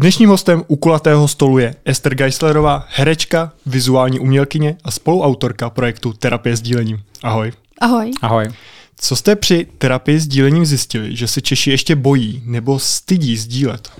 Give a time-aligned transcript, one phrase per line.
[0.00, 6.56] Dnešním hostem u kulatého stolu je Ester Geislerová, herečka, vizuální umělkyně a spoluautorka projektu Terapie
[6.56, 7.02] s dílením.
[7.22, 7.52] Ahoj.
[7.80, 8.10] Ahoj.
[8.22, 8.48] Ahoj.
[8.96, 13.92] Co jste při terapii s dílením zjistili, že se Češi ještě bojí nebo stydí sdílet?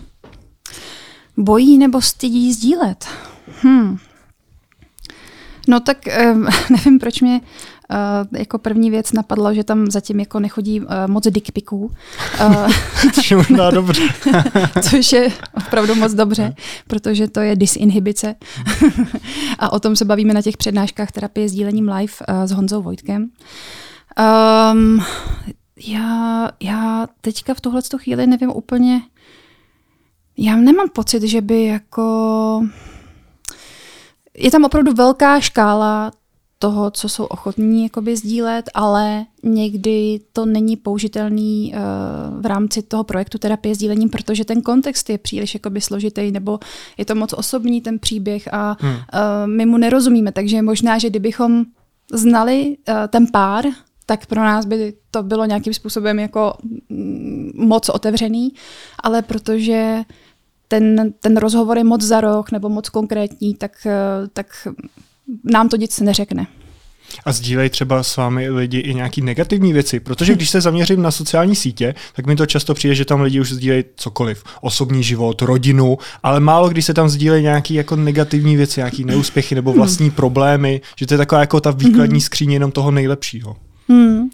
[1.36, 3.09] Bojí nebo stydí sdílet?
[3.62, 3.98] Hm.
[5.69, 5.98] No tak
[6.32, 7.41] um, nevím, proč mě
[7.91, 11.93] uh, jako první věc napadlo, že tam zatím jako nechodí uh, moc dickpiků.
[12.46, 12.70] Uh,
[13.14, 14.02] což je možná dobře.
[14.90, 16.54] což je opravdu moc dobře,
[16.86, 18.35] protože to je disinhibice.
[19.58, 22.82] A o tom se bavíme na těch přednáškách terapie s dílením live uh, s Honzou
[22.82, 23.30] Vojtkem.
[24.72, 25.04] Um,
[25.86, 29.00] já, já teďka v tuhle chvíli nevím úplně,
[30.43, 32.62] já nemám pocit, že by jako...
[34.34, 36.11] Je tam opravdu velká škála
[36.62, 43.05] toho, co jsou ochotní jakoby sdílet, ale někdy to není použitelný uh, v rámci toho
[43.05, 46.59] projektu terapie sdílením, protože ten kontext je příliš jakoby složitý, nebo
[46.98, 48.92] je to moc osobní ten příběh a hmm.
[48.92, 49.00] uh,
[49.47, 51.64] my mu nerozumíme, takže možná, že kdybychom
[52.12, 53.64] znali uh, ten pár,
[54.06, 56.55] tak pro nás by to bylo nějakým způsobem jako
[56.89, 58.52] mm, moc otevřený,
[59.02, 60.02] ale protože
[60.69, 63.86] ten, ten rozhovor je moc za rok nebo moc konkrétní, tak,
[64.33, 64.69] tak
[65.45, 66.47] nám to nic neřekne.
[67.25, 71.11] A sdílej třeba s vámi lidi i nějaký negativní věci, protože když se zaměřím na
[71.11, 74.45] sociální sítě, tak mi to často přijde, že tam lidi už sdílejí cokoliv.
[74.61, 79.55] Osobní život, rodinu, ale málo kdy se tam sdílejí nějaké jako negativní věci, nějaké neúspěchy
[79.55, 83.56] nebo vlastní problémy, že to je taková jako ta výkladní skříň jenom toho nejlepšího.
[83.89, 84.31] Hmm.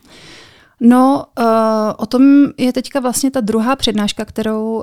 [0.80, 1.44] No, uh,
[1.96, 2.22] o tom
[2.58, 4.82] je teďka vlastně ta druhá přednáška, kterou uh,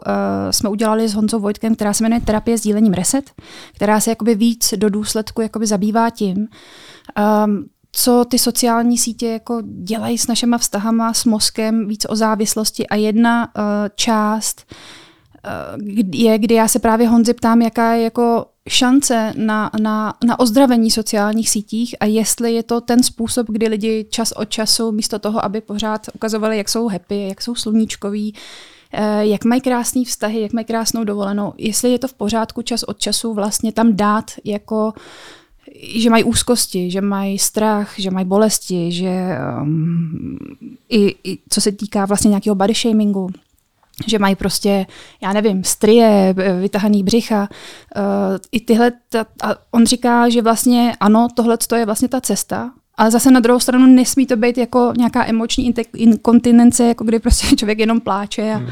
[0.52, 3.32] jsme udělali s Honzou Vojtkem, která se jmenuje Terapie s dílením Reset,
[3.76, 9.62] která se jakoby víc do důsledku jakoby zabývá tím, um, co ty sociální sítě jako
[9.84, 12.88] dělají s našima vztahama, s mozkem, víc o závislosti.
[12.88, 13.64] A jedna uh,
[13.96, 14.66] část
[16.12, 20.92] je, kdy já se právě Honzi ptám, jaká je jako šance na, na, na ozdravení
[20.92, 25.46] sociálních sítích a jestli je to ten způsob, kdy lidi čas od času, místo toho,
[25.46, 28.36] aby pořád ukazovali, jak jsou happy, jak jsou sluníčkoví,
[28.92, 32.84] eh, jak mají krásné vztahy, jak mají krásnou dovolenou, jestli je to v pořádku čas
[32.84, 34.94] od času vlastně tam dát jako
[35.96, 40.38] že mají úzkosti, že mají strach, že mají bolesti, že um,
[40.90, 43.30] i, i co se týká vlastně nějakého body shamingu,
[44.08, 44.86] že mají prostě,
[45.22, 48.04] já nevím, strie, vytahaný břicha, uh,
[48.52, 53.12] i tyhle, ta, a on říká, že vlastně ano, tohle je vlastně ta cesta, ale
[53.12, 57.80] zase na druhou stranu nesmí to být jako nějaká emoční inkontinence, jako kdy prostě člověk
[57.80, 58.68] jenom pláče a, hmm.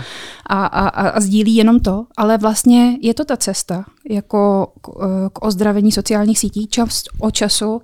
[0.47, 4.89] a, a, a sdílí jenom to, ale vlastně je to ta cesta jako k,
[5.33, 7.81] k ozdravení sociálních sítí čas o času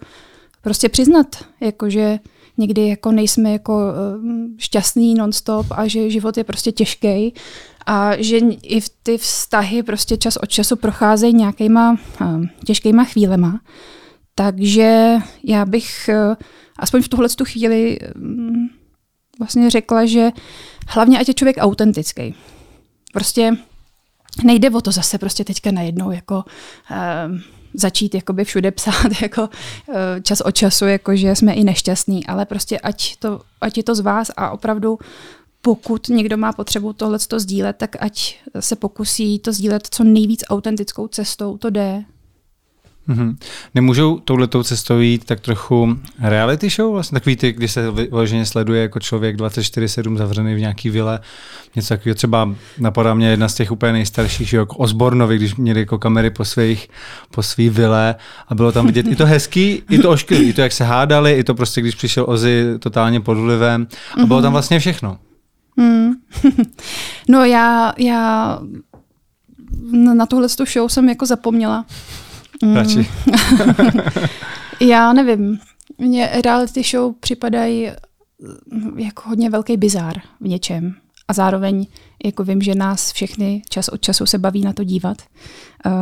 [0.61, 1.27] prostě přiznat,
[1.59, 2.19] jakože
[2.57, 7.33] někdy jako nejsme jako eh, šťastný nonstop a že život je prostě těžký
[7.85, 12.25] a že i v ty vztahy prostě čas od času procházejí nějakýma eh,
[12.65, 13.59] těžkýma chvílema.
[14.35, 16.35] Takže já bych eh,
[16.79, 18.67] aspoň v tuhle tu chvíli mm,
[19.39, 20.31] vlastně řekla, že
[20.87, 22.35] hlavně ať je člověk autentický.
[23.13, 23.57] Prostě
[24.43, 26.43] nejde o to zase prostě teďka najednou jako
[27.77, 29.49] začít jakoby všude psát jako
[29.89, 33.83] eh, čas od času, jako že jsme i nešťastní, ale prostě ať, to, ať je
[33.83, 34.99] to z vás a opravdu
[35.61, 40.43] pokud někdo má potřebu tohle to sdílet, tak ať se pokusí to sdílet co nejvíc
[40.49, 42.03] autentickou cestou, to jde.
[43.09, 43.35] Mm-hmm.
[43.75, 46.93] Nemůžou touhletou cestou jít tak trochu reality show?
[46.93, 51.19] Vlastně takový ty, když se vyloženě sleduje jako člověk 24-7 zavřený v nějaký vile,
[51.75, 52.15] něco takového.
[52.15, 56.29] Třeba napadá mě jedna z těch úplně nejstarších, že jako Osbornovi, když měli jako kamery
[56.29, 56.87] po svých,
[57.31, 58.15] po svý vile
[58.47, 61.33] a bylo tam vidět i to hezký, i to ošklivý, i to, jak se hádali,
[61.33, 63.87] i to prostě, když přišel Ozy totálně pod vlivem
[64.23, 64.53] a bylo tam mhm.
[64.53, 65.17] vlastně všechno.
[65.75, 66.11] Mm.
[67.29, 68.59] no já, já
[69.93, 71.85] na tohle show jsem jako zapomněla.
[72.73, 72.99] Radši.
[72.99, 73.05] Mm.
[74.89, 75.59] Já nevím.
[75.97, 77.91] Mně reality show připadají
[78.71, 80.95] mm, jako hodně velký bizár v něčem.
[81.27, 81.85] A zároveň
[82.25, 85.17] jako vím, že nás všechny čas od času se baví na to dívat.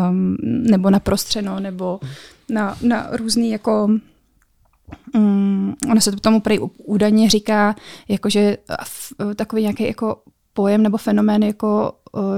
[0.09, 1.99] Um, nebo na prostřeno, nebo
[2.49, 3.89] na, na různý jako
[5.15, 7.75] um, ono se to tomu prej údajně říká,
[8.07, 8.57] jakože
[9.35, 10.21] takový nějaký jako
[10.53, 11.93] pojem nebo fenomén jako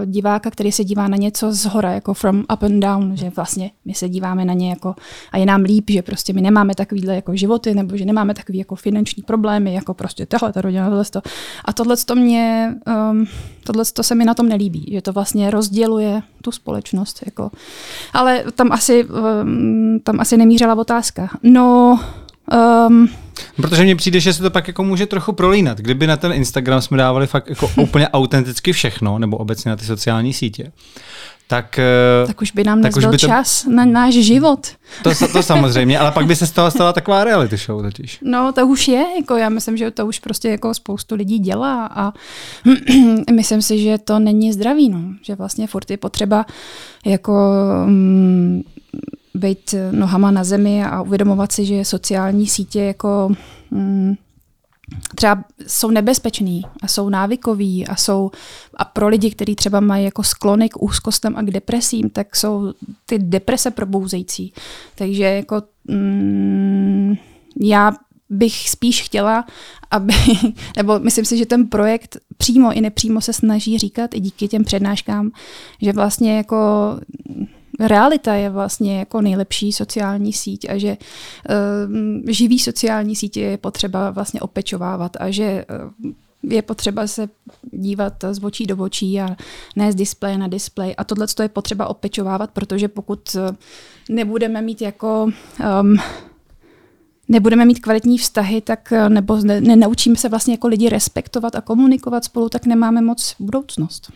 [0.05, 3.71] diváka, který se dívá na něco z hora, jako from up and down, že vlastně
[3.85, 4.95] my se díváme na ně jako
[5.31, 8.57] a je nám líp, že prostě my nemáme takovýhle jako životy, nebo že nemáme takový
[8.57, 11.21] jako finanční problémy, jako prostě tahle ta rodina, tohle to.
[11.65, 12.75] A tohle to mě,
[13.11, 13.25] um,
[13.63, 17.51] tohle to se mi na tom nelíbí, že to vlastně rozděluje tu společnost, jako.
[18.13, 21.29] Ale tam asi, um, tam asi nemířila otázka.
[21.43, 21.99] No,
[22.87, 23.09] Um,
[23.55, 25.77] Protože mně přijde, že se to pak jako může trochu prolínat.
[25.77, 29.85] Kdyby na ten Instagram jsme dávali fakt jako úplně autenticky všechno, nebo obecně na ty
[29.85, 30.71] sociální sítě,
[31.47, 31.79] tak...
[32.27, 33.17] Tak už by nám tak nezbyl to...
[33.17, 34.67] čas na náš život.
[35.03, 38.19] To, to samozřejmě, ale pak by se z toho stala taková reality show totiž.
[38.21, 41.85] No, to už je, jako já myslím, že to už prostě jako spoustu lidí dělá
[41.85, 42.13] a
[43.33, 45.01] myslím si, že to není zdravý, no.
[45.21, 46.45] že vlastně furt je potřeba
[47.05, 47.33] jako
[47.85, 48.61] mm,
[49.37, 53.29] být nohama na zemi a uvědomovat si, že sociální sítě jako
[53.71, 54.15] mm,
[55.15, 58.31] třeba jsou nebezpečný a jsou návykový a jsou
[58.77, 62.73] a pro lidi, kteří třeba mají jako sklony k úzkostem a k depresím, tak jsou
[63.05, 64.53] ty deprese probouzející.
[64.95, 67.15] Takže jako mm,
[67.61, 67.91] já
[68.29, 69.45] bych spíš chtěla,
[69.91, 70.13] aby,
[70.77, 74.63] nebo myslím si, že ten projekt přímo i nepřímo se snaží říkat i díky těm
[74.63, 75.31] přednáškám,
[75.81, 76.57] že vlastně jako
[77.79, 84.09] realita je vlastně jako nejlepší sociální síť a že uh, živý sociální sítě je potřeba
[84.09, 85.65] vlastně opečovávat a že
[86.03, 86.11] uh,
[86.43, 87.29] je potřeba se
[87.71, 89.35] dívat z očí do očí a
[89.75, 90.95] ne z displeje na displej.
[90.97, 93.55] A tohle je potřeba opečovávat, protože pokud eh,
[94.09, 95.23] nebudeme mít jako
[95.81, 95.97] um,
[97.29, 101.61] nebudeme mít kvalitní vztahy, tak eh, nebo ne, nenaučíme se vlastně jako lidi respektovat a
[101.61, 104.11] komunikovat spolu, tak nemáme moc budoucnost.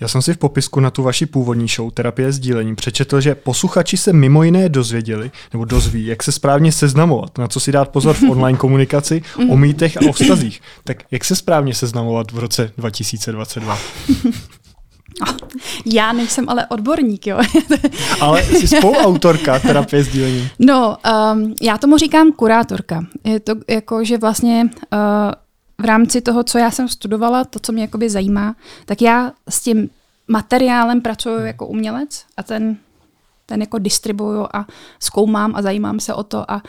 [0.00, 3.96] Já jsem si v popisku na tu vaši původní show Terapie sdílení přečetl, že posluchači
[3.96, 8.14] se mimo jiné dozvěděli, nebo dozví, jak se správně seznamovat, na co si dát pozor
[8.14, 10.60] v online komunikaci, o mýtech a o vztazích.
[10.84, 13.78] Tak jak se správně seznamovat v roce 2022?
[15.86, 17.38] Já nejsem ale odborník, jo.
[18.20, 20.48] ale jsi spoluautorka terapie sdílení.
[20.58, 20.96] No,
[21.32, 23.06] um, já tomu říkám kurátorka.
[23.24, 24.98] Je to jako, že vlastně uh,
[25.78, 29.60] v rámci toho, co já jsem studovala, to, co mě jakoby zajímá, tak já s
[29.60, 29.90] tím
[30.28, 32.76] materiálem pracuji jako umělec a ten
[33.46, 34.66] ten jako distribuju a
[35.00, 36.62] zkoumám a zajímám se o to a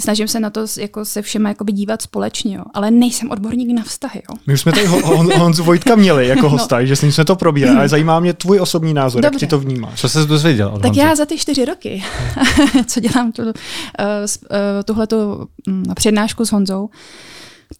[0.00, 2.64] snažím se na to jako se všema jakoby dívat společně, jo.
[2.74, 4.22] ale nejsem odborník na vztahy.
[4.30, 4.36] Jo.
[4.46, 6.48] My už jsme tady Hon, Honzu Vojtka měli jako no.
[6.48, 6.86] hosta, no.
[6.86, 9.36] že s ním jsme to probírali, ale zajímá mě tvůj osobní názor, Dobře.
[9.36, 10.00] jak ty to vnímáš.
[10.00, 11.00] Co se dozvěděl Tak Honzu?
[11.00, 12.04] já za ty čtyři roky,
[12.86, 13.56] co dělám tu, uh, uh,
[14.84, 16.88] tuhletu um, přednášku s Honzou,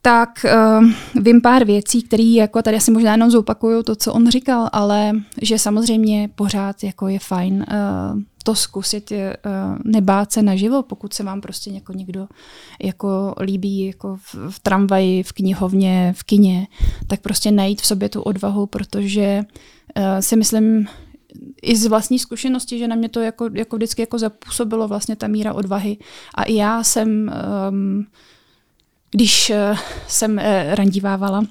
[0.03, 0.91] tak uh,
[1.23, 5.13] vím pár věcí, které jako tady asi možná jenom zopakuju to, co on říkal, ale
[5.43, 9.19] že samozřejmě pořád jako je fajn uh, to zkusit, uh,
[9.85, 12.29] nebát se naživo, pokud se vám prostě jako někdo
[12.83, 16.67] jako líbí jako v, v tramvaji, v knihovně, v kině,
[17.07, 19.43] tak prostě najít v sobě tu odvahu, protože
[19.97, 20.87] uh, si myslím,
[21.63, 25.27] i z vlastní zkušenosti, že na mě to jako, jako vždycky jako zapůsobilo vlastně ta
[25.27, 25.99] míra odvahy.
[26.35, 27.31] A i já jsem,
[27.71, 28.07] um,
[29.17, 29.79] když uh,
[30.09, 31.45] jsem uh, randívávala,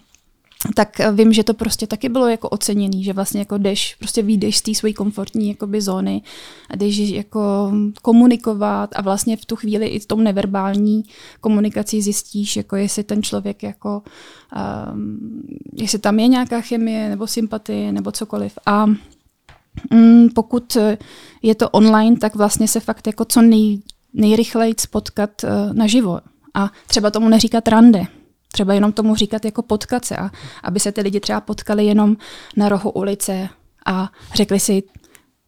[0.75, 4.57] tak vím, že to prostě taky bylo jako oceněný, že vlastně jako jdeš, prostě vyjdeš
[4.57, 6.21] z té své komfortní jakoby zóny
[6.69, 7.71] a jdeš jako
[8.01, 11.03] komunikovat a vlastně v tu chvíli i tou neverbální
[11.41, 14.03] komunikací zjistíš, jako jestli ten člověk jako,
[14.93, 15.19] um,
[15.73, 18.57] jestli tam je nějaká chemie nebo sympatie nebo cokoliv.
[18.65, 18.85] A
[19.91, 20.77] um, pokud
[21.41, 23.81] je to online, tak vlastně se fakt jako co nej,
[24.13, 26.19] nejrychleji spotkat uh, naživo.
[26.55, 28.05] A třeba tomu neříkat rande,
[28.51, 30.31] třeba jenom tomu říkat jako potkat se, a
[30.63, 32.17] aby se ty lidi třeba potkali jenom
[32.57, 33.49] na rohu ulice
[33.85, 34.83] a řekli si,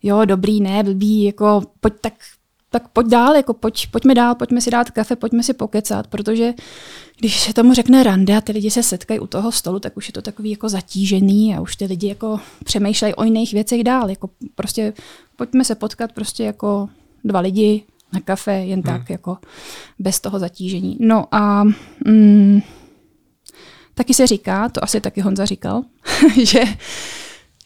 [0.03, 2.13] jo, dobrý, ne, blbý, jako pojď tak,
[2.69, 6.53] tak pojď dál, jako pojď, pojďme dál, pojďme si dát kafe, pojďme si pokecat, protože
[7.19, 10.07] když se tomu řekne rande a ty lidi se setkají u toho stolu, tak už
[10.07, 14.09] je to takový jako zatížený a už ty lidi jako přemýšlejí o jiných věcech dál,
[14.09, 14.93] jako prostě
[15.35, 16.89] pojďme se potkat prostě jako
[17.23, 17.83] dva lidi
[18.13, 18.97] na kafe, jen hmm.
[18.97, 19.37] tak, jako
[19.99, 20.97] bez toho zatížení.
[20.99, 21.63] No a
[22.05, 22.61] mm,
[23.97, 25.83] Taky se říká, to asi taky Honza říkal,
[26.43, 26.63] že,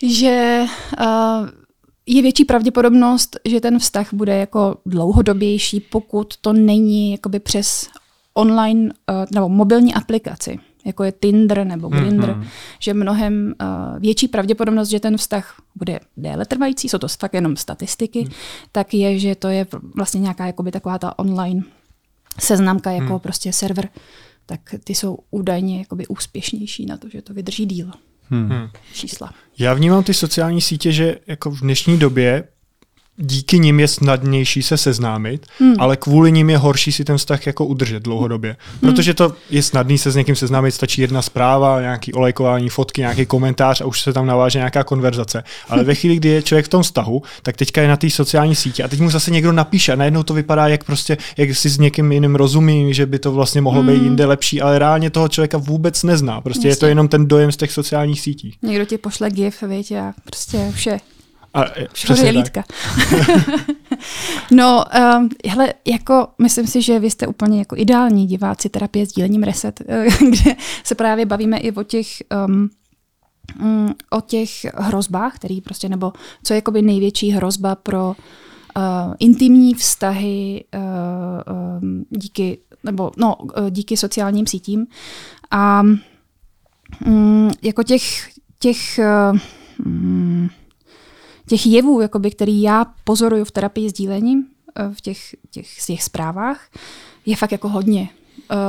[0.03, 0.65] že
[0.99, 1.49] uh,
[2.05, 7.87] je větší pravděpodobnost, že ten vztah bude jako dlouhodobější, pokud to není jakoby přes
[8.33, 12.47] online uh, nebo mobilní aplikaci, jako je Tinder nebo Grindr, mm-hmm.
[12.79, 17.55] že mnohem uh, větší pravděpodobnost, že ten vztah bude déle trvající, jsou to fakt jenom
[17.55, 18.31] statistiky, mm.
[18.71, 21.63] tak je, že to je vlastně nějaká jakoby taková ta online
[22.39, 23.19] seznamka jako mm.
[23.19, 23.89] prostě server
[24.51, 27.91] tak ty jsou údajně jakoby úspěšnější na to, že to vydrží díl.
[28.29, 28.69] Hmm.
[28.93, 29.33] Čísla.
[29.59, 32.43] Já vnímám ty sociální sítě, že jako v dnešní době
[33.17, 35.75] díky nim je snadnější se seznámit, hmm.
[35.79, 38.55] ale kvůli nim je horší si ten vztah jako udržet dlouhodobě.
[38.81, 38.91] Hmm.
[38.91, 43.25] Protože to je snadný se s někým seznámit, stačí jedna zpráva, nějaký olejkování, fotky, nějaký
[43.25, 45.43] komentář a už se tam naváže nějaká konverzace.
[45.69, 48.55] Ale ve chvíli, kdy je člověk v tom vztahu, tak teďka je na té sociální
[48.55, 51.69] síti a teď mu zase někdo napíše a najednou to vypadá, jak prostě, jak si
[51.69, 53.93] s někým jiným rozumí, že by to vlastně mohlo hmm.
[53.93, 56.41] být jinde lepší, ale reálně toho člověka vůbec nezná.
[56.41, 56.69] Prostě Jasně.
[56.69, 58.55] je to jenom ten dojem z těch sociálních sítí.
[58.61, 60.99] Někdo ti pošle gif, víte, a prostě vše
[61.53, 61.65] a,
[62.23, 62.63] je lítka.
[64.51, 64.83] no,
[65.17, 69.43] um, hele, jako myslím si, že vy jste úplně jako ideální diváci terapie s dílením
[69.43, 69.81] Reset,
[70.29, 72.07] kde se právě bavíme i o těch
[72.47, 72.69] um,
[74.09, 78.13] o těch hrozbách, který prostě, nebo co je jakoby největší hrozba pro uh,
[79.19, 84.87] intimní vztahy uh, um, díky, nebo no, uh, díky sociálním sítím.
[85.51, 85.83] A
[87.05, 88.29] um, jako těch,
[88.59, 88.99] těch
[89.85, 90.49] um,
[91.51, 94.45] těch jevů, jakoby, který já pozoruju v terapii sdílením,
[94.93, 96.69] v těch, těch, těch zprávách,
[97.25, 98.09] je fakt jako hodně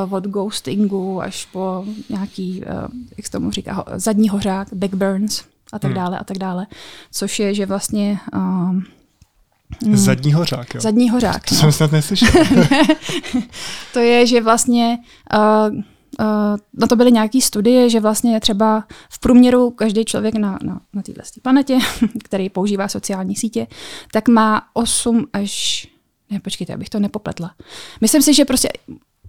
[0.07, 5.79] uh, od ghostingu až po nějaký, uh, jak se tomu říká, zadní hořák, backburns a
[5.79, 5.95] tak hmm.
[5.95, 6.67] dále a tak dále.
[7.12, 8.85] Což je, že vlastně um,
[9.93, 10.81] Zadní hořák, jo?
[10.81, 11.49] Zadní hořák.
[11.49, 11.61] To no.
[11.61, 12.29] jsem snad neslyšel.
[13.93, 14.99] to je, že vlastně
[15.35, 15.83] uh,
[16.78, 21.02] na to byly nějaké studie, že vlastně třeba v průměru každý člověk na, na, na
[21.02, 21.78] této planetě,
[22.25, 23.66] který používá sociální sítě,
[24.12, 25.87] tak má 8 až
[26.31, 27.54] ne, počkejte, abych to nepopletla.
[28.00, 28.69] Myslím si, že prostě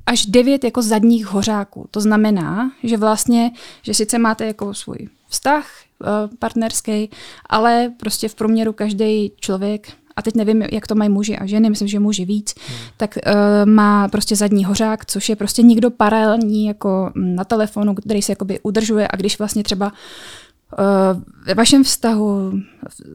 [0.05, 1.87] až devět jako zadních hořáků.
[1.91, 5.67] To znamená, že vlastně, že sice máte jako svůj vztah
[6.01, 6.07] uh,
[6.39, 7.09] partnerský,
[7.49, 11.69] ale prostě v průměru každý člověk a teď nevím, jak to mají muži a ženy,
[11.69, 12.77] myslím, že muži víc, hmm.
[12.97, 13.33] tak uh,
[13.69, 18.59] má prostě zadní hořák, což je prostě nikdo paralelní jako na telefonu, který se jakoby
[18.63, 22.51] udržuje a když vlastně třeba uh, ve vašem vztahu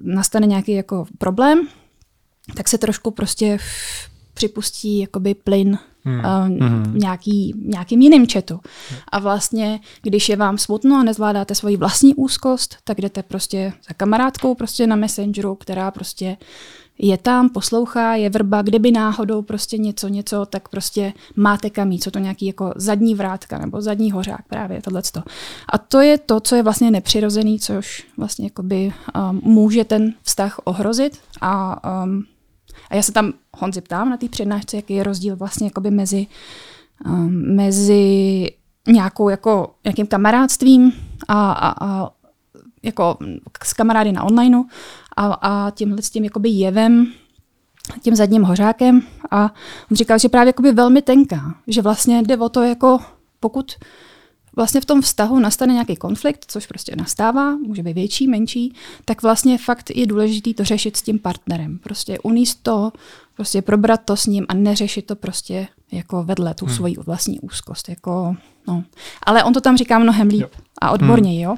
[0.02, 1.68] nastane nějaký jako problém,
[2.54, 3.58] tak se trošku prostě
[4.34, 6.18] připustí jakoby plyn hmm.
[6.18, 8.60] uh, v nějaký, nějakým jiným četu.
[9.12, 13.94] A vlastně, když je vám smutno a nezvládáte svoji vlastní úzkost, tak jdete prostě za
[13.94, 16.36] kamarádkou prostě na Messengeru, která prostě
[16.98, 22.02] je tam, poslouchá, je vrba, kdyby náhodou prostě něco, něco, tak prostě máte kam jít,
[22.02, 25.22] co to nějaký jako zadní vrátka nebo zadní hořák, právě tohleto.
[25.72, 28.92] A to je to, co je vlastně nepřirozený, což vlastně jakoby
[29.30, 32.24] um, může ten vztah ohrozit a um,
[32.90, 36.26] a já se tam Honzi ptám na té přednášce, jaký je rozdíl vlastně jakoby mezi,
[37.06, 38.46] um, mezi
[38.88, 40.92] nějakou jako, nějakým kamarádstvím
[41.28, 42.10] a, a, a
[42.82, 43.16] jako
[43.64, 44.64] s kamarády na onlineu
[45.18, 47.12] a, a tímhle s tím jakoby jevem,
[48.02, 49.54] tím zadním hořákem a
[49.90, 52.98] on říkal, že právě jakoby velmi tenká, že vlastně jde o to jako
[53.40, 53.72] pokud
[54.56, 59.22] vlastně v tom vztahu nastane nějaký konflikt, což prostě nastává, může být větší, menší, tak
[59.22, 61.78] vlastně fakt je důležité to řešit s tím partnerem.
[61.78, 62.92] Prostě uníst to,
[63.38, 66.74] prostě probrat to s ním a neřešit to prostě jako vedle tu hmm.
[66.74, 67.88] svoji vlastní úzkost.
[67.88, 68.36] Jako,
[68.68, 68.84] no.
[69.26, 70.40] Ale on to tam říká mnohem líp.
[70.40, 70.48] Jo
[70.80, 71.56] a odborně, hmm, jo.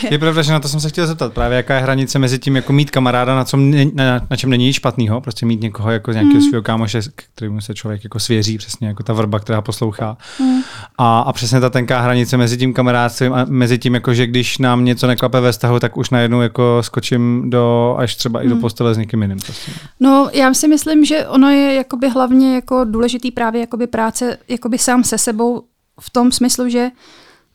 [0.10, 1.32] je pravda, že na to jsem se chtěl zeptat.
[1.32, 4.50] Právě jaká je hranice mezi tím, jako mít kamaráda, na, čem ne, na, na čem
[4.50, 6.48] není nic špatného, prostě mít někoho jako nějakého hmm.
[6.48, 7.00] svého kámoše,
[7.34, 10.16] kterému se člověk jako svěří, přesně jako ta vrba, která poslouchá.
[10.38, 10.62] Hmm.
[10.98, 14.58] A, a přesně ta tenká hranice mezi tím kamarádstvím a mezi tím, jako, že když
[14.58, 18.46] nám něco neklape ve vztahu, tak už najednou jako skočím do, až třeba hmm.
[18.46, 18.60] i do hmm.
[18.62, 19.38] postele s někým jiným.
[19.38, 19.72] Prostě.
[20.00, 24.78] No, já si myslím, že ono je jakoby hlavně jako důležitý právě jakoby práce jakoby
[24.78, 25.64] sám se sebou
[26.00, 26.90] v tom smyslu, že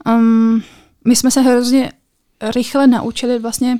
[0.06, 0.64] um,
[1.08, 1.92] my jsme se hrozně
[2.42, 3.78] rychle naučili vlastně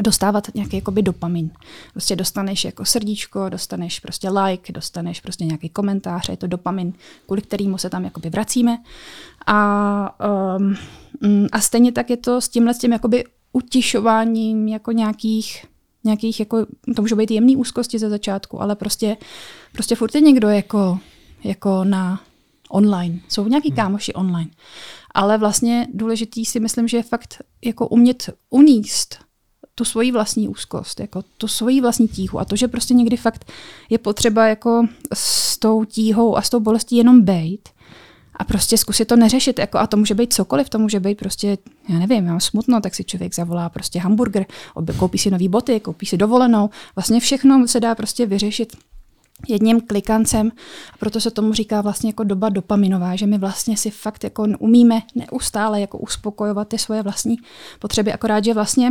[0.00, 1.50] dostávat nějaký jakoby dopamin.
[1.92, 6.92] Prostě dostaneš jako srdíčko, dostaneš prostě like, dostaneš prostě nějaký komentář, je to dopamin,
[7.26, 8.78] kvůli kterému se tam jakoby vracíme.
[9.46, 10.16] A,
[10.56, 10.76] um,
[11.52, 15.66] a stejně tak je to s tímhle s tím jakoby utišováním jako nějakých
[16.04, 16.66] nějakých, jako,
[16.96, 19.16] to může být jemný úzkosti ze začátku, ale prostě,
[19.72, 20.98] prostě furt je někdo jako,
[21.44, 22.20] jako na
[22.70, 23.20] online.
[23.28, 23.76] Jsou nějaký hmm.
[23.76, 24.50] kámoši online.
[25.14, 29.18] Ale vlastně důležitý si myslím, že je fakt jako umět uníst
[29.74, 33.52] tu svoji vlastní úzkost, jako tu svoji vlastní tíhu a to, že prostě někdy fakt
[33.90, 37.68] je potřeba jako s tou tíhou a s tou bolestí jenom bejt
[38.42, 39.58] a prostě zkusit to neřešit.
[39.58, 41.58] Jako, a to může být cokoliv, to může být prostě,
[41.88, 44.46] já nevím, mám smutno, tak si člověk zavolá prostě hamburger,
[44.96, 46.70] koupí si nový boty, koupí si dovolenou.
[46.96, 48.76] Vlastně všechno se dá prostě vyřešit
[49.48, 50.52] jedním klikancem.
[50.94, 54.46] A proto se tomu říká vlastně jako doba dopaminová, že my vlastně si fakt jako
[54.58, 57.36] umíme neustále jako uspokojovat ty svoje vlastní
[57.78, 58.90] potřeby, akorát, že vlastně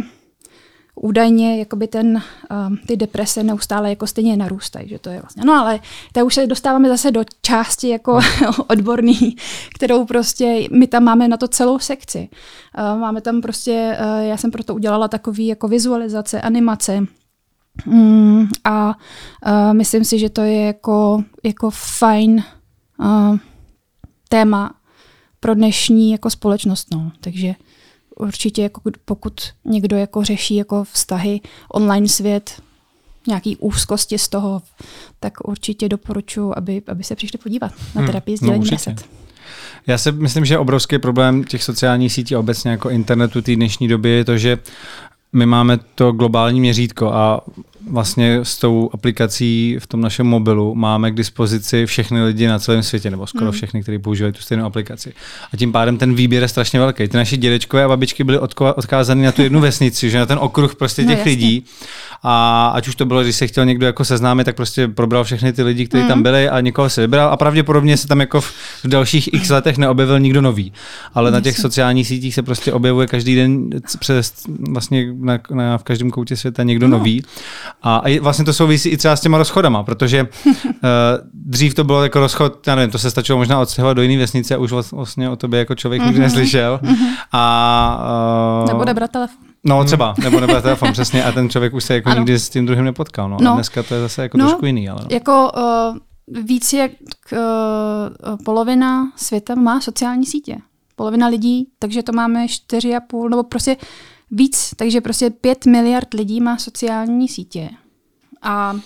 [1.02, 2.22] údajně jakoby ten,
[2.68, 5.44] um, ty deprese neustále jako stejně narůstají, že to je vlastně.
[5.46, 5.80] No ale
[6.12, 8.20] to už se dostáváme zase do části jako
[8.68, 9.36] odborný,
[9.76, 12.30] kterou prostě my tam máme na to celou sekci.
[12.94, 17.06] Uh, máme tam prostě, uh, já jsem proto udělala takový jako vizualizace, animace,
[17.86, 22.44] Mm, a uh, myslím si, že to je jako, jako fajn
[23.00, 23.38] uh,
[24.30, 24.74] téma
[25.40, 26.88] pro dnešní jako společnost.
[26.92, 27.12] No.
[27.22, 27.56] Takže
[28.22, 29.34] určitě jako pokud
[29.66, 32.62] někdo jako řeší jako vztahy, online svět,
[33.28, 34.62] nějaký úzkosti z toho,
[35.20, 39.06] tak určitě doporučuji, aby, aby se přišli podívat na hmm, terapii sdílení no, reset.
[39.88, 44.10] Já si myslím, že obrovský problém těch sociálních sítí obecně jako internetu té dnešní doby
[44.10, 44.58] je to, že
[45.34, 47.42] my máme to globální měřítko a
[47.90, 52.84] vlastně s tou aplikací v tom našem mobilu máme k dispozici všechny lidi na celém
[52.84, 53.52] světě, nebo skoro hmm.
[53.52, 55.14] všechny, kteří používají tu stejnou aplikaci.
[55.54, 57.08] A tím pádem ten výběr je strašně velký.
[57.08, 58.40] Ty naši dědečkové a babičky byly
[58.76, 61.66] odkázány na tu jednu vesnici, že na ten okruh prostě no, těch no, lidí.
[62.24, 65.54] A ať už to bylo, když se chtěl někdo jako seznámit, tak prostě probral všechny
[65.54, 66.10] ty lidi, kteří hmm.
[66.10, 68.54] tam byli a někoho se vybral a pravděpodobně se tam jako v
[68.86, 70.74] dalších x letech neobjevil nikdo nový.
[71.14, 73.70] Ale na těch sociálních sítích se prostě objevuje každý den
[74.00, 74.34] přes
[74.70, 76.98] vlastně na, na, v každém koutě světa někdo no.
[76.98, 77.24] nový.
[77.82, 80.54] A, a vlastně to souvisí i třeba s těma rozchodama, protože uh,
[81.34, 84.56] dřív to bylo jako rozchod, já nevím, to se stačilo možná odstěhovat do jiné vesnice
[84.56, 86.06] a už vlastně o tobě jako člověk mm-hmm.
[86.06, 86.80] nikdy neslyšel.
[86.84, 87.16] Mm-hmm.
[87.32, 89.38] A, uh, nebo nebrat telefon.
[89.64, 92.20] No třeba, nebo nebrat telefon, přesně, a ten člověk už se jako ano.
[92.20, 93.30] nikdy s tím druhým nepotkal.
[93.30, 93.38] No.
[93.42, 93.52] no.
[93.52, 94.90] A dneska to je zase jako no, trošku jiný.
[94.90, 95.08] Ale no.
[95.12, 96.92] Jako uh, víc jak
[97.32, 97.40] uh,
[98.46, 100.58] polovina světa má sociální sítě.
[100.96, 103.78] Polovina lidí, takže to máme 4,5, nebo prostě
[104.32, 107.70] víc, takže prostě 5 miliard lidí má sociální sítě.
[108.42, 108.80] A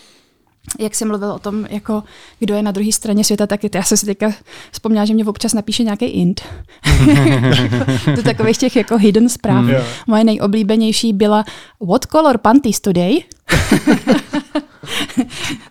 [0.79, 2.03] jak jsem mluvil o tom, jako
[2.39, 4.33] kdo je na druhé straně světa, tak já jsem si teďka
[4.71, 6.41] vzpomněla, že mě občas napíše nějaký int.
[8.15, 9.65] Do takových těch jako hidden zpráv.
[9.65, 9.73] Mm.
[10.07, 11.45] Moje nejoblíbenější byla
[11.87, 13.19] What color panties today?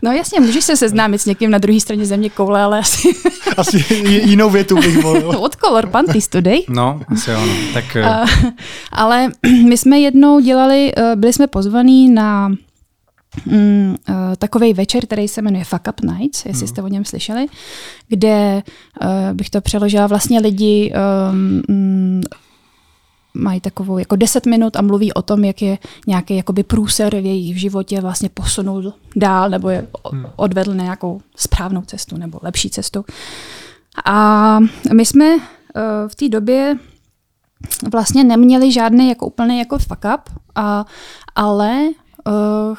[0.03, 3.09] No jasně, můžeš se seznámit s někým na druhé straně země koule, ale asi...
[3.57, 5.33] asi jinou větu bych volil.
[5.43, 6.63] What color panties today?
[6.69, 7.53] No, asi ono.
[7.75, 7.85] Tak...
[7.97, 8.51] Uh,
[8.93, 9.29] ale
[9.69, 12.49] my jsme jednou dělali, uh, byli jsme pozvaní na
[13.47, 16.69] mm, uh, takový večer, který se jmenuje Fuck Up Nights, jestli no.
[16.69, 17.47] jste o něm slyšeli,
[18.09, 18.63] kde
[19.03, 20.93] uh, bych to přeložila vlastně lidi
[21.31, 22.23] um,
[23.35, 27.25] mají takovou jako 10 minut a mluví o tom, jak je nějaký jakoby průser v
[27.25, 30.27] jejich životě vlastně posunul dál nebo je hmm.
[30.37, 33.05] odvedl na nějakou správnou cestu nebo lepší cestu.
[34.05, 34.59] A
[34.95, 35.41] my jsme uh,
[36.09, 36.79] v té době
[37.93, 40.21] vlastně neměli žádný jako úplný jako fuck up,
[40.55, 40.85] a,
[41.35, 41.81] ale
[42.27, 42.77] uh,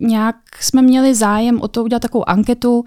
[0.00, 2.84] nějak jsme měli zájem o to udělat takovou anketu uh,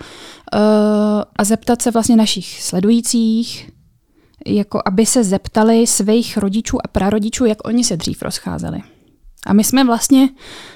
[1.35, 3.71] a zeptat se vlastně našich sledujících,
[4.46, 8.81] jako aby se zeptali svých rodičů a prarodičů, jak oni se dřív rozcházeli.
[9.46, 10.29] A my jsme vlastně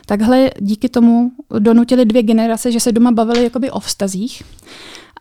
[0.05, 4.43] takhle díky tomu donutili dvě generace, že se doma bavili jakoby o vztazích.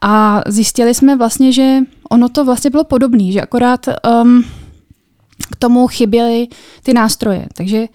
[0.00, 1.78] A zjistili jsme vlastně, že
[2.10, 3.86] ono to vlastně bylo podobné, že akorát
[4.22, 4.44] um,
[5.52, 6.48] k tomu chyběly
[6.82, 7.46] ty nástroje.
[7.54, 7.86] Takže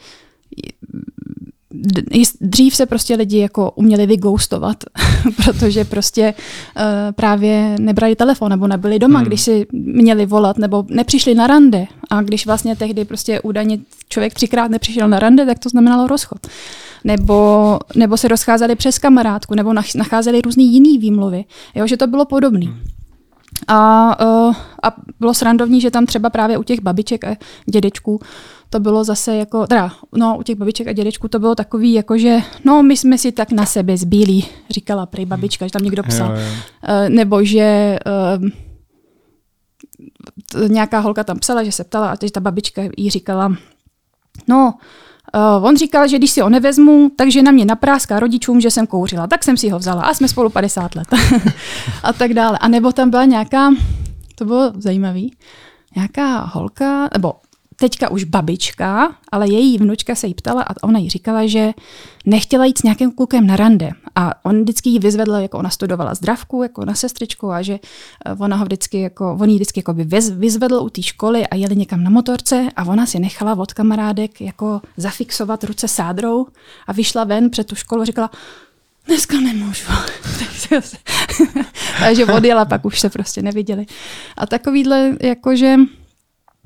[2.41, 4.83] dřív se prostě lidi jako uměli vygoustovat,
[5.45, 9.27] protože prostě uh, právě nebrali telefon nebo nebyli doma, hmm.
[9.27, 11.85] když si měli volat nebo nepřišli na rande.
[12.09, 16.47] A když vlastně tehdy prostě údajně člověk třikrát nepřišel na rande, tak to znamenalo rozchod.
[17.03, 21.45] Nebo, nebo se rozcházeli přes kamarádku, nebo nacházeli různý jiný výmluvy.
[21.75, 22.65] Jo, že to bylo podobné.
[22.65, 22.79] Hmm.
[23.67, 27.35] A, uh, a bylo srandovní, že tam třeba právě u těch babiček a
[27.71, 28.19] dědečků
[28.69, 32.17] to bylo zase jako, teda, no, u těch babiček a dědečků to bylo takový, jako
[32.17, 36.03] že, no, my jsme si tak na sebe zbílí, říkala prej babička, že tam někdo
[36.03, 36.31] psal.
[36.31, 36.43] Jo, jo.
[36.89, 37.99] Uh, nebo že
[38.43, 38.49] uh,
[40.67, 43.55] nějaká holka tam psala, že se ptala a teď ta babička jí říkala,
[44.47, 44.73] no,
[45.35, 48.87] Uh, on říkal, že když si ho nevezmu, takže na mě napráská rodičům, že jsem
[48.87, 49.27] kouřila.
[49.27, 51.07] Tak jsem si ho vzala a jsme spolu 50 let.
[52.03, 52.57] a tak dále.
[52.57, 53.73] A nebo tam byla nějaká,
[54.35, 55.21] to bylo zajímavé,
[55.95, 57.33] nějaká holka, nebo
[57.79, 61.71] teďka už babička, ale její vnučka se jí ptala a ona jí říkala, že
[62.25, 63.91] nechtěla jít s nějakým klukem na rande.
[64.17, 67.73] A on vždycky jí vyzvedl, jako ona studovala zdravku, jako na sestřičku a že
[68.25, 69.93] eh, ona ho vždycky, jako, on jí vždycky jako
[70.37, 74.41] vyzvedl u té školy a jeli někam na motorce a ona si nechala od kamarádek
[74.41, 76.47] jako zafixovat ruce sádrou
[76.87, 78.31] a vyšla ven před tu školu a říkala,
[79.07, 79.85] dneska nemůžu.
[81.99, 83.85] Takže odjela, pak už se prostě neviděli.
[84.37, 85.75] A takovýhle, jakože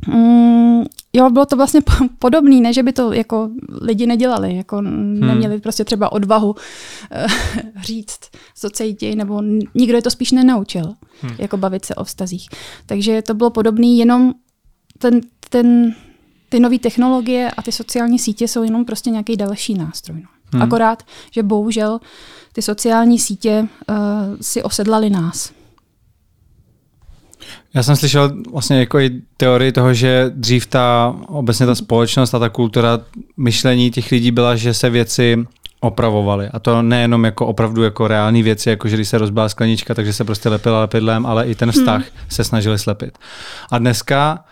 [0.07, 0.83] Mm,
[1.13, 1.81] jo, bylo to vlastně
[2.19, 3.49] podobné, ne, že by to jako
[3.81, 5.19] lidi nedělali, jako hmm.
[5.19, 6.57] neměli prostě třeba odvahu uh,
[7.81, 8.19] říct,
[8.55, 9.41] co cítí, nebo
[9.75, 11.35] nikdo je to spíš nenaučil, hmm.
[11.37, 12.49] jako bavit se o vztazích.
[12.85, 14.33] Takže to bylo podobné, jenom
[14.97, 15.95] ten, ten,
[16.49, 20.21] ty nové technologie a ty sociální sítě jsou jenom prostě nějaký další nástroj.
[20.21, 20.27] No.
[20.53, 20.61] Hmm.
[20.61, 21.99] Akorát, že bohužel
[22.53, 23.95] ty sociální sítě uh,
[24.41, 25.51] si osedlali nás.
[27.73, 32.39] Já jsem slyšel vlastně jako i teorii toho, že dřív ta obecně ta společnost a
[32.39, 32.99] ta kultura
[33.37, 35.45] myšlení těch lidí byla, že se věci
[35.79, 36.49] opravovaly.
[36.53, 40.13] A to nejenom jako opravdu jako reální věci, jako že když se rozbila sklenička, takže
[40.13, 42.29] se prostě lepila lepidlem, ale i ten vztah hmm.
[42.29, 43.17] se snažili slepit.
[43.71, 44.43] A dneska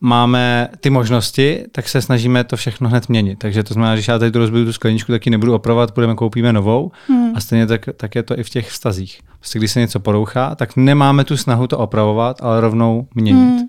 [0.00, 3.38] máme ty možnosti, tak se snažíme to všechno hned měnit.
[3.38, 6.14] Takže to znamená, že já tady tu rozbiju tu skleničku, tak ji nebudu opravovat, budeme
[6.14, 6.90] koupíme novou.
[7.06, 7.32] Hmm.
[7.34, 9.20] A stejně tak, tak je to i v těch vztazích.
[9.38, 13.58] Prostě když se něco porouchá, tak nemáme tu snahu to opravovat, ale rovnou měnit.
[13.58, 13.68] Hmm.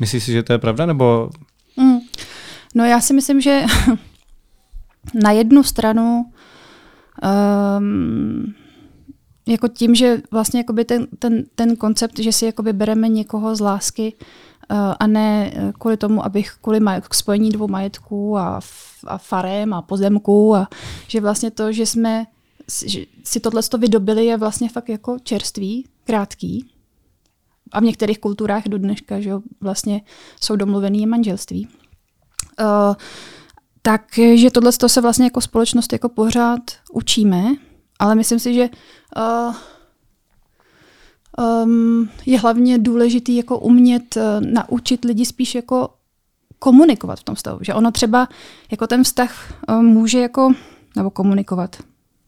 [0.00, 0.86] Myslíš si, že to je pravda?
[0.86, 1.30] Nebo...
[1.76, 1.98] Hmm.
[2.74, 3.62] No já si myslím, že
[5.22, 6.24] na jednu stranu
[7.78, 8.54] Um,
[9.48, 13.60] jako tím, že vlastně jakoby ten, ten, ten koncept, že si jakoby bereme někoho z
[13.60, 14.26] lásky uh,
[15.00, 18.60] a ne kvůli tomu, abych kvůli maj- spojení dvou majetků a,
[19.06, 20.68] a farem a pozemků a
[21.08, 22.26] že vlastně to, že jsme
[22.86, 26.72] že si tohle to vydobili je vlastně fakt jako čerstvý, krátký.
[27.72, 30.00] A v některých kulturách do dneška že vlastně
[30.40, 31.68] jsou domluvený manželství.
[32.60, 32.94] Uh,
[33.82, 36.60] takže tohle se vlastně jako společnost jako pořád
[36.92, 37.44] učíme,
[37.98, 38.68] ale myslím si, že
[39.16, 39.54] uh,
[41.38, 45.88] um, je hlavně důležitý jako umět uh, naučit lidi spíš jako
[46.58, 47.58] komunikovat v tom vztahu.
[47.62, 48.28] Že ono třeba
[48.70, 50.52] jako ten vztah uh, může jako,
[50.96, 51.76] nebo komunikovat,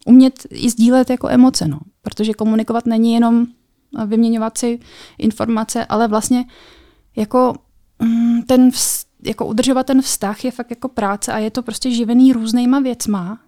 [0.06, 1.78] umět i sdílet jako emoce, no.
[2.02, 3.46] protože komunikovat není jenom
[4.06, 4.80] vyměňovat si
[5.18, 6.44] informace, ale vlastně
[7.16, 7.54] jako
[7.98, 11.90] mm, ten vz, jako udržovat ten vztah je fakt jako práce a je to prostě
[11.90, 13.38] živený různýma věcma,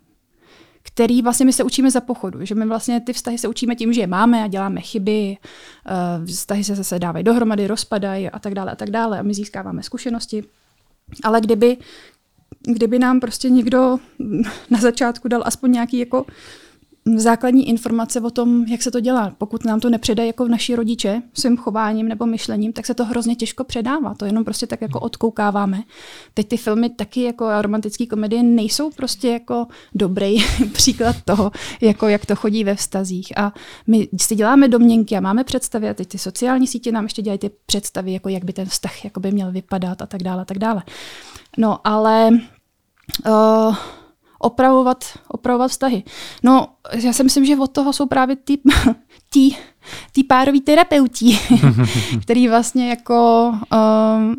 [0.87, 3.93] který vlastně my se učíme za pochodu, že my vlastně ty vztahy se učíme tím,
[3.93, 5.37] že je máme a děláme chyby,
[5.87, 9.35] eh, vztahy se zase dávají dohromady, rozpadají a tak dále a tak dále a my
[9.35, 10.45] získáváme zkušenosti.
[11.25, 11.77] Ale kdyby,
[12.63, 13.99] kdyby nám prostě někdo
[14.71, 16.25] na začátku dal aspoň nějaký jako
[17.15, 19.35] základní informace o tom, jak se to dělá.
[19.39, 23.37] Pokud nám to nepředají jako naši rodiče svým chováním nebo myšlením, tak se to hrozně
[23.37, 24.15] těžko předává.
[24.15, 25.83] To jenom prostě tak jako odkoukáváme.
[26.35, 30.37] Teď ty filmy taky jako romantické komedie nejsou prostě jako dobrý
[30.73, 33.39] příklad toho, jako jak to chodí ve vztazích.
[33.39, 33.53] A
[33.87, 37.39] my si děláme domněnky a máme představy a teď ty sociální sítě nám ještě dělají
[37.39, 40.45] ty představy, jako jak by ten vztah jako by měl vypadat a tak dále, a
[40.45, 40.83] tak dále.
[41.59, 42.31] No ale
[43.29, 43.77] uh,
[44.39, 46.03] opravovat, opravovat vztahy.
[46.43, 46.69] No,
[47.03, 48.59] já si myslím, že od toho jsou právě ty,
[49.31, 49.57] tí,
[50.13, 51.39] tí pároví terapeuti,
[52.23, 53.53] který vlastně jako,
[54.17, 54.37] um,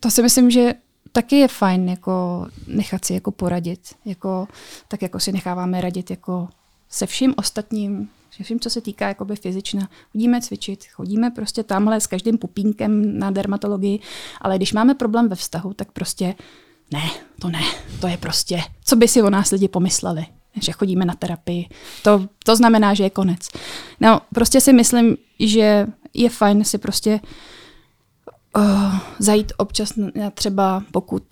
[0.00, 0.74] to si myslím, že
[1.12, 4.48] taky je fajn jako nechat si jako poradit, jako,
[4.88, 6.48] tak jako si necháváme radit jako
[6.92, 9.88] se vším ostatním, se vším, co se týká jakoby fyzična.
[10.12, 14.00] Chodíme cvičit, chodíme prostě tamhle s každým pupínkem na dermatologii,
[14.40, 16.34] ale když máme problém ve vztahu, tak prostě
[16.92, 17.60] ne, to ne,
[18.00, 20.26] to je prostě, co by si o nás lidi pomysleli,
[20.60, 21.68] že chodíme na terapii.
[22.02, 23.48] To, to znamená, že je konec.
[24.00, 27.20] No, prostě si myslím, že je fajn si prostě
[28.56, 31.24] uh, zajít občas na třeba, pokud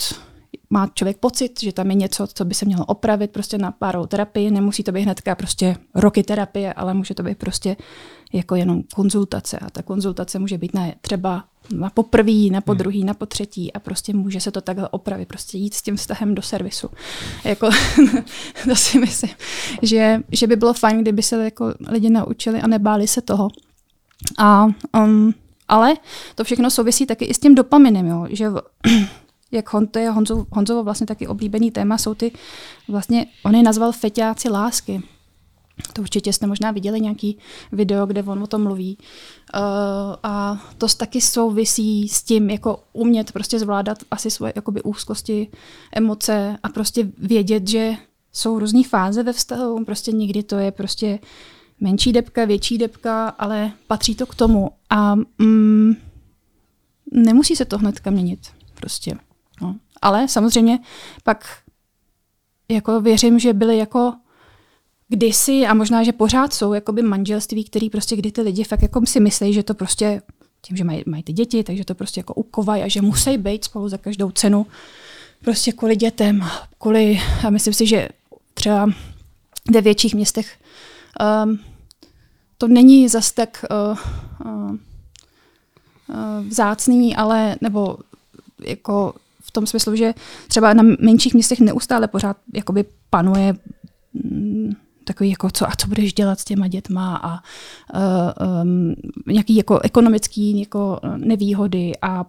[0.70, 4.06] má člověk pocit, že tam je něco, co by se mělo opravit prostě na párovou
[4.06, 4.50] terapii.
[4.50, 7.76] Nemusí to být hnedka prostě roky terapie, ale může to být prostě
[8.32, 9.58] jako jenom konzultace.
[9.58, 14.14] A ta konzultace může být na třeba na poprvý, na podruhý, na potřetí a prostě
[14.14, 16.88] může se to takhle opravit, prostě jít s tím vztahem do servisu.
[17.44, 17.70] Jako,
[18.68, 19.30] to si myslím,
[19.82, 23.48] že, že by bylo fajn, kdyby se jako lidi naučili a nebáli se toho.
[24.38, 25.34] A, um,
[25.68, 25.94] ale
[26.34, 28.46] to všechno souvisí taky i s tím dopaminem, jo, že
[29.52, 32.32] jak Hon, to je Honzo, Honzovo vlastně taky oblíbený téma, jsou ty
[32.88, 35.02] vlastně, on je nazval feťáci lásky.
[35.92, 37.38] To určitě jste možná viděli nějaký
[37.72, 38.98] video, kde on o tom mluví.
[39.54, 39.60] Uh,
[40.22, 45.48] a to taky souvisí s tím, jako umět prostě zvládat asi svoje jakoby úzkosti,
[45.92, 47.94] emoce a prostě vědět, že
[48.32, 49.84] jsou různé fáze ve vztahu.
[49.84, 51.18] Prostě někdy to je prostě
[51.80, 54.70] menší depka, větší depka, ale patří to k tomu.
[54.90, 55.94] A mm,
[57.12, 58.40] nemusí se to hnedka měnit.
[58.74, 59.29] Prostě.
[60.02, 60.78] Ale samozřejmě
[61.24, 61.44] pak
[62.68, 64.14] jako věřím, že byly jako
[65.08, 69.06] kdysi a možná, že pořád jsou jakoby manželství, který prostě kdy ty lidi fakt jako
[69.06, 70.22] si myslí, že to prostě
[70.62, 73.64] tím, že mají, mají ty děti, takže to prostě jako ukovají a že musí být
[73.64, 74.66] spolu za každou cenu
[75.44, 76.44] prostě kvůli dětem,
[76.78, 78.08] kvůli, a myslím si, že
[78.54, 78.88] třeba
[79.70, 80.58] ve větších městech
[81.44, 81.58] um,
[82.58, 83.98] to není zas tak uh,
[84.46, 84.76] uh, uh,
[86.48, 87.98] vzácný, ale nebo
[88.64, 89.14] jako
[89.50, 90.14] v tom smyslu, že
[90.48, 93.54] třeba na menších městech neustále pořád jakoby panuje
[94.14, 94.72] mm,
[95.04, 98.94] takový jako co a co budeš dělat s těma dětma a uh, um,
[99.26, 102.24] nějaký jako ekonomický jako nevýhody a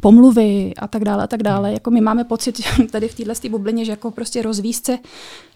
[0.00, 1.72] pomluvy a tak dále a tak dále.
[1.72, 4.98] Jako my máme pocit tady v této bublině, že jako prostě rozvízce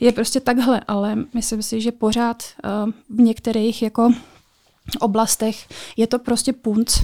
[0.00, 2.42] je prostě takhle, ale myslím si, že pořád
[2.86, 4.12] uh, v některých jako
[5.00, 7.00] oblastech je to prostě punc,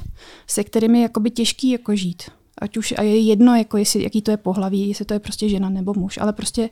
[0.47, 2.23] se kterými je jakoby těžký jako žít.
[2.61, 5.49] Ať už a je jedno, jako jestli, jaký to je pohlaví, jestli to je prostě
[5.49, 6.71] žena nebo muž, ale prostě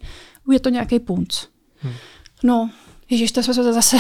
[0.53, 1.45] je to nějaký punc.
[1.83, 1.93] Hmm.
[2.43, 2.71] No,
[3.11, 3.97] Ježíš, to jsme se zase...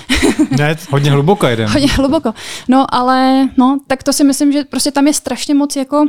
[0.58, 1.68] ne, hodně hluboko jeden.
[1.68, 2.34] hodně hluboko.
[2.68, 6.06] No, ale no, tak to si myslím, že prostě tam je strašně moc jako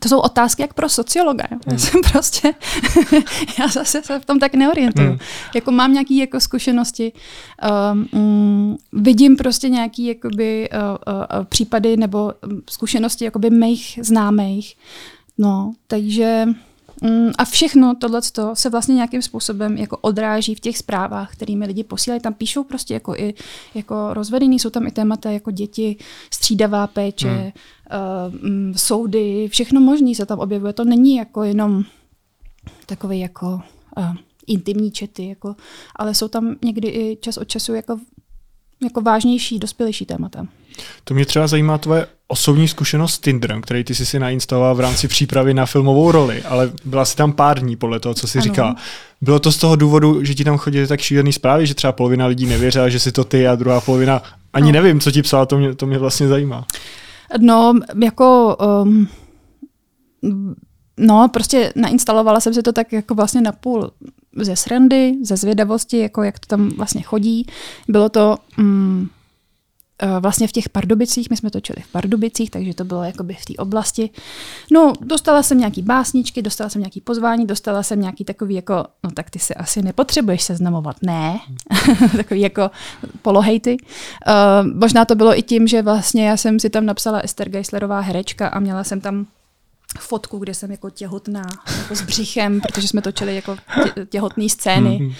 [0.00, 1.44] to jsou otázky jak pro sociologa.
[1.50, 1.58] Jo.
[1.66, 1.72] Hmm.
[1.72, 2.54] Já jsem prostě,
[3.58, 5.08] já zase se v tom tak neorientuju.
[5.08, 5.18] Hmm.
[5.54, 7.12] Jako mám nějaké jako zkušenosti,
[7.92, 10.80] um, um, vidím prostě nějaké jakoby, uh,
[11.38, 12.32] uh, případy nebo
[12.70, 14.76] zkušenosti jakoby mých známých.
[15.38, 16.46] No, takže
[17.38, 18.20] a všechno tohle
[18.54, 22.20] se vlastně nějakým způsobem jako odráží v těch zprávách, kterými lidi posílají.
[22.20, 23.34] Tam píšou prostě jako i
[23.74, 25.96] jako rozvedený, jsou tam i témata jako děti,
[26.30, 28.70] střídavá péče, hmm.
[28.70, 30.72] uh, soudy, všechno možné se tam objevuje.
[30.72, 31.84] To není jako jenom
[32.86, 33.60] takový jako
[33.98, 34.14] uh,
[34.46, 35.56] intimní čety, jako,
[35.96, 37.98] ale jsou tam někdy i čas od času jako,
[38.82, 40.46] jako vážnější, dospělejší témata.
[41.04, 44.80] To mě třeba zajímá tvoje osobní zkušenost s Tinderem, který ty jsi si nainstaloval v
[44.80, 48.40] rámci přípravy na filmovou roli, ale byla si tam pár dní podle toho, co jsi
[48.40, 48.74] říkal.
[49.20, 52.26] Bylo to z toho důvodu, že ti tam chodili tak šílený zprávy, že třeba polovina
[52.26, 54.72] lidí nevěřila, že si to ty a druhá polovina ani no.
[54.72, 56.66] nevím, co ti psala, to mě, to mě vlastně zajímá.
[57.40, 59.08] No, jako um,
[60.96, 63.90] no, prostě nainstalovala jsem si to tak jako vlastně na půl
[64.36, 67.46] ze srandy, ze zvědavosti, jako jak to tam vlastně chodí.
[67.88, 69.10] Bylo to um,
[70.20, 73.54] vlastně v těch Pardubicích, my jsme točili v Pardubicích, takže to bylo jakoby v té
[73.58, 74.10] oblasti.
[74.72, 79.10] No, dostala jsem nějaký básničky, dostala jsem nějaký pozvání, dostala jsem nějaký takový jako, no
[79.10, 81.38] tak ty se asi nepotřebuješ seznamovat, ne,
[82.16, 82.70] takový jako
[83.22, 83.76] polohejty.
[83.76, 88.00] Uh, možná to bylo i tím, že vlastně já jsem si tam napsala Ester Geislerová
[88.00, 89.26] herečka a měla jsem tam
[90.00, 91.42] fotku, kde jsem jako těhotná,
[91.78, 93.56] jako s břichem, protože jsme točili jako
[93.94, 94.98] tě, těhotné scény.
[95.02, 95.12] Mhm.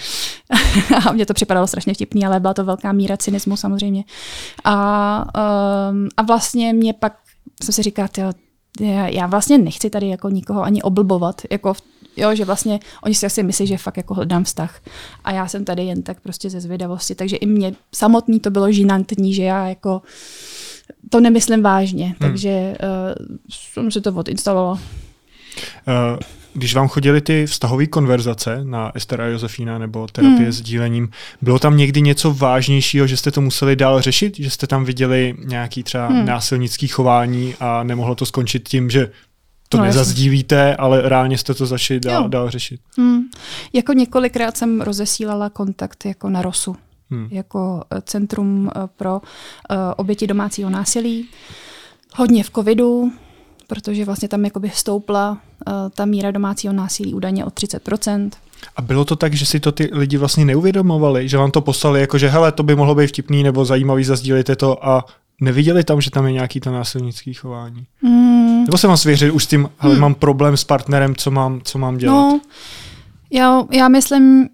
[1.07, 4.03] a mně to připadalo strašně vtipný, ale byla to velká míra cynismu samozřejmě.
[4.63, 5.25] A,
[5.91, 7.17] um, a vlastně mě pak
[7.63, 8.31] jsem si říkala, tyjo,
[9.05, 11.73] já vlastně nechci tady jako nikoho ani oblbovat, jako
[12.17, 14.81] jo, že vlastně oni si asi myslí, že fakt jako hledám vztah
[15.23, 18.71] a já jsem tady jen tak prostě ze zvědavosti, takže i mě samotný to bylo
[18.71, 20.01] žinantní, že já jako
[21.09, 22.15] to nemyslím vážně, hmm.
[22.19, 24.73] takže uh, jsem si to odinstalovala.
[24.73, 24.79] Uh,
[26.53, 30.51] když vám chodili ty vztahové konverzace na Ester a Josefína nebo terapie hmm.
[30.51, 31.09] s dílením,
[31.41, 34.37] bylo tam někdy něco vážnějšího, že jste to museli dál řešit?
[34.37, 36.25] Že jste tam viděli nějaký třeba hmm.
[36.25, 39.11] násilnický chování a nemohlo to skončit tím, že
[39.69, 42.79] to no, nezazdílíte, ale reálně jste to začali dál, dál řešit?
[42.97, 43.21] Hmm.
[43.73, 46.75] Jako několikrát jsem rozesílala kontakt jako na ROSu
[47.09, 47.27] hmm.
[47.31, 49.21] jako eh, Centrum eh, pro
[49.69, 51.29] eh, oběti domácího násilí.
[52.15, 53.11] Hodně v covidu,
[53.67, 55.37] protože vlastně tam jakoby stoupla
[55.95, 58.29] ta míra domácího násilí údajně o 30%.
[58.75, 62.01] A bylo to tak, že si to ty lidi vlastně neuvědomovali, že vám to poslali
[62.01, 65.05] jako, že hele, to by mohlo být vtipný nebo zajímavý, zazdílejte to a
[65.41, 67.85] neviděli tam, že tam je nějaký to násilnický chování?
[68.01, 68.63] Hmm.
[68.63, 70.01] Nebo se vám svěřili už s tím, hele, hmm.
[70.01, 72.13] mám problém s partnerem, co mám, co mám dělat?
[72.13, 72.41] No,
[73.31, 74.49] já, já myslím,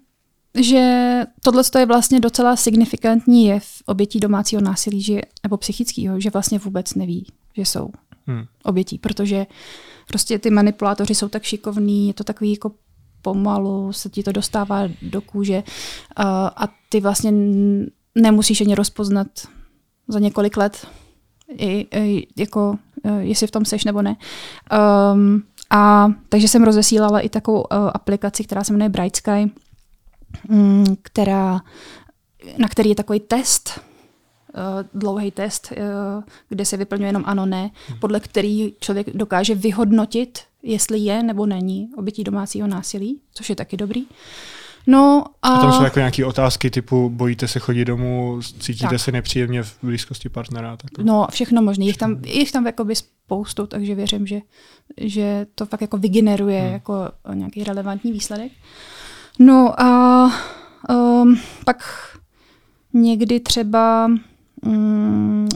[0.60, 6.58] že tohle je vlastně docela signifikantní jev obětí domácího násilí že, nebo psychického, že vlastně
[6.58, 7.90] vůbec neví, že jsou
[8.26, 8.44] hmm.
[8.64, 9.46] obětí, protože
[10.08, 12.72] prostě ty manipulátoři jsou tak šikovní, je to takový jako
[13.22, 15.62] pomalu, se ti to dostává do kůže
[16.16, 17.32] a, a ty vlastně
[18.14, 19.26] nemusíš ani rozpoznat
[20.08, 20.86] za několik let,
[21.48, 24.16] i, i, jako, e, jestli v tom seš nebo ne.
[25.12, 29.50] Um, a takže jsem rozesílala i takovou uh, aplikaci, která se jmenuje Bright Sky,
[31.02, 31.60] která,
[32.58, 33.80] na který je takový test,
[34.54, 37.98] uh, dlouhý test, uh, kde se vyplňuje jenom ano, ne, hmm.
[37.98, 43.76] podle který člověk dokáže vyhodnotit, jestli je nebo není obětí domácího násilí, což je taky
[43.76, 44.06] dobrý.
[44.86, 45.48] No a...
[45.48, 49.00] a tam jsou jako nějaké otázky typu bojíte se chodit domů, cítíte tak.
[49.00, 50.76] se nepříjemně v blízkosti partnera?
[50.76, 50.90] Tak...
[50.98, 51.84] No všechno možné.
[51.84, 54.40] Jich tam, jich tam jakoby spoustu, takže věřím, že,
[55.00, 56.72] že to fakt jako vygeneruje hmm.
[56.72, 58.52] jako nějaký relevantní výsledek.
[59.38, 60.24] No a
[60.88, 61.84] um, pak
[62.92, 64.10] někdy třeba
[64.66, 65.48] um,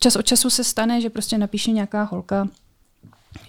[0.00, 2.48] čas od času se stane, že prostě napíše nějaká holka,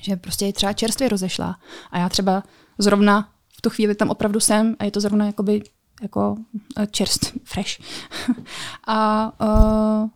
[0.02, 1.60] že prostě je třeba čerstvě rozešla
[1.92, 2.44] a já třeba
[2.78, 5.64] zrovna v tu chvíli tam opravdu jsem a je to zrovna jakoby
[6.02, 6.38] jako
[6.78, 7.80] eh, čerst, fresh.
[8.88, 10.10] a uh,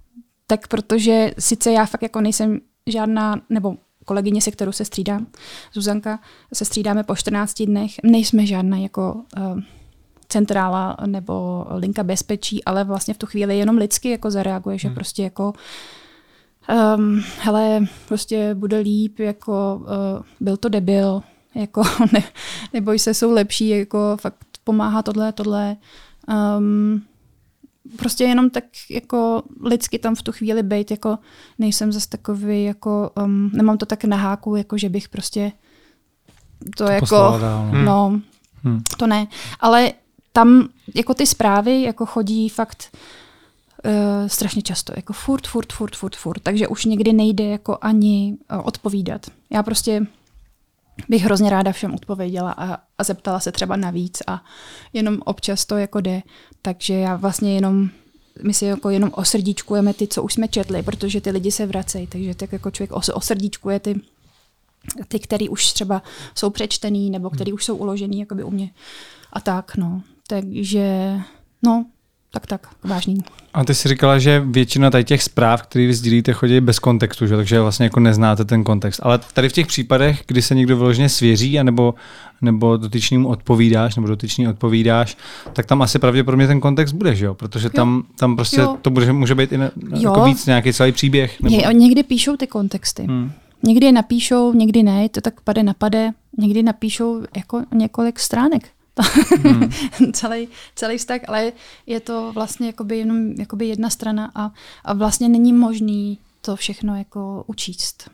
[0.47, 5.27] tak protože sice já fakt jako nejsem žádná, nebo kolegyně, se kterou se střídám,
[5.73, 6.19] Zuzanka,
[6.53, 7.91] se střídáme po 14 dnech.
[8.03, 9.59] Nejsme žádná jako uh,
[10.29, 14.95] centrála nebo linka bezpečí, ale vlastně v tu chvíli jenom lidsky jako zareaguje, že hmm.
[14.95, 15.53] prostě jako
[16.97, 21.23] um, hele, prostě bude líp, jako uh, byl to debil,
[21.55, 22.23] jako ne,
[22.73, 25.77] neboj se, jsou lepší, jako fakt pomáhá tohle, tohle.
[26.57, 27.01] Um,
[27.97, 31.17] prostě jenom tak jako lidsky tam v tu chvíli být, jako
[31.59, 35.51] nejsem zase takový, jako um, nemám to tak na háku, jako že bych prostě
[36.77, 37.83] to, to jako, dál, no.
[37.83, 38.21] no,
[38.63, 38.83] hmm.
[38.97, 39.27] to ne.
[39.59, 39.93] Ale
[40.33, 42.97] tam jako ty zprávy jako chodí fakt
[43.85, 48.37] uh, strašně často, jako furt, furt, furt, furt, furt, takže už někdy nejde jako ani
[48.53, 49.25] uh, odpovídat.
[49.49, 50.07] Já prostě
[51.09, 54.43] bych hrozně ráda všem odpověděla a, a zeptala se třeba navíc a
[54.93, 56.21] jenom občas to jako jde.
[56.61, 57.89] Takže já vlastně jenom
[58.43, 62.07] my si jako jenom osrdíčkujeme ty, co už jsme četli, protože ty lidi se vracejí,
[62.07, 64.01] takže tak jako člověk os, osrdíčkuje ty
[65.07, 66.03] ty, které už třeba
[66.35, 68.69] jsou přečtený nebo který už jsou uložený jakoby u mě
[69.33, 70.01] a tak, no.
[70.27, 71.19] Takže,
[71.63, 71.85] no,
[72.33, 73.17] tak, tak, vážný.
[73.53, 77.27] A ty jsi říkala, že většina tady těch zpráv, které vy sdílíte, chodí bez kontextu,
[77.27, 77.35] že?
[77.35, 78.99] takže vlastně jako neznáte ten kontext.
[79.03, 81.93] Ale tady v těch případech, kdy se někdo vyloženě svěří, anebo,
[82.41, 85.17] nebo dotyčným odpovídáš, nebo dotyčný odpovídáš,
[85.53, 87.33] tak tam asi pravděpodobně ten kontext bude, že jo?
[87.33, 88.77] Protože tam, tam prostě jo.
[88.81, 91.41] to bude, může být i ne, jako víc nějaký celý příběh.
[91.41, 91.55] Nebo...
[91.55, 93.03] Je, někdy píšou ty kontexty.
[93.03, 93.31] Hmm.
[93.63, 98.72] Někdy je napíšou, někdy ne, to tak pade napade, někdy napíšou jako několik stránek
[99.43, 99.71] hmm.
[100.13, 101.51] celý, celý vztah, ale
[101.85, 104.51] je to vlastně jakoby jenom jakoby jedna strana a,
[104.85, 108.09] a vlastně není možný to všechno jako učíst.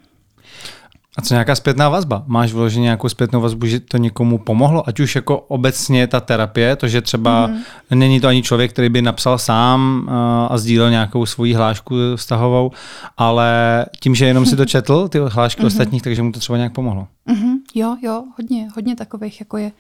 [1.18, 2.24] A co nějaká zpětná vazba?
[2.28, 4.90] Máš vloženě nějakou zpětnou vazbu, že to někomu pomohlo?
[4.90, 7.60] Ať už jako obecně ta terapie, to, že třeba mm.
[7.94, 10.14] není to ani člověk, který by napsal sám uh,
[10.50, 12.72] a sdílel nějakou svoji hlášku vztahovou,
[13.18, 15.66] ale tím, že jenom si to četl, ty hlášky mm-hmm.
[15.66, 17.08] ostatních, takže mu to třeba nějak pomohlo.
[17.28, 17.54] Mm-hmm.
[17.76, 19.72] Jo, jo, hodně, hodně takových jako je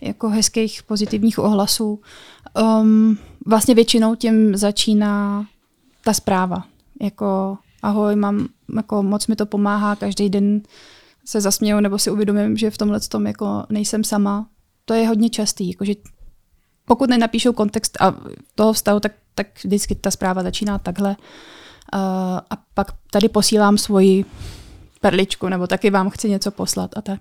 [0.00, 2.00] jako hezkých pozitivních ohlasů.
[2.62, 5.46] Um, vlastně většinou tím začíná
[6.04, 6.64] ta zpráva.
[7.02, 10.62] Jako ahoj, mám, jako moc mi to pomáhá, každý den
[11.24, 14.46] se zasměju nebo si uvědomím, že v tomhle tom jako nejsem sama.
[14.84, 15.92] To je hodně častý, jakože
[16.84, 18.14] pokud nenapíšou kontext a
[18.54, 21.08] toho vztahu, tak, tak vždycky ta zpráva začíná takhle.
[21.08, 22.00] Uh,
[22.50, 24.24] a pak tady posílám svoji
[25.00, 27.20] perličku, nebo taky vám chci něco poslat a tak.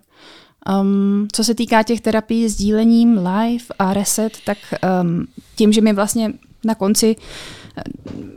[0.81, 4.57] Um, co se týká těch terapií s dílením live a reset, tak
[5.01, 6.33] um, tím, že my vlastně
[6.65, 7.15] na konci
[7.77, 7.81] eh,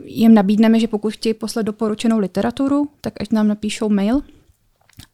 [0.03, 4.21] jim nabídneme, že pokud chtějí poslat doporučenou literaturu, tak ať nám napíšou mail.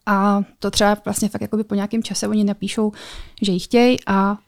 [0.06, 2.92] A to třeba vlastně fakt jakoby po nějakém čase oni napíšou,
[3.42, 4.38] že ji chtějí a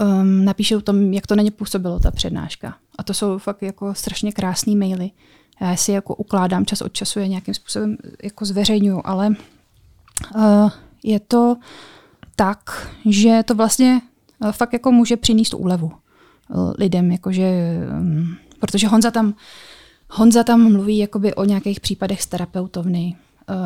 [0.00, 2.76] um, napíšou tam, jak to na ně působilo, ta přednáška.
[2.98, 5.10] A to jsou fakt jako strašně krásné maily.
[5.60, 9.28] Já si jako ukládám čas od času, je nějakým způsobem jako zveřejňuju, ale
[10.36, 10.70] uh,
[11.04, 11.56] je to
[12.36, 14.00] tak, že to vlastně
[14.44, 17.50] eh, fakt jako může přinést úlevu eh, lidem, jakože,
[17.92, 19.34] mm, protože Honza tam,
[20.10, 23.16] Honza tam mluví jakoby o nějakých případech z terapeutovny.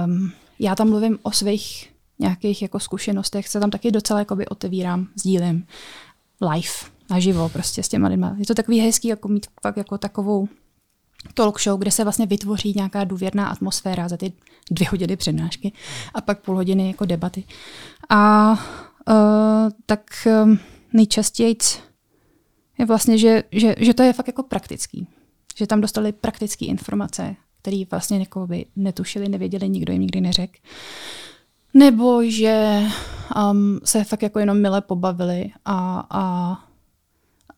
[0.04, 5.06] Um, já tam mluvím o svých nějakých jako zkušenostech, se tam taky docela jakoby otevírám,
[5.14, 5.66] sdílím
[6.40, 6.68] live,
[7.10, 8.36] naživo prostě s těma lidma.
[8.38, 10.48] Je to takový hezký jako mít fakt jako takovou
[11.34, 14.32] talk show, kde se vlastně vytvoří nějaká důvěrná atmosféra za ty
[14.70, 15.72] dvě hodiny přednášky
[16.14, 17.44] a pak půl hodiny jako debaty.
[18.08, 20.10] A uh, tak
[20.44, 20.58] um,
[20.92, 21.56] nejčastěji
[22.78, 25.06] je vlastně, že, že, že to je fakt jako praktický.
[25.56, 30.58] Že tam dostali praktické informace, které vlastně jako by netušili, nevěděli, nikdo jim nikdy neřekl.
[31.74, 32.82] Nebo že
[33.50, 36.52] um, se fakt jako jenom mile pobavili a, a,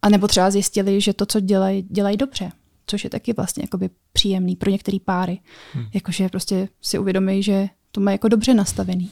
[0.02, 2.52] a nebo třeba zjistili, že to, co dělají, dělají dobře
[2.90, 5.38] což je taky vlastně jakoby příjemný pro některé páry.
[5.72, 5.86] Hmm.
[5.94, 9.10] Jakože prostě si uvědomí, že to má jako dobře nastavený.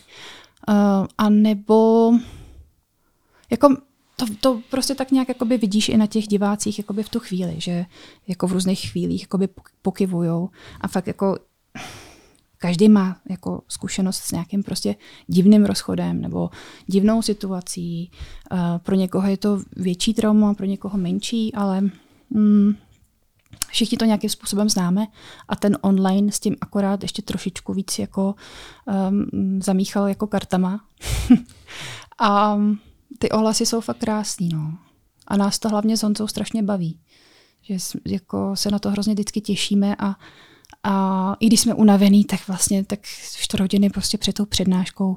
[0.68, 2.12] Uh, a nebo
[3.50, 3.76] jako
[4.16, 7.54] to, to prostě tak nějak jakoby vidíš i na těch divácích jakoby v tu chvíli,
[7.58, 7.86] že
[8.28, 9.48] jako v různých chvílích jakoby
[9.82, 11.38] pokyvujou a fakt jako
[12.58, 16.50] každý má jako zkušenost s nějakým prostě divným rozchodem nebo
[16.86, 18.10] divnou situací.
[18.52, 21.80] Uh, pro někoho je to větší trauma, pro někoho menší, ale
[22.30, 22.74] mm,
[23.68, 25.06] Všichni to nějakým způsobem známe
[25.48, 28.34] a ten online s tím akorát ještě trošičku víc jako
[29.10, 30.84] um, zamíchal jako kartama.
[32.20, 32.58] a
[33.18, 34.78] ty ohlasy jsou fakt krásný, no.
[35.26, 37.00] A nás to hlavně s Honzou strašně baví.
[37.62, 40.16] Že jako se na to hrozně vždycky těšíme a,
[40.82, 43.00] a i když jsme unavený, tak vlastně tak
[43.36, 45.16] čtvrt hodiny prostě před tou přednáškou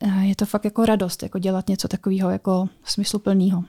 [0.00, 3.64] eh, je to fakt jako radost, jako dělat něco takového jako smysluplného.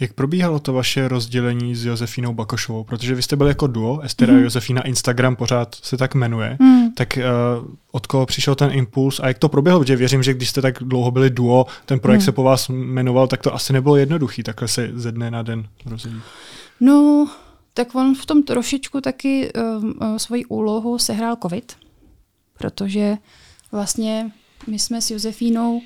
[0.00, 2.84] Jak probíhalo to vaše rozdělení s Josefínou Bakošovou?
[2.84, 4.38] Protože vy jste byli jako duo, Estera mm.
[4.38, 6.56] a Josefína, Instagram pořád se tak jmenuje.
[6.60, 6.92] Mm.
[6.92, 9.80] Tak uh, od koho přišel ten impuls a jak to proběhlo?
[9.80, 12.24] Protože věřím, že když jste tak dlouho byli duo, ten projekt mm.
[12.24, 15.68] se po vás jmenoval, tak to asi nebylo jednoduchý, takhle se ze dne na den
[15.86, 16.22] rozdělit.
[16.80, 17.28] No,
[17.74, 21.76] tak on v tom trošičku taky uh, svoji úlohu sehrál covid,
[22.58, 23.16] protože
[23.72, 24.30] vlastně
[24.66, 25.80] my jsme s Josefínou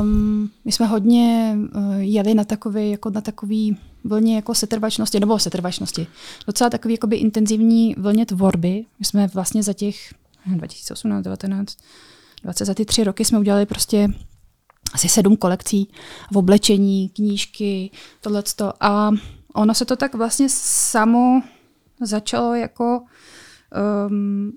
[0.00, 5.38] Um, my jsme hodně uh, jeli na takový, jako na takový vlně jako setrvačnosti, nebo
[5.38, 6.06] setrvačnosti.
[6.46, 8.84] Docela takový jakoby intenzivní vlně tvorby.
[8.98, 10.14] My jsme vlastně za těch
[10.46, 11.76] 2018, 19,
[12.42, 14.08] 20, za ty tři roky jsme udělali prostě
[14.92, 15.88] asi sedm kolekcí
[16.32, 17.90] v oblečení, knížky,
[18.20, 18.72] tohleto.
[18.80, 19.10] A
[19.54, 21.42] ono se to tak vlastně samo
[22.00, 23.02] začalo jako
[24.08, 24.52] um,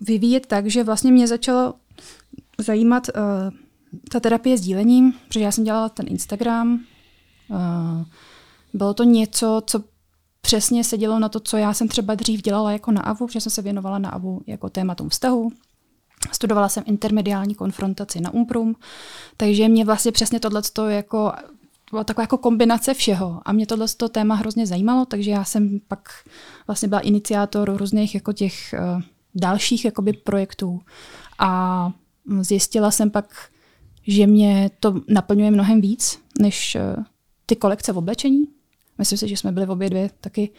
[0.00, 1.74] vyvíjet tak, že vlastně mě začalo
[2.58, 3.63] zajímat uh,
[4.10, 6.80] ta terapie s dílením, protože já jsem dělala ten Instagram,
[7.48, 7.58] uh,
[8.74, 9.84] bylo to něco, co
[10.40, 13.52] přesně sedělo na to, co já jsem třeba dřív dělala jako na AVU, protože jsem
[13.52, 15.52] se věnovala na AVU jako tématům vztahu.
[16.32, 18.76] Studovala jsem intermediální konfrontaci na Umprum,
[19.36, 21.32] takže mě vlastně přesně tohle jako
[21.90, 23.40] byla taková jako kombinace všeho.
[23.44, 26.08] A mě tohle téma hrozně zajímalo, takže já jsem pak
[26.66, 29.02] vlastně byla iniciátor různých jako těch uh,
[29.34, 30.80] dalších jakoby projektů.
[31.38, 31.92] A
[32.40, 33.50] zjistila jsem pak,
[34.06, 37.04] že mě to naplňuje mnohem víc, než uh,
[37.46, 38.44] ty kolekce v oblečení.
[38.98, 40.50] Myslím si, že jsme byli v obě dvě taky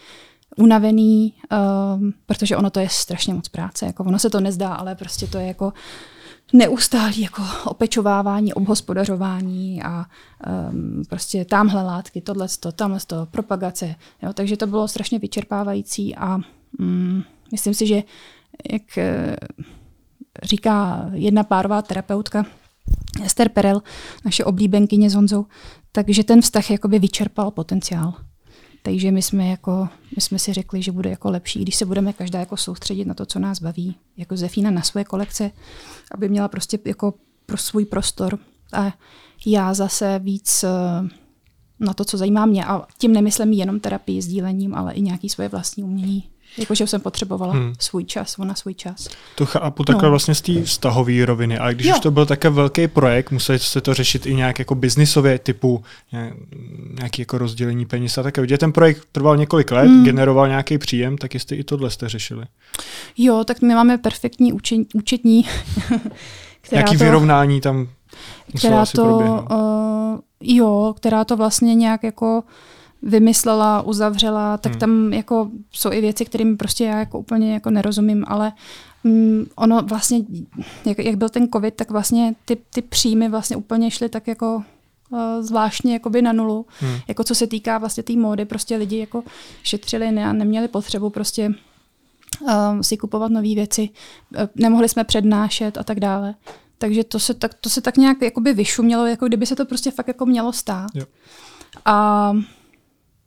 [0.58, 1.34] unavený,
[1.96, 3.86] um, protože ono to je strašně moc práce.
[3.86, 5.74] Jako ono se to nezdá, ale prostě to je jako
[6.54, 10.06] neustálý jako opečovávání, obhospodařování a
[10.72, 13.96] um, prostě tamhle látky, tohle, tamhle to, propagace.
[14.24, 14.34] Jo?
[14.34, 16.40] Takže to bylo strašně vyčerpávající a
[16.80, 18.04] um, myslím si, že
[18.72, 19.36] jak uh,
[20.44, 22.46] říká jedna párová terapeutka,
[23.24, 23.82] Esther Perel,
[24.26, 25.46] naše oblíbenkyně s Honzou,
[25.92, 28.14] takže ten vztah jakoby vyčerpal potenciál.
[28.82, 32.14] Takže my jsme, jako, my jsme si řekli, že bude jako lepší, když se budeme
[32.14, 35.52] každá jako soustředit na to, co nás baví, jako Zefína na svoje kolekce,
[36.12, 37.14] aby měla prostě jako
[37.46, 38.40] pro svůj prostor.
[38.74, 38.94] A
[39.46, 40.70] já zase víc eh,
[41.80, 42.66] na to, co zajímá mě.
[42.66, 46.24] A tím nemyslím jenom terapii sdílením, ale i nějaký svoje vlastní umění
[46.58, 47.74] Jakože jsem potřebovala hmm.
[47.80, 49.08] svůj čas, ona svůj čas.
[49.36, 50.10] To chápu takhle no.
[50.10, 51.94] vlastně z té vztahové roviny, ale když jo.
[51.96, 55.84] už to byl také velký projekt, museli se to řešit i nějak jako biznisově, typu
[57.00, 58.42] nějaký jako rozdělení peněz a také.
[58.42, 60.06] Když ten projekt trval několik let, hmm.
[60.06, 62.46] generoval nějaký příjem, tak jestli i tohle jste řešili.
[63.18, 65.46] Jo, tak my máme perfektní účet, účetní.
[66.62, 67.88] která Jaký to, vyrovnání tam
[68.58, 72.44] která to, uh, jo, která to vlastně nějak jako
[73.06, 74.80] vymyslela, uzavřela, tak hmm.
[74.80, 78.52] tam jako jsou i věci, kterým prostě já jako úplně jako nerozumím, ale
[79.04, 80.20] mm, ono vlastně,
[80.86, 84.64] jak, jak byl ten covid, tak vlastně ty, ty příjmy vlastně úplně šly tak jako
[85.10, 86.66] uh, zvláštně jakoby na nulu.
[86.80, 87.00] Hmm.
[87.08, 89.24] Jako co se týká vlastně té tý módy, prostě lidi jako
[89.64, 91.54] šetřili ne, a neměli potřebu prostě
[92.42, 92.50] uh,
[92.82, 93.90] si kupovat nové věci,
[94.38, 96.36] uh, nemohli jsme přednášet a tak dále.
[96.78, 99.92] Takže to se tak, to se tak nějak jakoby vyšumělo, jako kdyby se to prostě
[99.92, 100.90] fakt jako mělo stát.
[100.94, 101.06] Jo.
[101.86, 102.34] A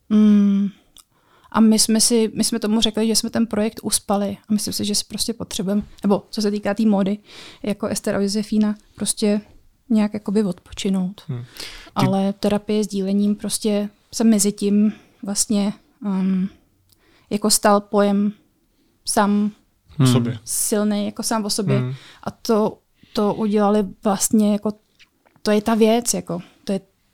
[0.09, 0.69] Mm.
[1.53, 4.73] A my jsme, si, my jsme tomu řekli, že jsme ten projekt uspali a myslím
[4.73, 7.19] si, že si prostě potřebujeme, nebo co se týká té tý mody,
[7.63, 9.41] jako Ester a Josefína, prostě
[9.91, 11.23] nějak jakoby odpočinout.
[11.29, 11.45] Hmm.
[12.01, 12.07] Ty...
[12.07, 14.93] Ale terapie s dílením prostě se mezi tím
[15.23, 15.73] vlastně
[16.05, 16.49] um,
[17.31, 18.33] jako stal pojem
[19.05, 19.51] sám
[19.89, 20.13] hmm.
[20.13, 20.39] sobě.
[20.45, 21.79] silný, jako sám o sobě.
[21.79, 21.95] Hmm.
[22.23, 22.79] A to,
[23.13, 24.73] to udělali vlastně jako,
[25.43, 26.41] to je ta věc, jako,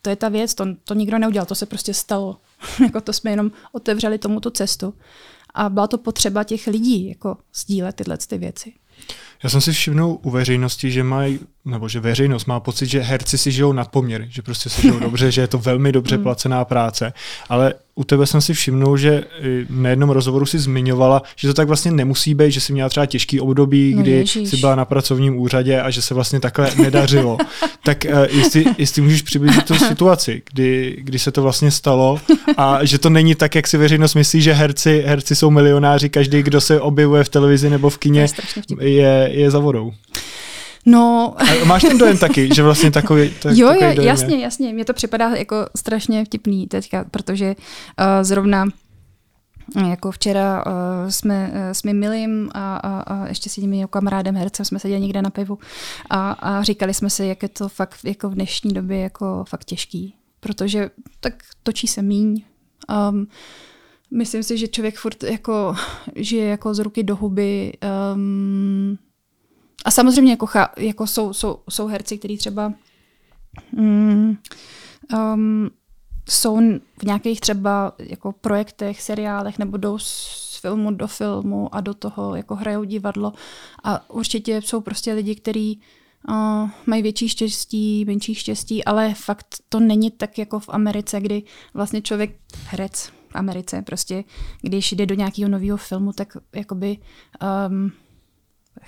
[0.05, 2.37] to je, ta věc, to, to nikdo neudělal, to se prostě stalo.
[2.83, 4.95] jako to jsme jenom otevřeli tomuto cestu.
[5.55, 8.73] A byla to potřeba těch lidí jako sdílet tyhle ty věci.
[9.45, 13.39] Já jsem si všimnul u veřejnosti, že mají, nebo že veřejnost má pocit, že herci
[13.39, 16.23] si žijou nad poměry, že prostě si žijou dobře, že je to velmi dobře hmm.
[16.23, 17.13] placená práce,
[17.49, 19.25] ale u tebe jsem si všimnul, že
[19.71, 23.07] na jednom rozhovoru si zmiňovala, že to tak vlastně nemusí být, že si měla třeba
[23.07, 24.49] těžký období, no kdy ježiš.
[24.49, 27.39] jsi byla na pracovním úřadě a že se vlastně takhle nedařilo.
[27.85, 32.21] tak uh, jestli, jestli můžeš přiblížit tu situaci, kdy, kdy se to vlastně stalo
[32.57, 36.43] a že to není tak, jak si veřejnost myslí, že herci, herci jsou milionáři, každý,
[36.43, 38.27] kdo se objevuje v televizi nebo v kině,
[38.81, 39.93] je, je za vodou.
[40.87, 41.35] No.
[41.39, 44.43] A máš ten dojem taky, že vlastně takový, tak, jo, jo, dojem jasně, je.
[44.43, 44.73] jasně.
[44.73, 48.69] Mně to připadá jako strašně vtipný teďka, protože uh, zrovna
[49.89, 50.73] jako včera uh,
[51.09, 55.01] jsme uh, s mým milým a, a, a ještě s jedním kamarádem hercem jsme seděli
[55.01, 55.59] někde na pivu
[56.11, 59.65] a, a říkali jsme si, jak je to fakt jako v dnešní době jako fakt
[59.65, 62.43] těžký, protože tak točí se míň.
[63.11, 63.27] Um,
[64.11, 65.75] myslím si, že člověk furt jako
[66.17, 67.73] žije jako z ruky do huby.
[68.15, 68.99] Um,
[69.85, 72.73] a samozřejmě jako, jako jsou, jsou, jsou herci, kteří třeba
[73.73, 74.37] mm,
[75.13, 75.71] um,
[76.29, 76.57] jsou
[76.99, 82.37] v nějakých třeba jako projektech, seriálech nebo jdou z filmu do filmu a do toho
[82.37, 83.33] jako hrajou divadlo.
[83.85, 85.81] A určitě jsou prostě lidi, kteří
[86.29, 91.43] uh, mají větší štěstí, menší štěstí, ale fakt to není tak jako v Americe, kdy
[91.75, 94.25] vlastně člověk herec v Americe prostě,
[94.63, 96.99] když jde do nějakého nového filmu, tak jakoby
[97.69, 97.93] um,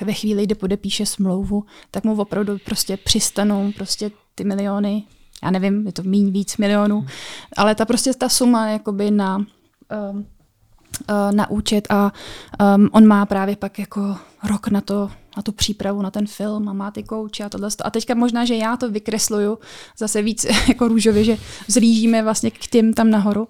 [0.01, 5.03] ve chvíli, kdy podepíše smlouvu, tak mu opravdu prostě přistanou prostě ty miliony,
[5.43, 7.09] já nevím, je to méně víc milionů, hmm.
[7.57, 10.27] ale ta prostě ta suma jakoby na um,
[11.31, 12.13] na účet a
[12.77, 14.17] um, on má právě pak jako
[14.49, 17.69] rok na to, na tu přípravu na ten film a má ty kouče a tohle.
[17.85, 19.59] A teďka možná, že já to vykresluju
[19.99, 21.37] zase víc jako růžově, že
[21.69, 23.49] zlížíme vlastně k tím tam nahoru,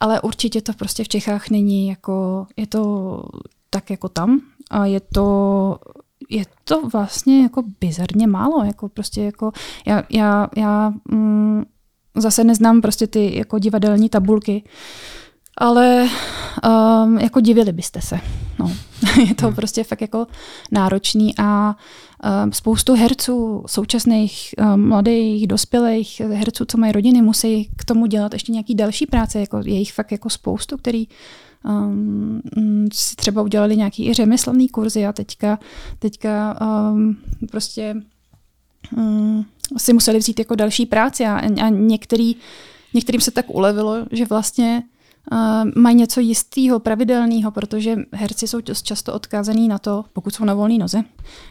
[0.00, 3.22] ale určitě to prostě v Čechách není jako, je to
[3.70, 5.78] tak jako tam a je to
[6.30, 9.52] je to vlastně jako bizarně málo, jako prostě jako
[9.86, 11.64] já, já, já mm,
[12.16, 14.62] zase neznám prostě ty jako divadelní tabulky,
[15.58, 16.08] ale
[17.04, 18.20] um, jako divili byste se.
[18.58, 18.72] No.
[19.28, 19.54] je to hmm.
[19.54, 20.26] prostě fakt jako
[20.70, 21.76] náročný a
[22.44, 28.32] um, spoustu herců, současných um, mladých, dospělých herců, co mají rodiny, musí k tomu dělat
[28.32, 31.06] ještě nějaký další práce, jako je jich fakt jako spoustu, který
[31.64, 32.40] um,
[32.92, 35.58] si třeba udělali nějaký i řemeslný kurzy a teďka,
[35.98, 36.58] teďka
[36.90, 37.16] um,
[37.50, 37.94] prostě
[38.96, 39.46] um,
[39.76, 42.36] si museli vzít jako další práci a, a některý,
[42.94, 44.82] některým se tak ulevilo, že vlastně
[45.32, 50.54] uh, mají něco jistého, pravidelného, protože herci jsou často odkázaný na to, pokud jsou na
[50.54, 51.04] volné noze,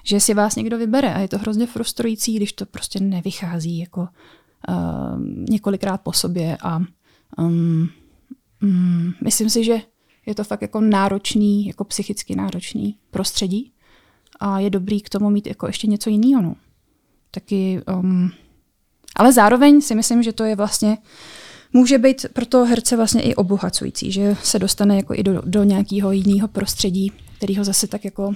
[0.03, 4.01] že si vás někdo vybere a je to hrozně frustrující, když to prostě nevychází jako
[4.69, 4.75] uh,
[5.49, 6.77] několikrát po sobě a
[7.37, 7.89] um,
[8.63, 9.81] um, myslím si, že
[10.25, 13.71] je to fakt jako náročný, jako psychicky náročný prostředí
[14.39, 16.41] a je dobrý k tomu mít jako ještě něco jiného.
[16.41, 16.55] No.
[17.31, 18.31] Taky, um,
[19.15, 20.97] ale zároveň si myslím, že to je vlastně
[21.77, 25.63] může být pro toho herce vlastně i obohacující, že se dostane jako i do, do
[25.63, 28.33] nějakého jiného prostředí, který ho zase tak jako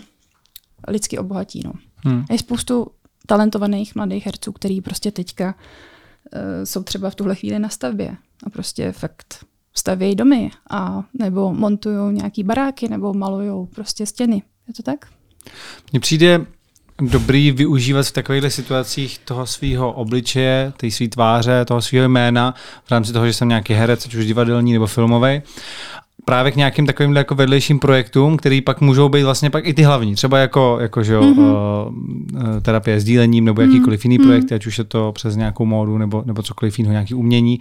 [0.88, 1.62] lidsky obohatí.
[1.66, 1.74] No.
[1.96, 2.26] Hmm.
[2.32, 2.88] Je spoustu
[3.26, 8.50] talentovaných mladých herců, který prostě teďka uh, jsou třeba v tuhle chvíli na stavbě a
[8.50, 14.44] prostě fakt stavějí domy a nebo montují nějaký baráky nebo malují prostě stěny.
[14.68, 15.06] Je to tak?
[15.92, 16.46] Mně přijde
[17.02, 22.92] dobrý využívat v takovýchto situacích toho svého obličeje, té své tváře, toho svého jména v
[22.92, 25.42] rámci toho, že jsem nějaký herec, ať už divadelní nebo filmový
[26.26, 29.84] právě k nějakým takovým jako vedlejším projektům, který pak můžou být vlastně pak i ty
[29.84, 31.40] hlavní, třeba jako, jako že jo, mm-hmm.
[31.40, 34.24] uh, terapie s dílením nebo jakýkoliv jiný mm-hmm.
[34.24, 37.60] projekt, ať už je to přes nějakou módu nebo, nebo cokoliv jiného, nějaký umění.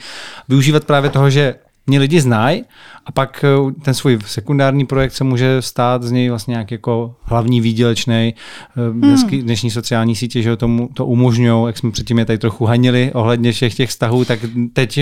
[0.48, 1.54] Využívat právě toho, že
[1.86, 2.64] mě lidi znají
[3.06, 7.16] a pak eh, ten svůj sekundární projekt se může stát z něj vlastně nějak jako
[7.22, 8.34] hlavní výdělečný.
[8.76, 9.42] Eh, hmm.
[9.42, 13.52] Dnešní sociální sítě, že tomu to umožňují, jak jsme předtím je tady trochu hanili ohledně
[13.52, 14.40] všech těch vztahů, tak
[14.72, 15.00] teď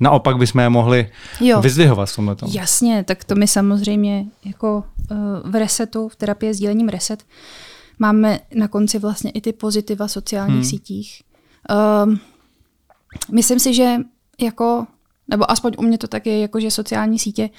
[0.00, 1.10] naopak bychom je mohli
[1.40, 1.60] jo.
[1.60, 2.36] vyzdvihovat v tomhle.
[2.48, 4.84] Jasně, tak to my samozřejmě jako
[5.44, 7.24] v resetu, v terapii s dílením reset,
[7.98, 10.64] máme na konci vlastně i ty pozitiva sociálních hmm.
[10.64, 11.22] sítích.
[12.04, 12.20] Um,
[13.32, 13.96] myslím si, že
[14.40, 14.86] jako
[15.28, 17.50] nebo aspoň u mě to tak je, jako že sociální sítě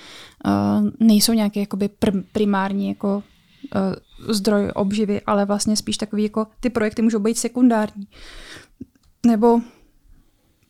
[0.45, 3.23] uh, nejsou nějaké jakoby pr- primární jako
[3.75, 8.07] uh, zdroj obživy, ale vlastně spíš takový jako ty projekty můžou být sekundární.
[9.25, 9.61] Nebo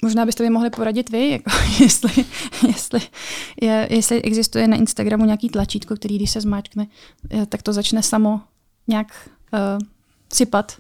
[0.02, 2.26] možná byste mi mohli poradit vy, jako jestli,
[2.68, 3.00] jestli,
[3.62, 6.88] je, jestli existuje na Instagramu nějaký tlačítko, který když se zmáčkne,
[7.50, 8.42] tak to začne samo
[8.88, 9.88] nějak uh,
[10.34, 10.78] sypat.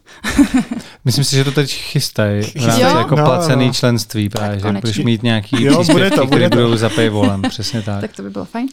[1.05, 3.73] Myslím si, že to teď chystají v rámci jako no, placený no.
[3.73, 8.01] členství právě, že budeš mít nějaký jo, bude to, bude budou za paywallem, přesně tak.
[8.01, 8.67] Tak to by bylo fajn.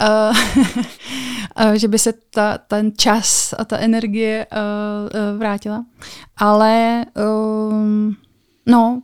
[0.00, 4.58] Uh, že by se ta, ten čas a ta energie uh,
[5.32, 5.84] uh, vrátila.
[6.36, 7.04] Ale
[7.70, 8.16] um,
[8.66, 9.02] no,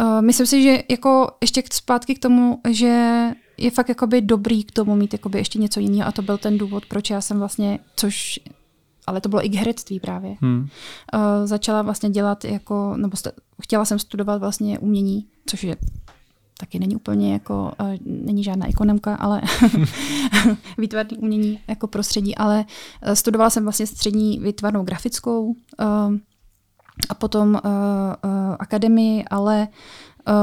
[0.00, 3.26] uh, myslím si, že jako ještě zpátky k tomu, že
[3.58, 6.58] je fakt jakoby dobrý k tomu mít jakoby ještě něco jiného a to byl ten
[6.58, 8.40] důvod, proč já jsem vlastně, což
[9.10, 10.36] ale to bylo i k herectví právě.
[10.40, 10.68] Hmm.
[11.14, 13.32] Uh, začala vlastně dělat jako, nebo st-
[13.62, 15.76] chtěla jsem studovat vlastně umění, což je
[16.60, 19.42] taky není úplně jako, uh, není žádná ekonomka, ale
[20.78, 22.64] výtvarný umění jako prostředí, ale
[23.06, 25.54] uh, studovala jsem vlastně střední výtvarnou grafickou uh,
[27.08, 29.68] a potom uh, uh, akademii, ale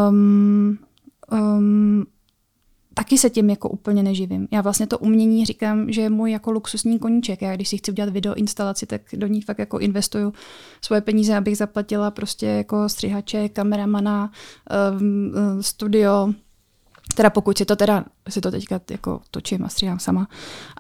[0.10, 0.78] um,
[1.32, 2.06] um,
[2.98, 4.48] taky se tím jako úplně neživím.
[4.52, 7.42] Já vlastně to umění říkám, že je můj jako luxusní koníček.
[7.42, 10.34] Já když si chci udělat video instalaci, tak do ní fakt jako investuju
[10.82, 14.32] svoje peníze, abych zaplatila prostě jako střihače, kameramana,
[15.00, 15.32] um,
[15.62, 16.34] studio,
[17.16, 20.28] teda pokud si to teda, si to teďka jako točím a stříhám sama,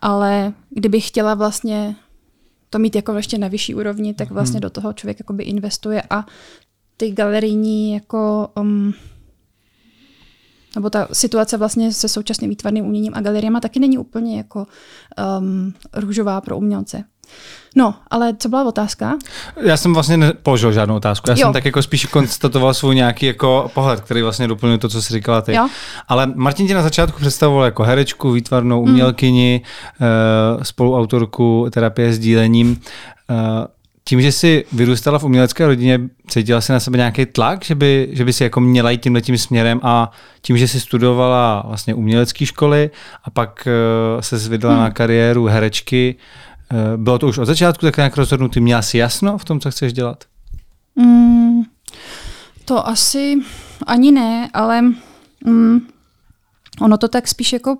[0.01, 1.95] ale kdybych chtěla vlastně
[2.69, 4.61] to mít jako ještě na vyšší úrovni, tak vlastně hmm.
[4.61, 6.25] do toho člověk jakoby investuje a
[6.97, 8.93] ty galerijní jako um,
[10.77, 14.67] nebo ta situace vlastně se současným výtvarným uměním a galeriema taky není úplně jako
[15.39, 17.03] um, růžová pro umělce.
[17.75, 19.17] No, ale co byla otázka?
[19.61, 21.29] Já jsem vlastně nepoložil žádnou otázku.
[21.29, 21.45] Já jo.
[21.45, 25.13] jsem tak jako spíš konstatoval svůj nějaký jako pohled, který vlastně doplňuje to, co jsi
[25.13, 25.55] říkala ty.
[25.55, 25.67] Jo.
[26.07, 28.91] Ale Martin tě na začátku představoval jako herečku, výtvarnou mm.
[28.91, 29.61] umělkyni,
[29.99, 30.63] mm.
[30.63, 32.81] spoluautorku terapie s dílením.
[34.07, 38.09] Tím, že jsi vyrůstala v umělecké rodině, cítila jsi na sebe nějaký tlak, že by,
[38.11, 41.93] že by si jako měla jít tímhle tím směrem a tím, že jsi studovala vlastně
[41.93, 42.89] umělecké školy
[43.23, 43.67] a pak
[44.15, 44.83] uh, se vydala hmm.
[44.83, 46.15] na kariéru herečky,
[46.71, 48.59] uh, bylo to už od začátku tak nějak rozhodnutý?
[48.59, 50.23] Měla jsi jasno v tom, co chceš dělat?
[50.95, 51.61] Mm,
[52.65, 53.35] to asi
[53.87, 54.81] ani ne, ale
[55.45, 55.79] mm,
[56.81, 57.77] ono to tak spíš jako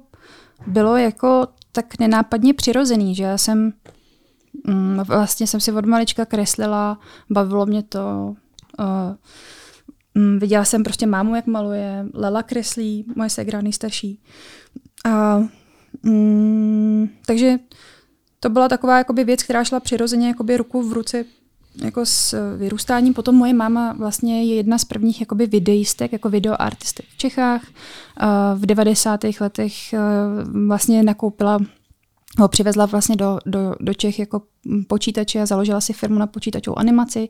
[0.68, 3.74] bylo jako tak nenápadně přirozený, že já jsem
[4.68, 8.36] Mm, vlastně jsem si od malička kreslila, bavilo mě to.
[8.80, 9.16] Uh,
[10.16, 14.20] mm, viděla jsem prostě mámu, jak maluje, Lela kreslí, moje segra nejstarší.
[15.06, 15.44] A,
[16.04, 17.60] mm, takže
[18.40, 21.26] to byla taková jakoby věc, která šla přirozeně jakoby ruku v ruce
[21.84, 23.14] jako s vyrůstáním.
[23.14, 27.62] Potom moje máma vlastně je jedna z prvních jakoby videistek, jako videoartistek v Čechách.
[28.56, 29.20] V 90.
[29.40, 29.74] letech
[30.68, 31.60] vlastně nakoupila
[32.38, 34.42] ho přivezla vlastně do, do, do Čech jako
[34.88, 37.30] počítače a založila si firmu na počítačovou animaci.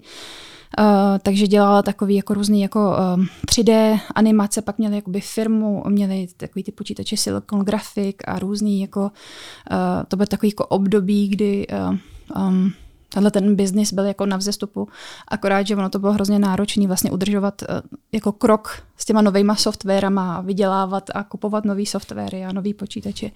[0.80, 0.86] Uh,
[1.22, 6.64] takže dělala takový jako různý jako uh, 3D animace, pak měli jakoby firmu, měli takový
[6.64, 9.08] ty počítače Silicon Graphic a různý jako, uh,
[10.08, 12.74] to byl takový jako období, kdy uh, um,
[13.10, 14.88] tenhle ten biznis byl jako na vzestupu,
[15.28, 17.68] akorát, že ono to bylo hrozně náročné vlastně udržovat uh,
[18.12, 23.32] jako krok s těma novýma softwarama, vydělávat a kupovat nový softwary a nový počítače.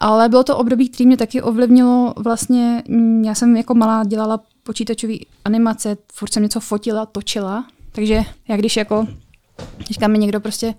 [0.00, 4.40] Ale bylo to období, které mě taky ovlivnilo vlastně, mm, já jsem jako malá dělala
[4.62, 9.06] počítačové animace, furt jsem něco fotila, točila, takže já když jako,
[9.88, 10.74] teďka mi někdo prostě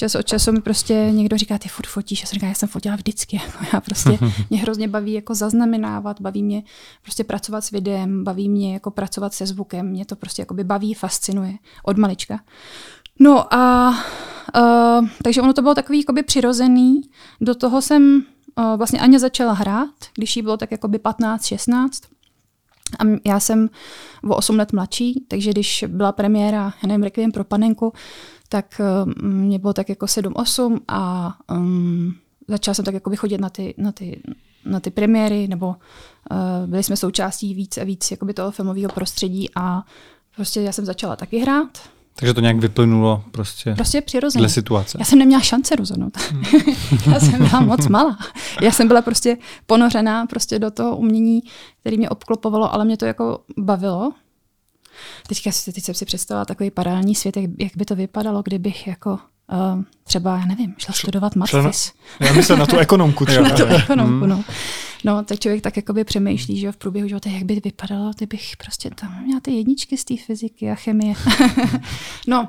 [0.00, 2.68] čas od času mi prostě někdo říká, ty furt fotíš, já jsem říká, já jsem
[2.68, 4.18] fotila vždycky, jako já prostě,
[4.50, 6.62] mě hrozně baví jako zaznamenávat, baví mě
[7.02, 10.64] prostě pracovat s videem, baví mě jako pracovat se zvukem, mě to prostě jako by
[10.64, 11.52] baví, fascinuje
[11.84, 12.40] od malička.
[13.18, 13.90] No a
[14.56, 17.02] uh, takže ono to bylo takový jakoby přirozený,
[17.40, 18.22] do toho jsem
[18.58, 21.88] uh, vlastně Aně začala hrát, když jí bylo tak jakoby 15-16,
[22.98, 23.70] a já jsem
[24.24, 27.92] o 8 let mladší, takže když byla premiéra, já nevím, Requiem pro panenku,
[28.52, 32.14] tak uh, mě bylo tak jako 7-8 a um,
[32.48, 34.22] začala jsem tak jako chodit na ty, na ty,
[34.64, 35.76] na ty premiéry, nebo uh,
[36.66, 39.82] byli jsme součástí víc a víc jakoby toho filmového prostředí a
[40.36, 41.78] prostě já jsem začala taky hrát.
[42.14, 44.40] Takže to nějak vyplynulo prostě, prostě přirozeně.
[44.40, 44.98] dle situace.
[45.00, 46.16] Já jsem neměla šance rozhodnout.
[46.30, 46.42] Hmm.
[47.12, 48.18] já jsem byla moc malá.
[48.60, 49.36] Já jsem byla prostě
[49.66, 51.42] ponořená prostě do toho umění,
[51.80, 54.12] který mě obklopovalo, ale mě to jako bavilo.
[55.28, 59.10] Teďka teď jsem si představila takový paralelní svět, jak, jak by to vypadalo, kdybych jako
[59.10, 61.92] uh, třeba, já nevím, šla studovat matfis.
[62.20, 63.48] Já myslím na tu ekonomku třeba.
[63.48, 64.28] na tu ekonomku, hmm.
[64.28, 64.44] no.
[65.04, 68.90] No, tak člověk tak jakoby přemýšlí, že v průběhu života, jak by vypadalo, kdybych prostě
[68.90, 71.14] tam měla ty jedničky z té fyziky a chemie.
[72.26, 72.48] no,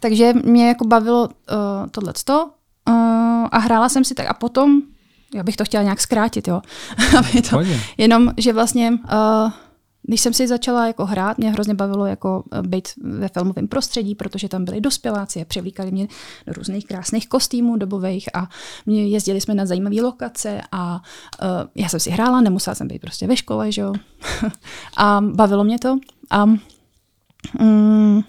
[0.00, 1.30] takže mě jako bavilo uh,
[1.90, 2.44] tohleto
[2.88, 2.94] uh,
[3.50, 4.82] a hrála jsem si tak a potom,
[5.34, 6.62] já bych to chtěla nějak zkrátit, jo,
[7.18, 7.60] aby to,
[7.96, 9.50] jenom, že vlastně uh,
[10.02, 14.14] když jsem si začala jako hrát, mě hrozně bavilo jako eh, být ve filmovém prostředí,
[14.14, 16.08] protože tam byli dospěláci a převlíkali mě
[16.46, 18.48] do různých krásných kostýmů dobových a
[18.86, 21.02] mě jezdili jsme na zajímavé lokace a
[21.42, 23.92] uh, já jsem si hrála, nemusela jsem být prostě ve škole, že jo.
[24.96, 25.98] a bavilo mě to.
[26.30, 26.44] A,
[27.60, 28.24] um,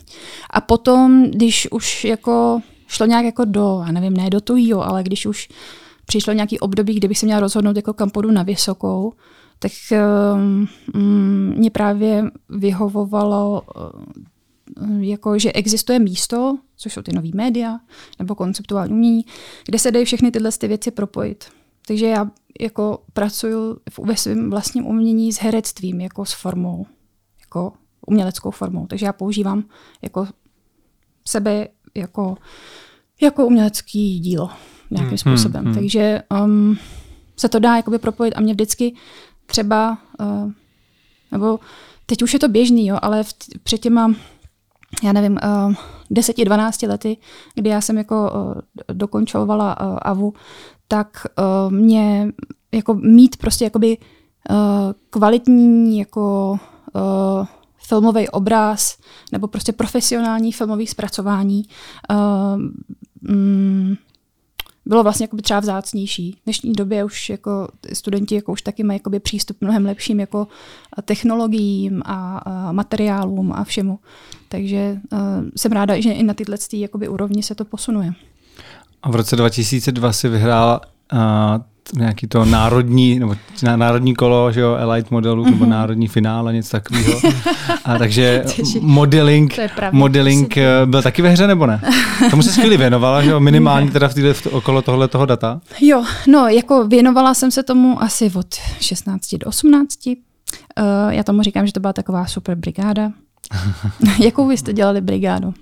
[0.50, 5.04] a potom, když už jako šlo nějak jako do, já nevím, ne do tujího, ale
[5.04, 5.50] když už
[6.06, 9.14] přišlo nějaký období, kdy bych se měla rozhodnout, jako kam půjdu na vysokou,
[9.64, 9.72] tak
[10.36, 10.68] um,
[11.58, 17.80] mě právě vyhovovalo, uh, jako, že existuje místo, což jsou ty nové média
[18.20, 19.26] nebo konceptuální umění,
[19.66, 21.46] kde se dají všechny tyhle ty věci propojit.
[21.88, 26.86] Takže já jako pracuju ve svém vlastním umění s herectvím, jako s formou,
[27.40, 27.74] jako
[28.08, 28.88] uměleckou formou.
[28.88, 29.64] Takže já používám
[30.02, 30.28] jako
[31.26, 32.36] sebe jako,
[33.22, 34.50] jako umělecký dílo
[34.92, 35.64] nějakým hmm, způsobem.
[35.64, 35.82] Hmm, hmm.
[35.82, 36.78] Takže um,
[37.38, 38.96] se to dá jakoby propojit a mě vždycky
[39.46, 40.52] třeba, uh,
[41.32, 41.60] nebo
[42.06, 43.34] teď už je to běžný, jo, ale v,
[43.64, 44.14] před těma,
[45.04, 45.74] já nevím, uh,
[46.12, 47.18] 10-12 lety,
[47.56, 48.54] kdy já jsem jako uh,
[48.94, 50.34] dokončovala uh, AVU,
[50.88, 52.28] tak uh, mě
[52.72, 54.58] jako mít prostě jakoby uh,
[55.10, 56.52] kvalitní jako
[56.94, 57.46] uh,
[57.78, 58.98] filmový obraz
[59.32, 61.64] nebo prostě profesionální filmový zpracování
[62.12, 62.62] uh,
[63.22, 63.96] mm,
[64.86, 66.32] bylo vlastně jako třeba vzácnější.
[66.32, 70.48] V dnešní době už jako studenti jako už taky mají jakoby přístup mnohem lepším jako
[71.06, 74.00] technologiím a, a materiálům a všemu.
[74.50, 75.20] Takže uh,
[75.56, 78.14] jsem ráda, že i na tyhle jakoby úrovni se to posunuje.
[79.04, 80.82] A v roce 2002 si vyhrála
[81.94, 83.36] nějaký to národní, nebo
[83.76, 85.52] národní kolo, že jo, Elite modelu, mm-hmm.
[85.52, 85.70] nebo mhm.
[85.70, 87.22] národní finále, něco takového.
[87.86, 88.44] A takže
[88.82, 89.60] modeling,
[89.92, 91.82] modeling eh, byl taky ve hře, nebo ne?
[92.30, 95.62] Tomu se chvíli věnovala, že jo, minimálně teda v týhle, v, okolo tohle toho data?
[95.82, 100.08] Jo, no, jako věnovala jsem se tomu asi od 16 do 18.
[100.08, 100.14] Uh,
[100.78, 103.12] eh, já tomu říkám, že to byla taková super brigáda.
[104.20, 105.54] Jakou vy jste dělali brigádu?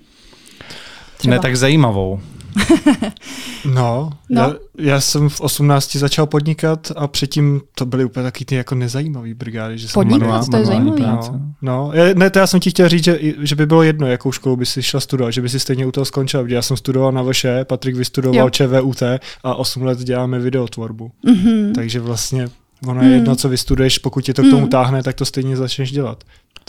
[1.16, 1.34] Třeba.
[1.34, 2.20] Ne tak zajímavou.
[3.74, 4.40] no, no.
[4.40, 8.74] Já, já jsem v 18 začal podnikat a předtím to byly úplně taky ty jako
[8.74, 9.78] nezajímavý brigády.
[9.78, 11.02] Že podnikat, jsem manuál, to je zajímavý.
[11.02, 14.32] No, no, ne, to já jsem ti chtěl říct, že, že by bylo jedno, jakou
[14.32, 16.44] školu by si šla studovat, že by si stejně u toho skončila.
[16.46, 18.50] Já jsem studoval na VŠE, Patrik vystudoval jo.
[18.50, 19.02] ČVUT
[19.44, 21.10] a 8 let děláme videotvorbu.
[21.26, 21.72] Mm-hmm.
[21.74, 22.48] Takže vlastně
[22.86, 23.14] ono je mm.
[23.14, 24.68] jedno, co vystuduješ, pokud tě to k tomu mm.
[24.68, 26.24] táhne, tak to stejně začneš dělat.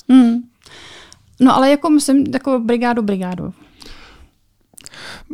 [0.08, 0.34] Mm.
[1.40, 3.54] No ale jako myslím, jako brigádu, brigádu.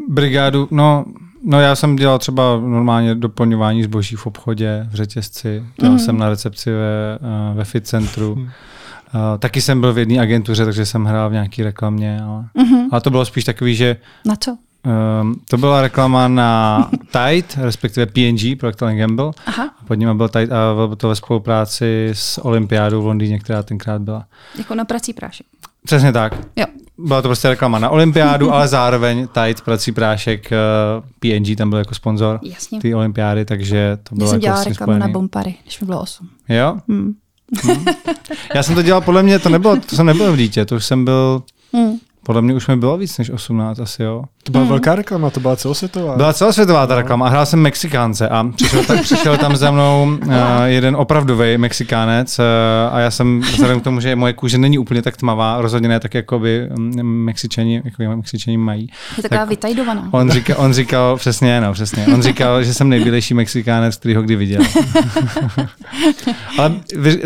[0.08, 1.06] Brigádu, no,
[1.44, 5.64] no já jsem dělal třeba normálně doplňování zboží v obchodě, v řetězci.
[5.80, 6.00] Dělal mm.
[6.00, 8.32] jsem na recepci ve, eh, ve fit centru.
[8.32, 12.88] Uh, taky jsem byl v jedné agentuře, takže jsem hrál v nějaké reklamě, ale, mm-hmm.
[12.92, 13.98] ale to bylo spíš takový, že...
[14.26, 14.58] Na co?
[15.22, 19.32] Um, to byla reklama na Tide, respektive P&G, Procter Gamble.
[19.46, 19.70] Aha.
[19.88, 24.02] Pod nimi byl Tide a bylo to ve spolupráci s Olympiádou v Londýně, která tenkrát
[24.02, 24.26] byla.
[24.58, 25.48] Jako na prací prášek.
[25.86, 26.36] Přesně tak.
[26.56, 26.66] Jo.
[26.98, 31.80] Byla to prostě reklama na olympiádu, ale zároveň Tide, prací prášek, uh, P&G tam byl
[31.80, 32.40] jako sponzor
[32.82, 35.00] té olympiády, takže to bylo Já jsem jako dělala reklamu spojený.
[35.00, 36.30] na Bompary, když mi bylo 8.
[36.50, 36.78] Jo?
[36.88, 37.14] Hmm.
[37.64, 37.86] Hmm.
[38.56, 40.86] Já jsem to dělal, podle mě to nebylo, to jsem nebyl v dítě, to už
[40.86, 41.98] jsem byl, hmm.
[42.24, 44.24] podle mě už mi bylo víc než 18 asi, jo.
[44.50, 44.70] To byla hmm.
[44.70, 46.16] velká reklama, to byla celosvětová.
[46.16, 47.02] Byla celosvětová ta no.
[47.02, 50.34] reklama a hrál jsem Mexikánce a přišel, tak, přišel tam za mnou uh,
[50.66, 52.46] jeden opravdový Mexikánec uh,
[52.96, 56.00] a já jsem vzhledem k tomu, že moje kůže není úplně tak tmavá, rozhodně ne
[56.00, 58.90] tak, jako by mm, Mexičani, jako Mexičani mají.
[59.18, 60.10] Je taková tak vytajdovaná.
[60.12, 62.06] On říkal, on říkal, přesně, no, přesně.
[62.14, 64.62] On říkal, že jsem nejbělejší Mexikánec, který ho kdy viděl.
[66.58, 66.74] Ale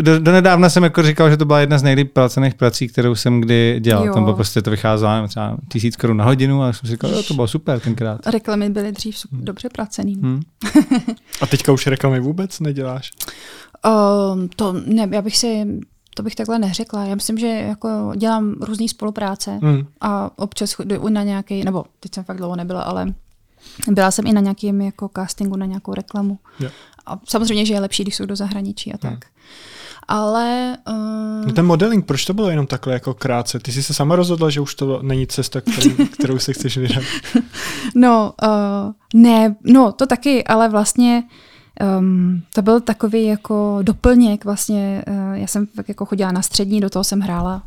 [0.00, 3.14] do, do, nedávna jsem jako říkal, že to byla jedna z nejlíp placených prací, kterou
[3.14, 4.06] jsem kdy dělal.
[4.06, 4.14] Jo.
[4.14, 7.22] Tam bylo prostě to vycházelo třeba tisíc korun na hodinu a jsem si říkal, jo,
[7.22, 8.26] to bylo super tenkrát.
[8.26, 9.44] Reklamy byly dřív hmm.
[9.44, 10.14] dobře placený.
[10.14, 10.42] Hmm.
[11.40, 13.10] A teďka už reklamy vůbec neděláš?
[14.34, 15.66] Um, to ne, já bych si
[16.14, 17.04] to bych takhle neřekla.
[17.04, 19.86] Já myslím, že jako dělám různé spolupráce hmm.
[20.00, 23.14] a občas jdu na nějaký, nebo teď jsem fakt dlouho nebyla, ale
[23.88, 26.38] byla jsem i na nějakém jako castingu na nějakou reklamu.
[26.60, 26.72] Yeah.
[27.06, 29.12] A samozřejmě, že je lepší, když jsou do zahraničí a tak.
[29.12, 29.20] Hmm.
[30.08, 30.76] Ale...
[31.44, 31.52] Uh...
[31.52, 33.58] ten modeling, proč to bylo jenom takhle jako krátce?
[33.58, 37.04] Ty jsi se sama rozhodla, že už to není cesta, kterou, kterou se chceš vydat?
[37.94, 41.22] no, uh, ne, no to taky, ale vlastně
[41.98, 45.04] um, to byl takový jako doplněk vlastně.
[45.08, 47.62] Uh, já jsem tak jako chodila na střední, do toho jsem hrála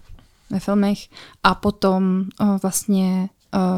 [0.49, 0.97] ve filmech
[1.43, 3.29] a potom uh, vlastně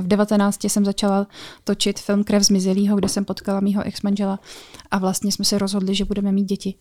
[0.02, 1.28] v 19 jsem začala
[1.64, 4.40] točit film Krev zmizelýho, kde jsem potkala mýho ex-manžela
[4.92, 6.76] a vlastně jsme se rozhodli, že budeme mít děti.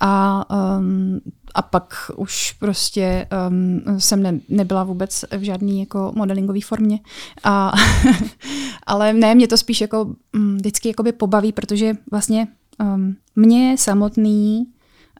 [0.00, 0.44] A,
[0.78, 1.20] um,
[1.54, 7.00] a pak už prostě um, jsem ne, nebyla vůbec v žádný jako modelingové formě.
[7.44, 7.72] A,
[8.86, 12.48] ale ne, mě to spíš jako um, vždycky jakoby pobaví, protože vlastně
[12.80, 14.66] um, mě samotný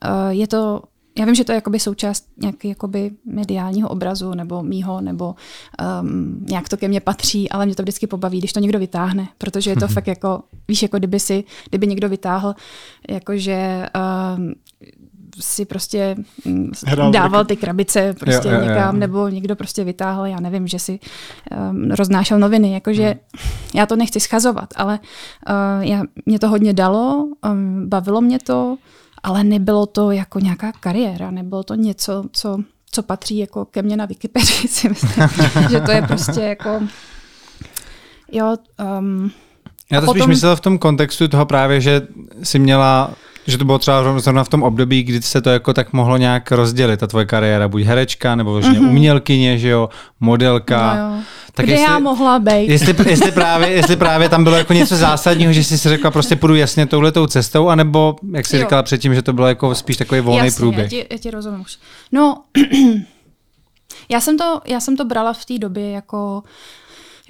[0.05, 0.83] uh, je to
[1.19, 5.35] já vím, že to je jakoby součást nějaký jakoby mediálního obrazu nebo mýho, nebo
[6.03, 9.29] um, nějak to ke mně patří, ale mě to vždycky pobaví, když to někdo vytáhne,
[9.39, 12.55] protože je to fakt jako, víš, jako kdyby si, kdyby někdo vytáhl,
[13.09, 13.87] jakože
[14.37, 14.55] um,
[15.41, 16.17] si prostě
[16.87, 19.01] Hrál dával ty krabice prostě jo, jo, někam, jo.
[19.01, 20.99] nebo někdo prostě vytáhl, já nevím, že si
[21.71, 23.51] um, roznášel noviny, jakože hmm.
[23.75, 24.99] já to nechci schazovat, ale
[25.49, 28.77] uh, já, mě to hodně dalo, um, bavilo mě to,
[29.23, 32.59] ale nebylo to jako nějaká kariéra, nebylo to něco, co,
[32.91, 35.29] co patří jako ke mně na Wikipedii, si myslím,
[35.71, 36.81] že to je prostě jako,
[38.33, 38.57] jo,
[38.99, 39.31] um,
[39.93, 40.23] já to potom...
[40.23, 42.07] spíš myslel v tom kontextu toho právě, že
[42.43, 43.15] si měla
[43.47, 46.53] že to bylo třeba zrovna v tom období, kdy se to jako tak mohlo nějak
[46.53, 48.89] rozdělit, ta tvoje kariéra, buď herečka, nebo mm-hmm.
[48.89, 49.89] umělkyně, že jo,
[50.21, 50.95] modelka.
[50.95, 51.23] No jo.
[51.55, 52.69] Tak Kde jestli, já mohla být?
[52.69, 56.37] Jestli, jestli, právě, jestli právě tam bylo jako něco zásadního, že jsi si řekla, prostě
[56.37, 58.63] půjdu jasně touhletou cestou, anebo, jak jsi jo.
[58.63, 60.93] říkala předtím, že to bylo jako spíš takový volný jasně, průběh.
[60.93, 61.79] Já ti, já ti rozumím už.
[62.13, 62.43] No,
[64.09, 66.43] já jsem to, já jsem to brala v té době jako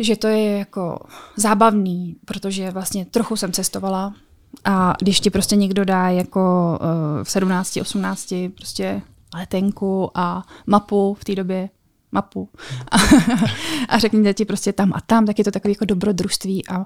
[0.03, 0.99] že to je jako
[1.37, 4.15] zábavný, protože vlastně trochu jsem cestovala,
[4.65, 9.03] a když ti prostě někdo dá jako uh, v 17, 18 prostě
[9.35, 11.69] letenku a mapu v té době,
[12.13, 12.49] mapu
[12.91, 12.97] a,
[13.89, 16.79] a řekněte ti prostě tam a tam, tak je to takový jako dobrodružství a,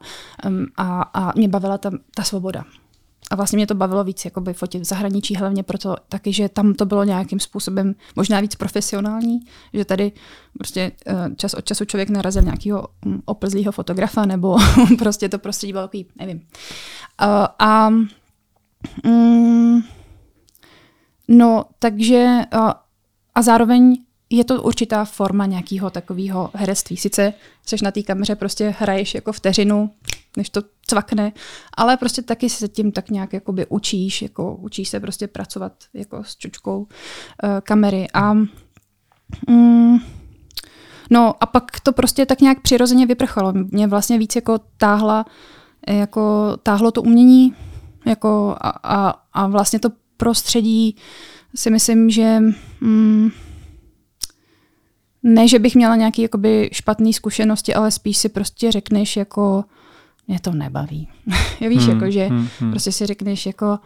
[0.47, 2.65] um, a, a mě bavila ta, ta svoboda.
[3.31, 6.75] A vlastně mě to bavilo víc jakoby fotit v zahraničí, hlavně proto taky, že tam
[6.75, 9.41] to bylo nějakým způsobem možná víc profesionální,
[9.73, 10.13] že tady
[10.59, 14.57] prostě eh, čas od času člověk narazil nějakého mm, oplzlého fotografa, nebo
[14.99, 16.47] prostě to prostředí bylo takový, nevím.
[17.19, 17.91] A, a
[19.05, 19.81] mm,
[21.29, 22.85] no, takže a,
[23.35, 23.97] a zároveň
[24.31, 26.97] je to určitá forma nějakého takového herectví.
[26.97, 27.33] Sice
[27.67, 29.91] jsi na té kameře, prostě hraješ jako vteřinu,
[30.37, 31.33] než to cvakne,
[31.77, 36.25] ale prostě taky se tím tak nějak jakoby učíš, jako učíš se prostě pracovat jako
[36.25, 36.89] s čučkou uh,
[37.63, 38.35] kamery a
[39.49, 39.99] mm,
[41.11, 43.53] no a pak to prostě tak nějak přirozeně vyprchalo.
[43.53, 45.25] Mě vlastně víc jako táhla,
[45.89, 47.55] jako táhlo to umění
[48.07, 50.97] jako a, a, a vlastně to prostředí
[51.55, 52.41] si myslím, že
[52.81, 53.31] mm,
[55.25, 59.65] ne, že bych měla nějaké jakoby špatné zkušenosti, ale spíš si prostě řekneš jako
[60.29, 61.09] mě to nebaví.
[61.69, 62.71] Víš, hmm, jako že hmm, hmm.
[62.71, 63.79] prostě si řekneš jako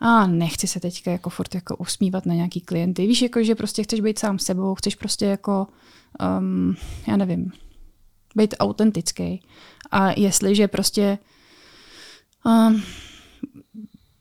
[0.00, 3.06] a nechci se teďka jako furt jako usmívat na nějaký klienty.
[3.06, 5.66] Víš, jako, že prostě chceš být sám sebou, chceš prostě jako,
[6.38, 6.76] um,
[7.06, 7.52] já nevím,
[8.36, 9.42] být autentický.
[9.90, 11.18] A jestliže prostě
[12.44, 12.82] um,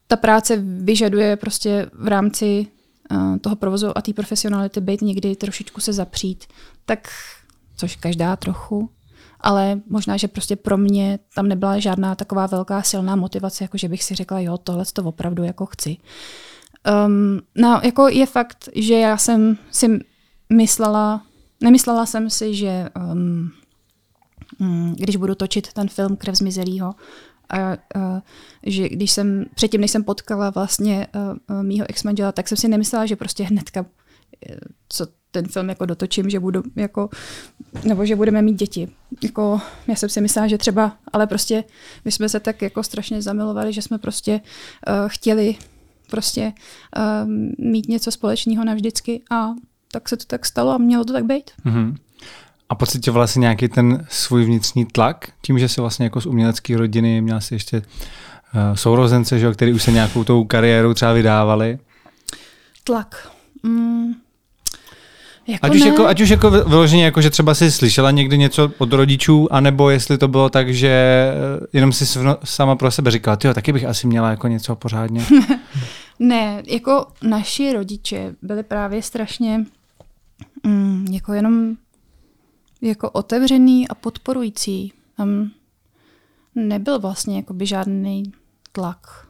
[0.07, 2.68] ta práce vyžaduje prostě v rámci
[3.41, 6.45] toho provozu a té profesionality být někdy trošičku se zapřít,
[6.86, 7.07] tak
[7.78, 8.89] což každá trochu,
[9.41, 13.89] ale možná, že prostě pro mě tam nebyla žádná taková velká silná motivace, jako že
[13.89, 15.97] bych si řekla, jo, tohle to opravdu jako chci.
[17.05, 19.99] Um, no, jako je fakt, že já jsem si
[20.53, 21.22] myslela,
[21.62, 23.51] nemyslela jsem si, že um,
[24.95, 26.95] když budu točit ten film Krev zmizelýho,
[27.49, 27.77] a, a
[28.63, 31.07] že když jsem, předtím, než jsem potkala vlastně
[31.61, 33.85] mýho ex tak jsem si nemyslela, že prostě hnedka,
[34.49, 34.55] e,
[34.89, 37.09] co ten film jako dotočím, že budu jako,
[37.83, 38.87] nebo že budeme mít děti.
[39.23, 41.63] Jako, já jsem si myslela, že třeba, ale prostě
[42.05, 44.41] my jsme se tak jako strašně zamilovali, že jsme prostě
[44.87, 45.55] uh, chtěli
[46.09, 46.53] prostě
[46.97, 47.29] uh,
[47.65, 49.49] mít něco společného navždycky a
[49.91, 51.51] tak se to tak stalo a mělo to tak být.
[51.65, 51.95] Mm-hmm.
[52.70, 56.78] A pocitovala si nějaký ten svůj vnitřní tlak, tím, že jsi vlastně jako z umělecké
[56.78, 57.84] rodiny měla si ještě uh,
[58.74, 61.80] sourozence, že, který už se nějakou tou kariérou třeba vydávali?
[62.84, 63.30] Tlak.
[63.63, 64.13] Mm.
[65.49, 68.72] Jako ať, už jako, ať už jako vyloženě, jako, že třeba si slyšela někdy něco
[68.78, 73.38] od rodičů, anebo jestli to bylo tak, že eh, jenom si sama pro sebe říkala,
[73.43, 75.26] jo, taky bych asi měla jako něco pořádně.
[76.20, 79.65] ne, jako naši rodiče byli právě strašně
[80.63, 81.76] mm, jako jenom
[82.82, 84.93] jako otevřený a podporující.
[85.17, 85.51] Tam
[86.55, 88.23] nebyl vlastně jakoby žádný
[88.71, 89.27] tlak.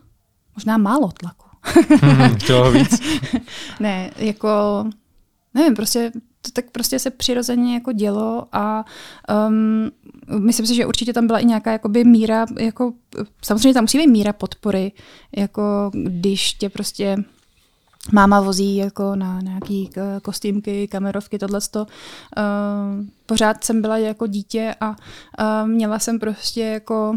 [0.55, 1.45] Možná málo tlaku.
[2.01, 3.01] hmm, toho víc?
[3.79, 4.49] ne, jako
[5.53, 8.85] nevím, prostě to tak prostě se přirozeně jako dělo a
[9.47, 9.91] um,
[10.39, 12.93] myslím si, že určitě tam byla i nějaká jakoby míra, jako,
[13.43, 14.91] samozřejmě tam musí být míra podpory,
[15.35, 17.17] jako když tě prostě
[18.11, 19.89] máma vozí jako na nějaký
[20.21, 21.59] kostýmky, kamerovky, tohle.
[21.75, 21.85] Uh,
[23.25, 27.15] pořád jsem byla jako dítě a uh, měla jsem prostě jako,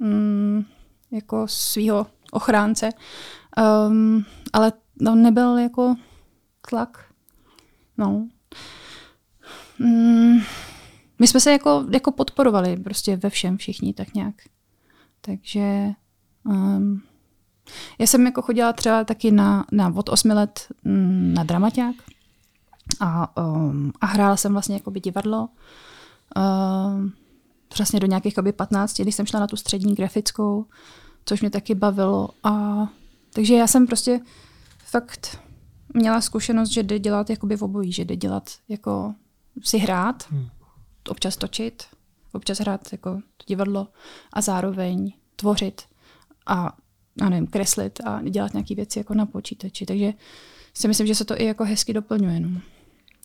[0.00, 0.62] uh,
[1.10, 2.90] jako svého ochránce.
[3.88, 5.96] Um, ale no, nebyl jako
[6.70, 7.04] tlak.
[7.98, 8.28] No.
[9.78, 10.38] Mm,
[11.18, 14.34] my jsme se jako, jako podporovali prostě ve všem všichni tak nějak.
[15.20, 15.88] Takže
[16.44, 17.02] um,
[17.98, 21.94] já jsem jako chodila třeba taky na, na od 8 let mm, na dramaťák
[23.00, 25.48] a, um, a hrála jsem vlastně jako by divadlo.
[26.36, 27.12] Um,
[27.68, 30.66] přesně do nějakých 15, když jsem šla na tu střední grafickou,
[31.24, 32.28] což mě taky bavilo.
[32.44, 32.86] A,
[33.32, 34.20] takže já jsem prostě
[34.84, 35.38] fakt
[35.94, 39.14] měla zkušenost, že jde dělat jakoby v obojí, že jde dělat jako
[39.62, 40.48] si hrát, hmm.
[41.08, 41.82] občas točit,
[42.32, 43.88] občas hrát jako to divadlo
[44.32, 45.82] a zároveň tvořit
[46.46, 46.76] a,
[47.20, 49.86] a nevím, kreslit a dělat nějaké věci jako na počítači.
[49.86, 50.12] Takže
[50.74, 52.40] si myslím, že se to i jako hezky doplňuje.
[52.40, 52.60] No.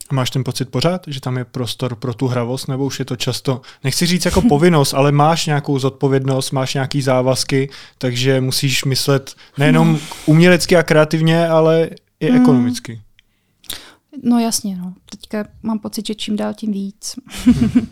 [0.10, 3.06] A máš ten pocit pořád, že tam je prostor pro tu hravost, nebo už je
[3.06, 8.84] to často, nechci říct jako povinnost, ale máš nějakou zodpovědnost, máš nějaký závazky, takže musíš
[8.84, 12.42] myslet nejenom umělecky a kreativně, ale i hmm.
[12.42, 13.02] ekonomicky.
[14.24, 14.94] No jasně, no.
[15.10, 17.16] Teďka mám pocit, že čím dál tím víc.
[17.46, 17.88] Hmm.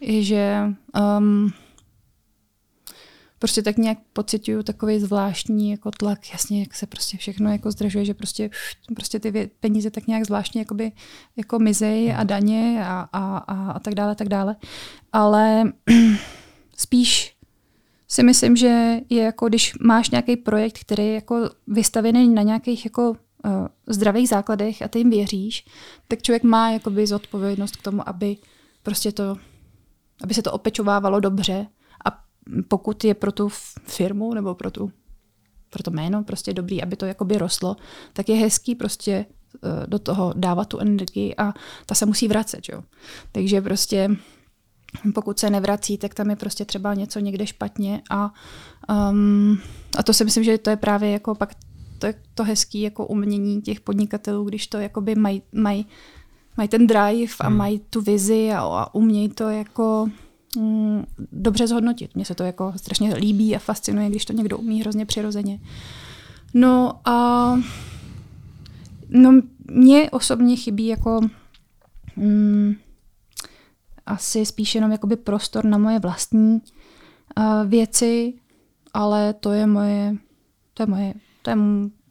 [0.20, 0.62] že
[1.18, 1.52] um,
[3.42, 8.04] prostě tak nějak pocituju takový zvláštní jako tlak, jasně, jak se prostě všechno jako zdražuje,
[8.04, 8.50] že prostě,
[8.94, 10.92] prostě ty peníze tak nějak zvláštně jakoby,
[11.36, 14.56] jako mizej a daně a, a, a, a tak dále, tak dále.
[15.12, 15.72] Ale
[16.76, 17.36] spíš
[18.08, 22.84] si myslím, že je jako, když máš nějaký projekt, který je jako vystavený na nějakých
[22.84, 23.16] jako uh,
[23.86, 25.64] zdravých základech a ty jim věříš,
[26.08, 28.36] tak člověk má jakoby zodpovědnost k tomu, aby
[28.82, 29.36] prostě to,
[30.22, 31.66] aby se to opečovávalo dobře
[32.68, 33.48] pokud je pro tu
[33.84, 34.92] firmu nebo pro, tu,
[35.70, 37.76] pro to jméno prostě dobrý, aby to jakoby rostlo,
[38.12, 39.26] tak je hezký prostě
[39.64, 41.52] eh, do toho dávat tu energii a
[41.86, 42.68] ta se musí vracet.
[42.68, 42.82] Jo?
[43.32, 44.16] Takže prostě
[45.14, 48.32] pokud se nevrací, tak tam je prostě třeba něco někde špatně a,
[49.10, 49.58] um,
[49.98, 51.54] a to si myslím, že to je právě jako pak
[51.98, 55.84] to, to hezký jako umění těch podnikatelů, když to jakoby mají maj,
[56.56, 57.56] maj ten drive a hmm.
[57.56, 60.08] mají tu vizi a, a umějí to jako
[60.56, 62.14] mm, dobře zhodnotit.
[62.14, 65.60] Mně se to jako strašně líbí a fascinuje, když to někdo umí hrozně přirozeně.
[66.54, 67.56] No a
[69.08, 69.40] no,
[69.70, 71.20] mně osobně chybí jako
[72.16, 72.74] mm,
[74.06, 76.60] asi spíš jenom jakoby prostor na moje vlastní
[77.38, 78.34] uh, věci,
[78.94, 80.16] ale to je moje,
[80.74, 81.56] to je moje, to je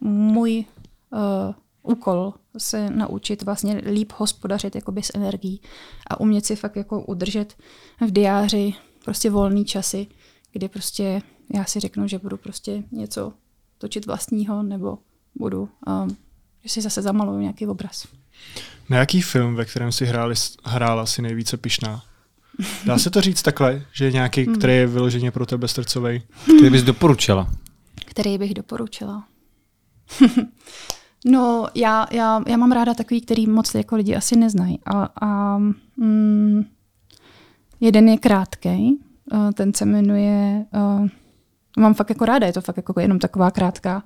[0.01, 0.65] můj
[1.11, 5.61] uh, úkol se naučit vlastně líp hospodařit jakoby s energií
[6.07, 7.53] a umět si fakt jako udržet
[8.01, 8.73] v diáři
[9.05, 10.07] prostě volný časy,
[10.51, 11.21] kdy prostě
[11.55, 13.33] já si řeknu, že budu prostě něco
[13.77, 14.97] točit vlastního, nebo
[15.35, 16.17] budu, um,
[16.63, 18.07] že si zase zamaluju nějaký obraz.
[18.89, 22.03] Na jaký film, ve kterém si hráli, hrála si nejvíce pišná?
[22.85, 24.55] Dá se to říct takhle, že je nějaký, hmm.
[24.55, 26.21] který je vyloženě pro tebe srdcový?
[26.43, 27.49] Který bys doporučila?
[28.05, 29.27] Který bych doporučila?
[31.25, 34.79] no, já, já, já mám ráda takový, který moc jako lidi asi neznají.
[34.85, 35.57] A, a
[35.97, 36.63] mm,
[37.79, 38.99] jeden je krátký,
[39.53, 41.07] ten se jmenuje uh,
[41.77, 44.03] mám fakt jako ráda, je to fakt jako jenom taková krátká,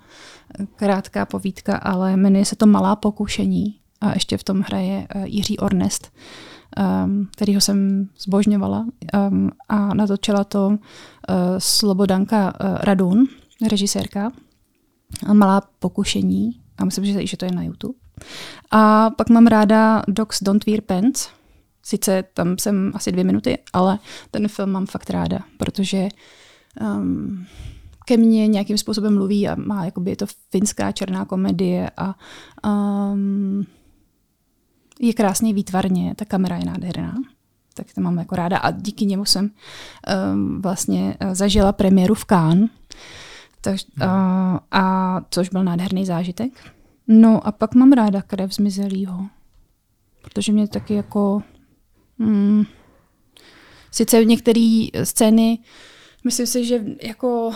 [0.76, 5.58] krátká povídka, ale jmenuje se to Malá pokušení a ještě v tom hraje uh, Jiří
[5.58, 6.12] Ornest,
[7.06, 8.86] um, kterýho jsem zbožňovala
[9.30, 10.76] um, a natočila to uh,
[11.58, 13.26] Slobodanka uh, Radun,
[13.70, 14.32] režisérka.
[15.34, 18.00] Malá pokušení a myslím, že, že to je na YouTube.
[18.72, 21.30] A pak mám ráda Dogs Don't Wear Pants,
[21.88, 24.00] Sice tam jsem asi dvě minuty, ale
[24.32, 26.08] ten film mám fakt ráda, protože
[26.82, 27.46] um,
[28.06, 32.16] ke mně nějakým způsobem mluví a má, jakoby je to finská černá komedie a
[33.12, 33.66] um,
[35.00, 37.16] je krásný výtvarně, ta kamera je nádherná,
[37.74, 38.58] tak to mám jako ráda.
[38.58, 39.52] A díky němu jsem
[40.34, 42.70] um, vlastně uh, zažila premiéru v Cannes,
[43.66, 44.08] tak, uh,
[44.72, 46.52] a což byl nádherný zážitek.
[47.08, 49.26] No a pak mám ráda krev zmizelýho,
[50.22, 51.44] protože mě taky jako
[52.20, 52.64] Hmm.
[53.92, 55.60] Sice některé scény,
[56.24, 57.54] myslím si, že jako uh,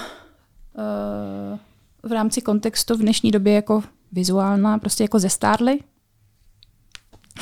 [2.04, 5.80] v rámci kontextu v dnešní době jako vizuálna, prostě jako zestárly,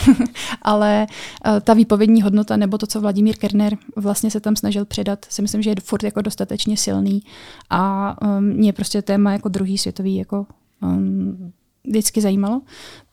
[0.61, 1.07] ale
[1.47, 5.41] uh, ta výpovědní hodnota nebo to, co Vladimír Kerner vlastně se tam snažil předat, si
[5.41, 7.23] myslím, že je furt jako dostatečně silný
[7.69, 10.45] a um, mě prostě téma jako druhý světový jako
[10.81, 11.53] um,
[11.87, 12.61] vždycky zajímalo,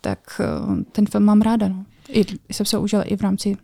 [0.01, 1.69] tak uh, ten film mám ráda.
[1.69, 1.85] No.
[2.09, 3.57] I, jsem se užila i v rámci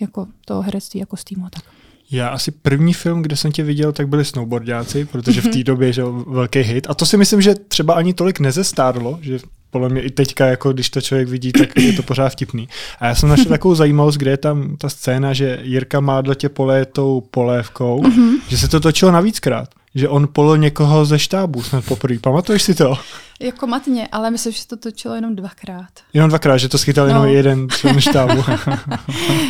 [0.00, 1.46] jako toho herectví, jako týmu.
[1.50, 1.64] Tak.
[2.10, 5.92] Já asi první film, kde jsem tě viděl, tak byli snowboardiáci, protože v té době
[5.92, 6.86] že velký hit.
[6.90, 9.38] A to si myslím, že třeba ani tolik nezestárlo, že
[9.70, 12.68] podle mě i teďka, jako když to člověk vidí, tak je to pořád vtipný.
[13.00, 16.34] A já jsem našel takovou zajímavost, kde je tam ta scéna, že Jirka má do
[16.34, 18.40] tě poleje tou polévkou, mm-hmm.
[18.48, 22.18] že se to točilo navíckrát že on polo někoho ze štábu snad poprvé.
[22.18, 22.94] Pamatuješ si to?
[23.40, 25.90] Jako matně, ale myslím, že to točilo jenom dvakrát.
[26.12, 27.10] Jenom dvakrát, že to schytal no.
[27.10, 28.42] jenom jeden člen štábu.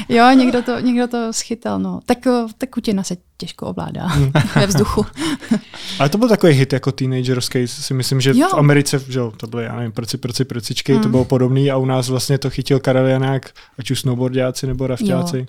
[0.09, 2.01] jo, někdo to, někdo to schytal, no.
[2.07, 2.19] Tak,
[2.59, 4.33] tak kutina se těžko ovládá hmm.
[4.57, 5.07] ve vzduchu.
[5.99, 8.49] ale to byl takový hit jako teenagerský, si myslím, že jo.
[8.49, 11.03] v Americe, že jo, to byly, já nevím, prci, prci, prcičky, hmm.
[11.03, 14.87] to bylo podobný a u nás vlastně to chytil Karel Janák, ať už snowboardiáci nebo
[14.87, 15.39] rafťáci.
[15.39, 15.47] Jo.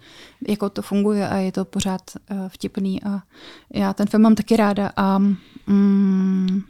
[0.48, 3.20] Jako to funguje a je to pořád uh, vtipný a
[3.74, 5.18] já ten film mám taky ráda a
[5.68, 6.62] mm,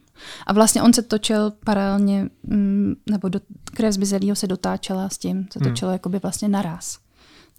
[0.47, 5.47] a vlastně on se točil paralelně, mm, nebo do, krev zmizelýho se dotáčela s tím,
[5.53, 5.69] se hmm.
[5.69, 5.95] točilo hmm.
[5.95, 6.99] jakoby vlastně naraz.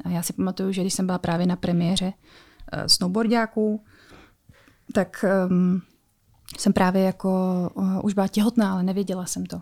[0.05, 3.85] A já si pamatuju, že když jsem byla právě na premiéře uh, snowboardiáků,
[4.93, 5.83] tak um,
[6.59, 7.31] jsem právě jako
[7.75, 9.61] uh, už byla těhotná, ale nevěděla jsem to.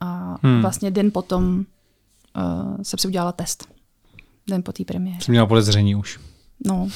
[0.00, 0.60] A hmm.
[0.60, 1.64] vlastně den potom
[2.36, 3.68] uh, jsem si udělala test.
[4.46, 5.20] Den po té premiéře.
[5.24, 6.20] Jsem měla podezření už.
[6.66, 6.88] No,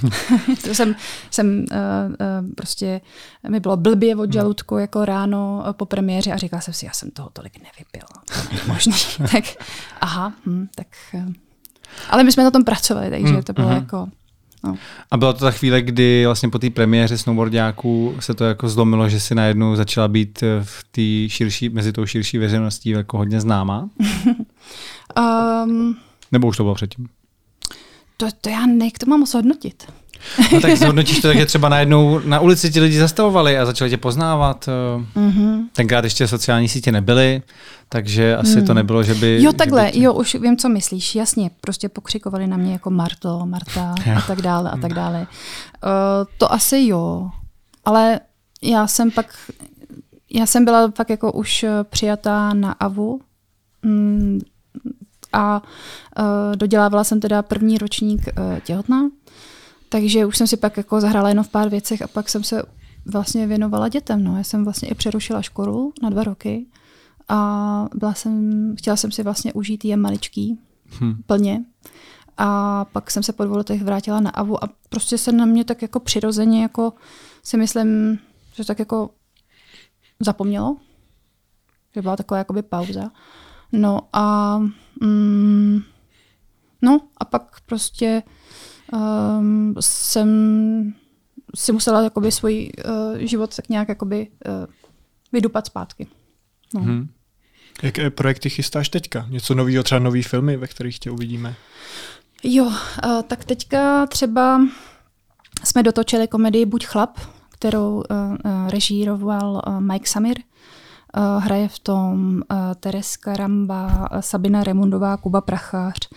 [0.64, 0.94] to jsem,
[1.30, 1.66] jsem uh,
[2.10, 3.00] uh, prostě,
[3.48, 7.10] mi bylo blbě od žaludku jako ráno po premiéře a říkala jsem si, já jsem
[7.10, 8.92] toho tolik nevypila, to není možný.
[9.32, 9.44] tak
[10.00, 11.32] aha, hm, tak, uh,
[12.10, 13.74] ale my jsme na tom pracovali, takže mm, to bylo uh-huh.
[13.74, 14.08] jako,
[14.64, 14.76] No.
[15.10, 19.08] A byla to ta chvíle, kdy vlastně po té premiéře snowboardiáků se to jako zlomilo,
[19.08, 23.88] že si najednou začala být v té širší, mezi tou širší veřejností jako hodně známá?
[25.64, 25.96] um,
[26.32, 27.08] Nebo už to bylo předtím?
[28.20, 29.92] To, to já ne, to mám moc hodnotit.
[30.52, 33.90] No tak zhodnotíš to, tak je třeba najednou na ulici ti lidi zastavovali a začali
[33.90, 34.68] tě poznávat.
[35.16, 35.64] Mm-hmm.
[35.72, 37.42] Tenkrát ještě sociální sítě nebyly,
[37.88, 38.66] takže asi mm.
[38.66, 39.42] to nebylo, že by...
[39.42, 40.02] Jo, takhle, by tě...
[40.02, 41.14] jo, už vím, co myslíš.
[41.14, 45.20] Jasně, prostě pokřikovali na mě jako Marto, Marta a tak dále a tak dále.
[45.20, 45.26] Uh,
[46.38, 47.30] to asi jo,
[47.84, 48.20] ale
[48.62, 49.26] já jsem pak,
[50.30, 53.20] já jsem byla pak jako už přijatá na AVU,
[53.82, 54.40] mm,
[55.32, 55.62] a
[56.18, 59.10] uh, dodělávala jsem teda první ročník uh, těhotná,
[59.88, 62.62] takže už jsem si pak jako zahrála jenom v pár věcech a pak jsem se
[63.06, 64.24] vlastně věnovala dětem.
[64.24, 64.36] No.
[64.36, 66.66] Já jsem vlastně i přerušila školu na dva roky
[67.28, 70.58] a byla jsem, chtěla jsem si vlastně užít je maličký
[71.00, 71.22] hmm.
[71.26, 71.64] plně.
[72.36, 75.64] A pak jsem se po dvou letech vrátila na AVU a prostě se na mě
[75.64, 76.92] tak jako přirozeně jako
[77.42, 78.18] si myslím,
[78.54, 79.10] že tak jako
[80.20, 80.76] zapomnělo.
[81.94, 83.10] Že byla taková jakoby pauza.
[83.72, 84.58] No a
[85.00, 85.82] mm,
[86.82, 88.22] no a pak prostě
[88.92, 90.30] um, jsem
[91.54, 94.66] si musela jakoby svůj uh, život tak nějak jakoby uh,
[95.32, 96.06] vydupat zpátky.
[96.74, 96.80] No.
[96.80, 97.08] Hmm.
[97.82, 99.26] Jaké projekty chystáš teďka?
[99.28, 101.54] Něco nového, třeba nový filmy, ve kterých tě uvidíme?
[102.42, 102.72] Jo, uh,
[103.22, 104.60] tak teďka třeba
[105.64, 107.18] jsme dotočili komedii Buď chlap,
[107.50, 108.36] kterou uh,
[108.68, 110.36] režíroval uh, Mike Samir.
[111.16, 116.08] Uh, hraje v tom uh, Tereska Ramba, Sabina Remundová, Kuba Prachář,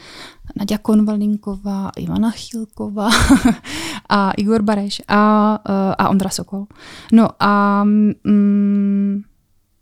[0.56, 3.10] Nadia Konvalinková, Ivana Chilková
[4.10, 5.56] a Igor Bareš a,
[5.98, 6.66] a Ondra Sokol.
[7.12, 9.22] No a mm,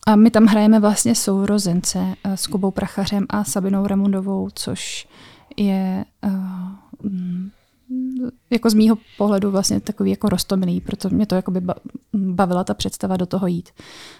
[0.07, 5.07] a my tam hrajeme vlastně sourozence s Kubou Prachařem a Sabinou Ramundovou, což
[5.57, 7.11] je uh,
[8.49, 11.61] jako z mýho pohledu vlastně takový jako rostomilý, proto mě to jako by
[12.13, 13.69] bavila ta představa do toho jít.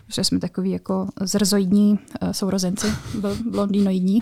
[0.05, 2.88] Protože jsme takový jako zrzoidní uh, sourozenci,
[3.49, 4.19] blondýnoidní.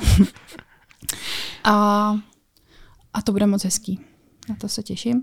[1.63, 2.15] a,
[3.13, 3.99] a to bude moc hezký.
[4.49, 5.21] Na to se těším.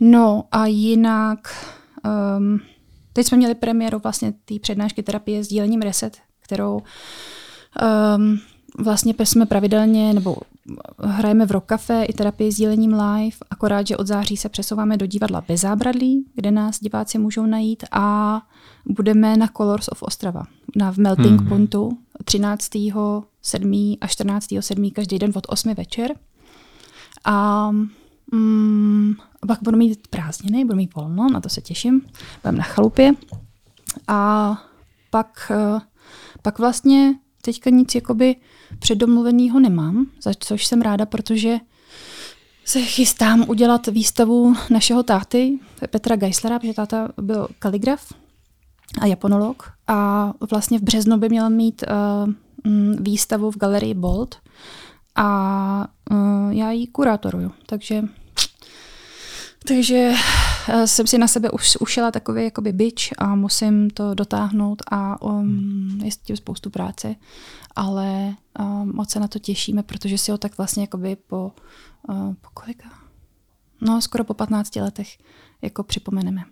[0.00, 1.38] No a jinak
[2.38, 2.60] um,
[3.12, 6.80] teď jsme měli premiéru vlastně té přednášky terapie s dílením Reset, kterou
[8.16, 8.38] um,
[8.78, 10.36] vlastně jsme pravidelně, nebo
[10.98, 14.96] hrajeme v Rock Cafe i terapii s dílením live, akorát, že od září se přesouváme
[14.96, 18.40] do divadla bez zábradlí, kde nás diváci můžou najít a
[18.86, 20.42] budeme na Colors of Ostrava,
[20.76, 21.48] na v Melting hmm.
[21.48, 22.70] Pointu 13.
[23.42, 23.94] 7.
[24.00, 24.46] a 14.
[24.60, 24.90] 7.
[24.90, 26.14] každý den od 8 večer.
[27.24, 27.70] A
[28.32, 29.14] mm,
[29.46, 32.02] pak budu mít prázdniny, budu mít volno, na to se těším.
[32.42, 33.12] Budeme na chalupě.
[34.08, 34.62] A
[35.10, 35.80] pak, eh,
[36.42, 38.36] pak vlastně teďka nic jakoby
[38.78, 41.58] předdomluveného nemám, za což jsem ráda, protože
[42.64, 45.58] se chystám udělat výstavu našeho táty,
[45.90, 48.12] Petra Geislera, protože táta byl kaligraf
[49.00, 52.32] a japonolog a vlastně v březnu by měl mít uh,
[53.00, 54.36] výstavu v galerii Bold
[55.14, 58.02] a uh, já ji kurátoruju, takže
[59.68, 60.12] takže
[60.84, 66.00] jsem si na sebe už ušila takový jakoby byč a musím to dotáhnout a um,
[66.04, 67.14] je s tím spoustu práce,
[67.76, 71.52] ale uh, moc se na to těšíme, protože si ho tak vlastně jakoby po,
[72.08, 72.88] uh, po kolika?
[73.80, 75.18] No, skoro po 15 letech
[75.62, 76.42] jako připomeneme.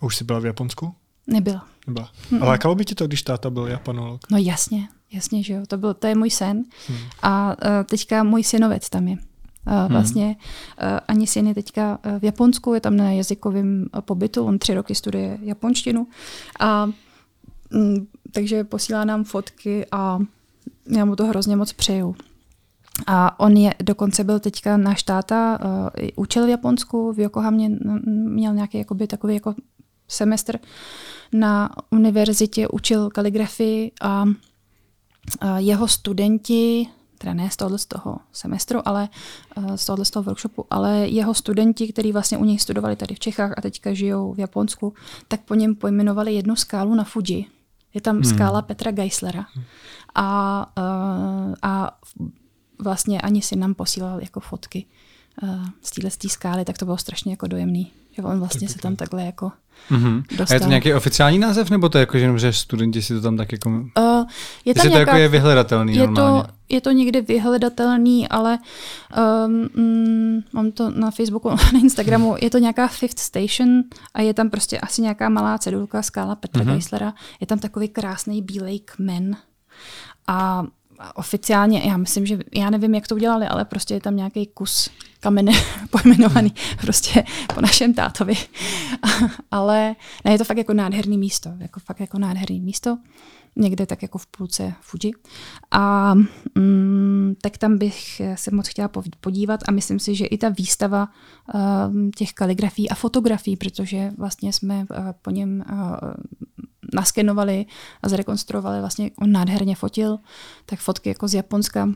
[0.00, 0.94] A už jsi byla v Japonsku?
[1.26, 1.68] Nebyla.
[1.86, 2.10] Nebyla.
[2.30, 2.42] Mm-mm.
[2.42, 4.20] Ale lákalo by ti to, když táta byl japanolog?
[4.30, 5.66] No jasně, jasně, že jo.
[5.66, 6.64] To, byl, to je můj sen.
[6.88, 6.98] Hmm.
[7.22, 9.16] A uh, teďka můj synovec tam je.
[9.66, 10.36] Uh, vlastně
[10.82, 14.74] uh, ani syn je teďka uh, v Japonsku, je tam na jazykovém pobytu, on tři
[14.74, 16.06] roky studuje japonštinu.
[16.60, 16.88] A
[17.74, 20.18] um, takže posílá nám fotky a
[20.96, 22.16] já mu to hrozně moc přeju.
[23.06, 27.70] A on je, dokonce byl teďka náš táta, uh, učil v Japonsku, v Yokohamě
[28.06, 29.54] měl nějaký jakoby, takový jako
[30.08, 30.58] semestr
[31.32, 34.24] na univerzitě, učil kaligrafii a,
[35.40, 36.86] a jeho studenti,
[37.20, 39.08] teda ne z tohohle z toho semestru, ale
[39.76, 43.18] z tohohle z toho workshopu, ale jeho studenti, kteří vlastně u něj studovali tady v
[43.18, 44.94] Čechách a teďka žijou v Japonsku,
[45.28, 47.44] tak po něm pojmenovali jednu skálu na Fuji.
[47.94, 48.24] Je tam hmm.
[48.24, 49.46] skála Petra Geislera.
[50.14, 50.66] A,
[51.62, 51.98] a
[52.78, 54.86] vlastně ani si nám posílal jako fotky
[55.82, 57.92] z téhle skály, tak to bylo strašně jako dojemný.
[58.12, 59.52] Že on vlastně se tam takhle jako
[59.90, 60.22] Mm-hmm.
[60.50, 63.20] A je to nějaký oficiální název, nebo to je jako, že, že studenti si to
[63.20, 63.70] tam tak jako...
[63.70, 64.24] Uh,
[64.64, 66.42] je tam nějaká, to jako je vyhledatelný je normálně?
[66.42, 68.58] To, je to někdy vyhledatelný, ale
[69.46, 73.82] um, mm, mám to na Facebooku, na Instagramu, je to nějaká Fifth Station
[74.14, 76.72] a je tam prostě asi nějaká malá cedulka skála Petra mm-hmm.
[76.72, 77.14] Geislera.
[77.40, 79.36] Je tam takový krásný bílej kmen
[80.26, 80.64] a
[81.14, 84.90] oficiálně, já myslím, že já nevím, jak to udělali, ale prostě je tam nějaký kus
[85.20, 85.52] kamene
[85.90, 87.24] pojmenovaný prostě
[87.54, 88.34] po našem tátovi.
[89.50, 92.98] ale ne, je to fakt jako nádherný místo, jako fakt jako nádherný místo
[93.56, 95.12] někde tak jako v půlce Fuji.
[95.70, 96.14] A
[96.54, 98.90] mm, tak tam bych se moc chtěla
[99.20, 101.08] podívat a myslím si, že i ta výstava
[101.54, 101.60] uh,
[102.16, 104.86] těch kaligrafií a fotografií, protože vlastně jsme uh,
[105.22, 106.10] po něm uh,
[106.94, 107.66] naskenovali
[108.02, 110.18] a zrekonstruovali, vlastně on nádherně fotil,
[110.66, 111.88] tak fotky jako z Japonska,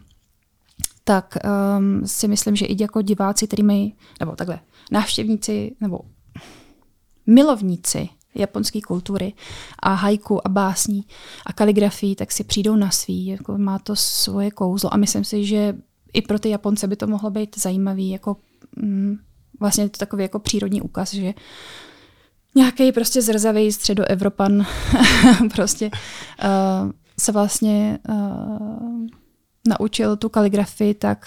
[1.04, 1.36] tak
[1.78, 6.00] um, si myslím, že i jako diváci, který mají, nebo takhle, návštěvníci, nebo
[7.26, 9.32] milovníci japonské kultury
[9.78, 11.04] a hajku a básní
[11.46, 15.44] a kaligrafii, tak si přijdou na svý, jako má to svoje kouzlo a myslím si,
[15.44, 15.76] že
[16.12, 18.36] i pro ty Japonce by to mohlo být zajímavý, jako
[18.76, 19.16] mm,
[19.60, 21.34] vlastně to takový jako přírodní úkaz, že
[22.54, 24.66] nějaký prostě zrzavý středoevropan
[25.54, 25.90] prostě
[26.44, 26.90] uh,
[27.20, 29.06] se vlastně uh,
[29.68, 31.26] naučil tu kaligrafii tak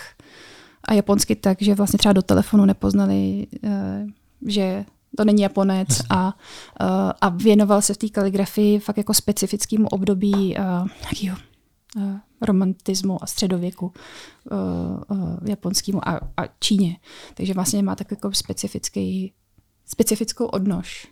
[0.88, 4.10] a japonsky tak, že vlastně třeba do telefonu nepoznali, uh,
[4.48, 4.86] že
[5.18, 10.58] to není Japonec a, uh, a věnoval se v té kaligrafii fakt jako specifickému období
[10.58, 11.38] uh, nějakého
[11.96, 13.94] uh, romantismu a středověku
[14.52, 16.98] uh, uh, japonskému a, a Číně.
[17.34, 19.34] Takže vlastně má tak jako specifický,
[19.86, 21.08] specifickou odnož.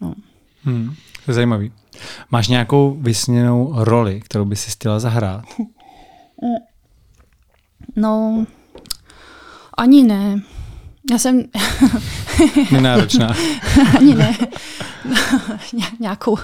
[0.00, 0.14] No.
[0.62, 0.94] Hmm,
[1.24, 1.72] to je zajímavý.
[2.30, 5.44] Máš nějakou vysněnou roli, kterou by si chtěla zahrát?
[7.96, 8.46] No,
[9.76, 10.42] ani ne.
[11.10, 11.44] Já jsem...
[12.72, 13.34] Nenáročná.
[13.98, 14.38] Ani ne.
[16.00, 16.36] nějakou,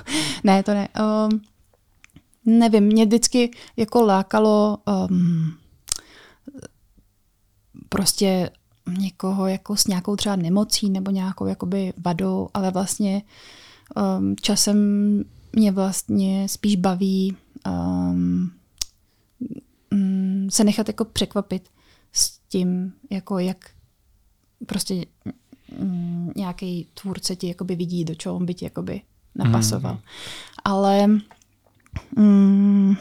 [0.45, 0.89] ne, to ne.
[1.01, 1.41] Um,
[2.45, 5.55] nevím, mě vždycky jako lákalo um,
[7.89, 8.51] prostě
[8.99, 13.23] někoho jako s nějakou třeba nemocí nebo nějakou jakoby vadou, ale vlastně
[14.19, 14.79] um, časem
[15.53, 17.37] mě vlastně spíš baví
[17.67, 18.53] um,
[19.93, 21.69] um, se nechat jako překvapit
[22.13, 23.71] s tím, jako jak
[24.67, 25.05] prostě
[25.81, 29.03] um, nějaký tvůrce ti jakoby vidí, do čeho on by ti jakoby
[29.35, 29.95] napasoval.
[29.95, 30.01] Mm.
[30.65, 31.09] Ale
[32.17, 32.97] um,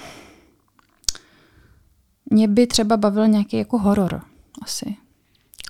[2.30, 4.22] mě by třeba bavil nějaký jako horor
[4.62, 4.96] asi.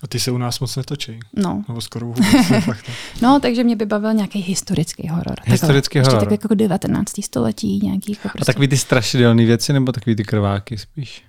[0.04, 1.20] A ty se u nás moc netočí.
[1.36, 1.64] No.
[1.68, 2.26] Nebo skoro vůbec.
[2.66, 2.86] fakt.
[3.22, 5.36] no, takže mě by bavil nějaký historický horor.
[5.46, 6.24] Historický Takhle, horor.
[6.34, 7.24] Ještě tak jako 19.
[7.26, 11.24] století, nějaký jako prostě, A takový ty strašidelné věci, nebo takový ty krváky spíš?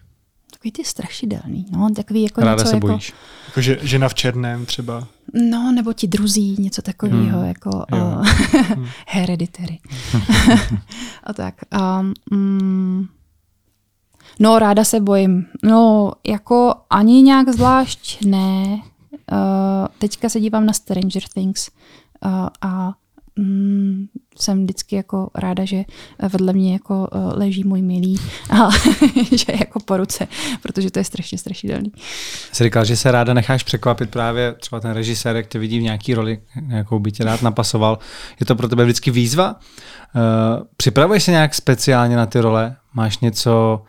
[0.51, 3.13] takový ty strašidelný, no, takový jako Ráda něco se jako, bojíš.
[3.47, 5.07] Jako že, žena v černém třeba.
[5.51, 7.49] no, nebo ti druzí, něco takového, Hmm.
[7.49, 8.27] jako uh,
[9.07, 9.79] hereditary.
[11.25, 11.55] a tak.
[12.01, 13.07] Um, mm,
[14.41, 15.47] no, ráda se bojím.
[15.63, 18.81] No, jako ani nějak zvlášť ne.
[19.33, 19.39] Uh,
[19.99, 21.71] teďka se dívám na Stranger Things
[22.25, 22.31] uh,
[22.61, 22.93] a
[23.37, 24.07] mm,
[24.39, 25.85] jsem vždycky jako ráda, že
[26.33, 28.21] vedle mě jako uh, leží můj milý
[28.51, 28.71] a
[29.37, 30.29] že je jako po ruce,
[30.63, 31.93] protože to je strašně strašidelný.
[32.53, 35.83] Jsi říkal, že se ráda necháš překvapit právě třeba ten režisér, jak tě vidí v
[35.83, 37.99] nějaký roli, jakou by tě rád napasoval.
[38.41, 39.57] Je to pro tebe vždycky výzva?
[40.15, 42.77] Uh, připravuješ se nějak speciálně na ty role?
[42.95, 43.83] Máš něco,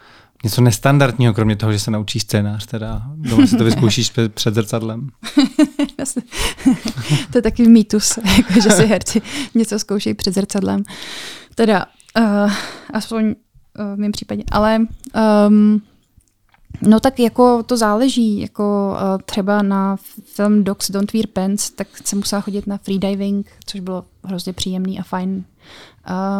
[0.46, 5.10] něco nestandardního, kromě toho, že se naučíš scénář, teda doma si to vyzkoušíš před, zrcadlem?
[7.32, 9.22] to je taky mýtus, jako, že si herci
[9.56, 10.84] něco zkoušejí před zrcadlem.
[11.56, 11.86] Teda,
[12.20, 12.52] uh,
[12.94, 13.34] aspoň uh,
[13.96, 14.44] v mém případě.
[14.52, 14.80] Ale
[15.48, 15.82] um,
[16.82, 18.40] no tak jako to záleží.
[18.40, 19.98] Jako uh, třeba na
[20.36, 25.00] film Dogs Don't Wear Pants, tak jsem musela chodit na freediving, což bylo hrozně příjemný
[25.00, 25.44] a fajn.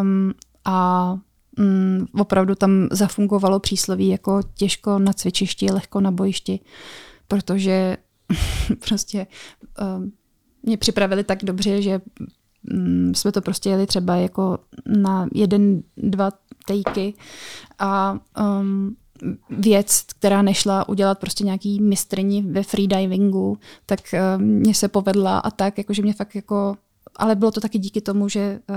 [0.00, 0.34] Um,
[0.64, 1.18] a
[1.58, 6.60] mm, opravdu tam zafungovalo přísloví jako těžko na cvičišti, lehko na bojišti,
[7.28, 7.96] protože
[8.88, 9.26] prostě
[9.96, 10.12] um,
[10.62, 12.00] mě připravili tak dobře, že
[12.72, 16.30] um, jsme to prostě jeli třeba jako na jeden, dva
[16.66, 17.14] tejky
[17.78, 18.18] a
[18.60, 18.96] um,
[19.50, 25.50] věc, která nešla udělat prostě nějaký mistrni ve freedivingu, tak uh, mě se povedla a
[25.50, 26.76] tak, jakože mě fakt jako,
[27.16, 28.76] ale bylo to taky díky tomu, že uh,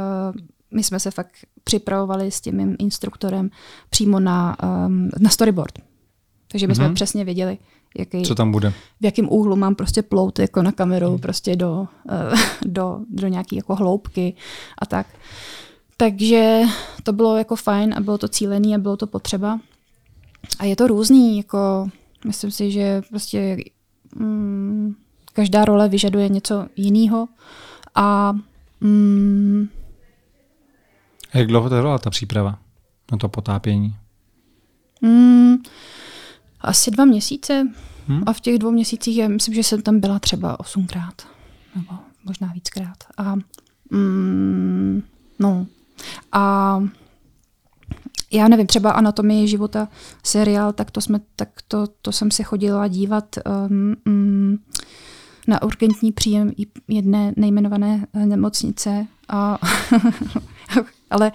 [0.72, 3.50] my jsme se fakt připravovali s tím mým instruktorem
[3.90, 5.80] přímo na, um, na storyboard.
[6.52, 6.86] Takže my mm-hmm.
[6.86, 7.58] jsme přesně věděli,
[7.98, 8.74] jaký, Co tam bude?
[9.02, 11.88] v jakém úhlu mám prostě plout jako na kameru prostě do,
[12.32, 14.34] uh, do, do nějaké jako hloubky
[14.78, 15.08] a tak.
[15.98, 16.62] Takže
[17.04, 19.60] to bylo jako fajn a bylo to cílený a bylo to potřeba.
[20.60, 21.90] A je to různý, jako
[22.26, 23.58] myslím si, že prostě
[24.16, 24.96] mm,
[25.34, 27.28] každá role vyžaduje něco jiného
[27.96, 28.34] a
[28.82, 29.70] mm,
[31.34, 32.60] A jak dlouho to trvala ta příprava
[33.12, 33.96] na to potápění?
[35.02, 35.58] mm,
[36.62, 37.68] asi dva měsíce
[38.10, 38.24] Hmm?
[38.26, 41.28] a v těch dvou měsících já myslím, že jsem tam byla třeba osmkrát
[41.76, 41.92] nebo
[42.26, 42.98] možná víckrát.
[43.18, 43.36] A
[43.92, 45.04] mm,
[45.40, 45.68] no
[46.32, 46.84] a
[48.32, 49.88] já nevím, třeba Anatomii života
[50.24, 53.36] seriál, tak to, jsme, tak to, to jsem si chodila dívat
[53.70, 54.60] um, um,
[55.48, 56.52] na urgentní příjem
[56.88, 59.08] jedné nejmenované nemocnice.
[59.30, 59.58] A,
[61.10, 61.32] ale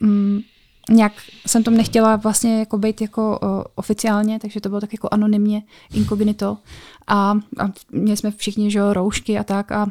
[0.00, 0.42] um,
[0.90, 1.12] nějak
[1.46, 5.62] jsem tam nechtěla vlastně jako být jako uh, oficiálně, takže to bylo tak jako anonymně,
[5.94, 6.58] inkognito.
[7.06, 9.86] A, a měli jsme všichni že, roušky a tak a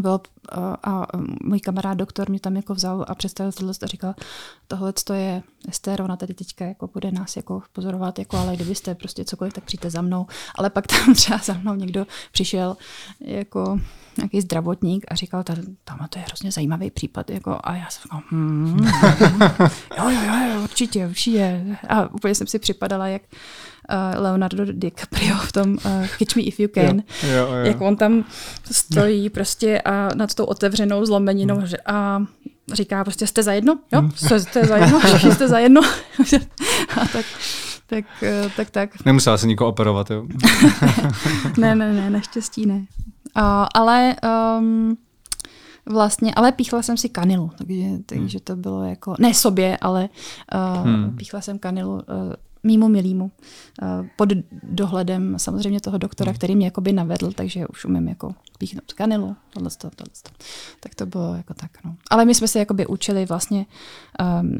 [0.00, 1.06] bylo, a, a
[1.42, 4.14] můj kamarád doktor mě tam jako vzal a představil tohle a říkal,
[4.68, 8.94] tohle to je Ester, ona tady teďka jako bude nás jako pozorovat, jako, ale kdybyste
[8.94, 10.26] prostě cokoliv, tak přijďte za mnou.
[10.54, 12.76] Ale pak tam třeba za mnou někdo přišel
[13.20, 13.80] jako
[14.20, 15.42] nějaký zdravotník a říkal,
[15.84, 17.30] tam to je hrozně zajímavý případ.
[17.30, 18.78] Jako, a já jsem říkal, hmm,
[19.98, 21.64] jo, jo, jo, jo, určitě, určitě.
[21.88, 23.22] A úplně jsem si připadala, jak
[23.92, 27.02] uh, Leonardo DiCaprio v tom uh, Catch Me If You Can.
[27.22, 27.64] Jo, jo, jo.
[27.64, 28.24] Jak on tam
[28.70, 31.66] stojí prostě a nad tou otevřenou zlomeninou Hmm.
[31.86, 32.22] a
[32.72, 33.78] říká prostě, jste za jedno?
[33.92, 35.00] Jo, jste, jste za jedno?
[35.00, 35.80] Všichni jste za jedno?
[36.96, 37.26] a tak,
[37.86, 39.04] tak, eh, tak, tak.
[39.04, 40.26] Nemusela se nikoho operovat, jo?
[41.58, 42.86] Ne, ne, ne, naštěstí ne.
[43.36, 44.16] Uh, ale
[44.58, 44.96] um,
[45.86, 50.08] vlastně, ale píchla jsem si kanilu, takže, takže to bylo jako, ne sobě, ale
[50.54, 51.16] uh, Hmm.
[51.16, 52.00] píchla jsem kanilu uh,
[52.62, 54.28] mýmu milýmu uh, pod
[54.62, 59.70] dohledem samozřejmě toho doktora, který mě jakoby navedl, takže už umím jako píchnout kanilu, tohle,
[59.78, 60.38] tohle, tohle.
[60.80, 61.96] Tak to bylo jako tak, no.
[62.10, 63.66] Ale my jsme se jakoby učili vlastně
[64.42, 64.58] um,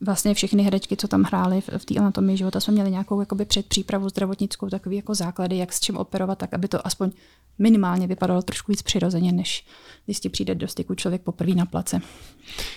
[0.00, 3.44] vlastně všechny herečky, co tam hrály v, v té anatomii života, jsme měli nějakou jakoby
[3.44, 7.10] předpřípravu zdravotnickou, takový jako základy, jak s čím operovat, tak aby to aspoň
[7.58, 9.66] minimálně vypadalo trošku víc přirozeně, než
[10.04, 12.00] když ti přijde do styku člověk poprvé na place.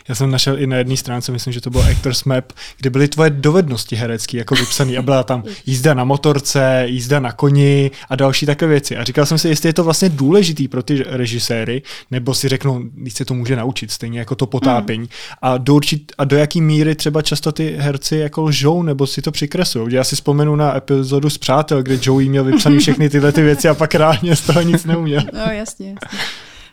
[0.09, 2.45] Já jsem našel i na jedné stránce, myslím, že to byl Actors Map,
[2.77, 7.31] kde byly tvoje dovednosti herecké jako vypsané a byla tam jízda na motorce, jízda na
[7.31, 8.97] koni a další takové věci.
[8.97, 12.81] A říkal jsem si, jestli je to vlastně důležitý pro ty režiséry, nebo si řeknou,
[12.93, 15.03] když se to může naučit, stejně jako to potápění.
[15.03, 15.09] Mm.
[15.41, 19.21] A, do určit, a do jaký míry třeba často ty herci jako lžou, nebo si
[19.21, 19.93] to přikresují.
[19.93, 23.67] Já si vzpomenu na epizodu z Přátel, kde Joey měl vypsané všechny tyhle ty věci
[23.67, 25.21] a pak reálně z toho nic neuměl.
[25.33, 26.19] No jasně, jasně.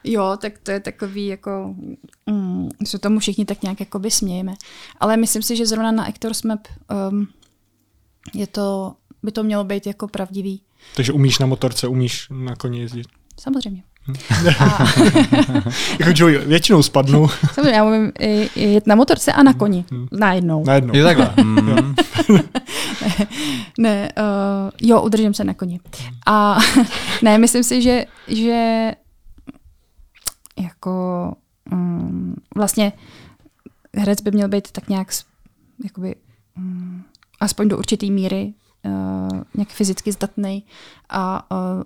[0.05, 1.75] Jo, tak to je takový jako,
[2.27, 4.55] mm, se tomu všichni tak nějak jakoby smějeme.
[5.01, 6.69] Ale myslím si, že zrovna na Actors Map
[7.11, 7.29] um,
[8.35, 10.63] je to, by to mělo být jako pravdivý.
[10.97, 13.07] Takže umíš na motorce, umíš na koni jezdit?
[13.41, 13.83] Samozřejmě.
[14.59, 14.85] A...
[15.99, 17.29] jako Joey, většinou spadnu.
[17.55, 18.13] Samozřejmě, já umím
[18.57, 19.85] jet na motorce a na koni.
[19.91, 20.09] Hmm.
[20.13, 20.65] Najednou.
[20.65, 20.97] Najednou.
[20.97, 21.35] Je takhle.
[21.45, 21.95] Mm.
[22.33, 22.45] ne,
[23.79, 25.81] ne uh, jo, udržím se na koni.
[26.27, 26.59] A
[27.23, 28.93] ne, myslím si, že, že
[30.61, 31.35] jako
[31.73, 32.93] um, vlastně
[33.97, 35.09] herec by měl být tak nějak
[35.85, 36.15] jakoby,
[36.57, 37.05] um,
[37.41, 38.55] aspoň do určité míry
[38.85, 40.65] uh, nějak fyzicky zdatný
[41.09, 41.83] a uh,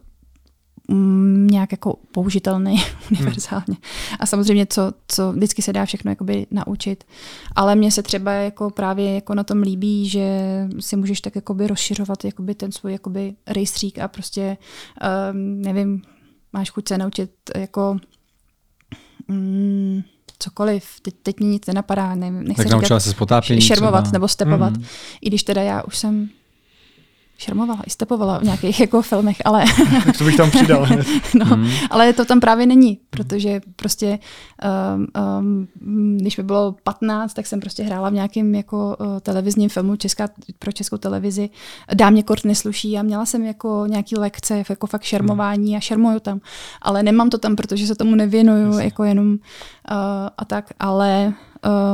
[1.50, 2.76] nějak jako použitelný
[3.10, 3.64] univerzálně.
[3.66, 3.76] Hmm.
[4.20, 7.04] A samozřejmě, co, co vždycky se dá všechno jakoby naučit.
[7.56, 10.28] Ale mně se třeba jako právě jako na tom líbí, že
[10.80, 14.56] si můžeš tak jakoby rozšiřovat jakoby ten svůj jakoby rejstřík a prostě
[15.32, 16.02] um, nevím,
[16.52, 17.96] máš chuť se naučit jako
[19.28, 20.02] mm,
[20.38, 22.14] cokoliv, teď, teď mě nic nenapadá.
[22.14, 24.12] Ne, nechci tak naučila se s potápěním Šermovat třeba.
[24.12, 24.76] nebo stepovat.
[24.76, 24.84] Mm.
[25.20, 26.28] I když teda já už jsem
[27.38, 29.64] šermovala, i stepovala v nějakých jako filmech, ale...
[30.04, 30.86] tak to bych tam přidal.
[31.34, 31.70] no, mm.
[31.90, 34.18] Ale to tam právě není, protože prostě
[34.96, 35.06] um,
[35.38, 39.96] um, když mi bylo 15, tak jsem prostě hrála v nějakém jako uh, televizním filmu
[39.96, 41.50] česká, pro českou televizi.
[41.94, 46.40] Dámě kort nesluší a měla jsem jako nějaký lekce, jako fakt šermování a šermuju tam.
[46.82, 48.84] Ale nemám to tam, protože se tomu nevěnuju, Jasně.
[48.84, 49.38] jako jenom uh,
[50.38, 51.32] a tak, ale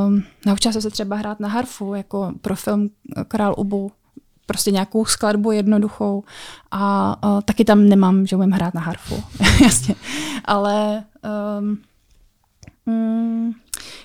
[0.07, 2.89] um, naučila jsem se třeba hrát na harfu, jako pro film
[3.27, 3.91] Král Ubu,
[4.45, 6.23] prostě nějakou skladbu jednoduchou
[6.71, 9.23] a uh, taky tam nemám, že budem hrát na harfu,
[9.63, 9.95] jasně.
[10.45, 11.03] Ale
[11.59, 11.77] um,
[12.85, 13.51] mm,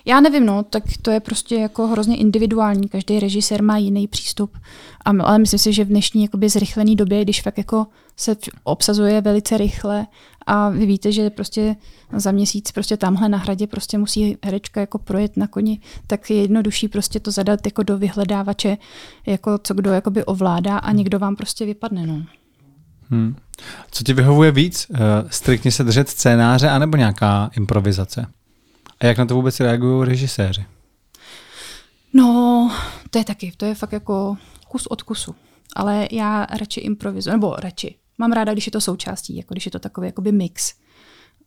[0.05, 2.89] já nevím, no, tak to je prostě jako hrozně individuální.
[2.89, 4.59] Každý režisér má jiný přístup.
[5.05, 7.86] A, ale myslím si, že v dnešní jakoby zrychlené době, když fakt jako
[8.16, 10.06] se obsazuje velice rychle
[10.49, 11.77] a vy víte, že prostě
[12.12, 16.43] za měsíc prostě tamhle na hradě prostě musí herečka jako projet na koni, tak je
[16.43, 18.77] jednodušší prostě to zadat jako do vyhledávače,
[19.27, 22.07] jako co kdo jakoby ovládá a někdo vám prostě vypadne.
[22.07, 22.23] No.
[23.11, 23.37] Hmm.
[23.91, 24.87] Co ti vyhovuje víc?
[24.91, 24.97] Uh,
[25.31, 28.27] striktně se držet scénáře anebo nějaká improvizace?
[29.01, 30.65] A jak na to vůbec reagují režiséři?
[32.12, 32.70] No,
[33.11, 34.37] to je taky, to je fakt jako
[34.69, 35.35] kus od kusu.
[35.77, 37.95] Ale já radši improvizuji, nebo radši.
[38.19, 40.74] Mám ráda, když je to součástí, jako když je to takový jakoby mix.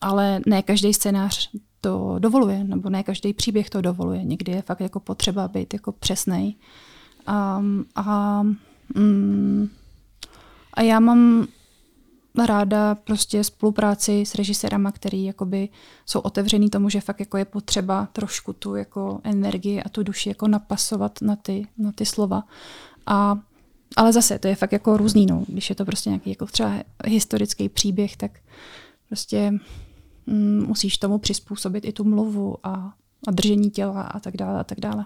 [0.01, 1.49] Ale ne každý scénář
[1.81, 4.23] to dovoluje, nebo ne každý příběh to dovoluje.
[4.23, 6.55] Někdy je fakt jako potřeba být jako přesnej.
[7.57, 8.41] Um, a,
[8.95, 9.69] mm,
[10.73, 11.47] a já mám
[12.45, 15.69] ráda prostě spolupráci s režisérama, který jakoby
[16.05, 20.29] jsou otevřený tomu, že fakt jako je potřeba trošku tu jako energii a tu duši
[20.29, 22.43] jako napasovat na ty, na ty slova.
[23.05, 23.39] A,
[23.95, 25.43] ale zase to je fakt jako různý, no.
[25.47, 26.73] Když je to prostě nějaký jako třeba
[27.05, 28.31] historický příběh, tak
[29.07, 29.53] prostě
[30.25, 32.93] mm, musíš tomu přizpůsobit i tu mluvu a,
[33.27, 35.05] a držení těla a tak dále a tak dále.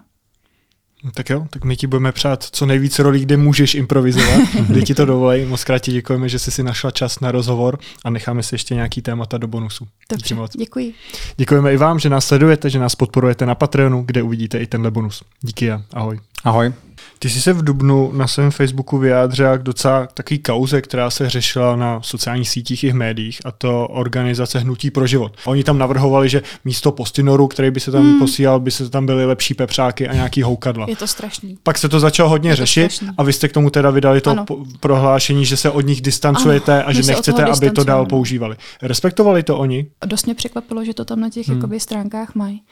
[1.04, 4.82] No tak jo, tak my ti budeme přát co nejvíce rolí, kde můžeš improvizovat, kde
[4.82, 5.44] ti to dovolí.
[5.44, 8.74] Moc krát ti děkujeme, že jsi si našla čas na rozhovor a necháme si ještě
[8.74, 9.86] nějaký témata do bonusu.
[10.10, 10.56] Dobře, moc.
[10.56, 10.94] děkuji.
[11.36, 14.90] Děkujeme i vám, že nás sledujete, že nás podporujete na Patreonu, kde uvidíte i tenhle
[14.90, 15.22] bonus.
[15.40, 16.20] Díky a ahoj.
[16.44, 16.72] Ahoj.
[17.18, 21.30] Ty jsi se v Dubnu na svém Facebooku vyjádřila k docela takový kauze, která se
[21.30, 25.36] řešila na sociálních sítích i v médiích, a to organizace Hnutí pro život.
[25.44, 28.18] Oni tam navrhovali, že místo postinoru, který by se tam hmm.
[28.18, 30.86] posílal, by se tam byly lepší pepřáky a nějaký houkadla.
[30.88, 31.58] Je to strašný.
[31.62, 33.14] Pak se to začalo hodně je řešit strašný.
[33.18, 34.44] a vy jste k tomu teda vydali to ano.
[34.80, 38.56] prohlášení, že se od nich distancujete ano, a že nechcete, aby to dál používali.
[38.82, 39.86] Respektovali to oni?
[40.06, 41.56] Dost mě překvapilo, že to tam na těch hmm.
[41.56, 42.62] jakoby, stránkách mají.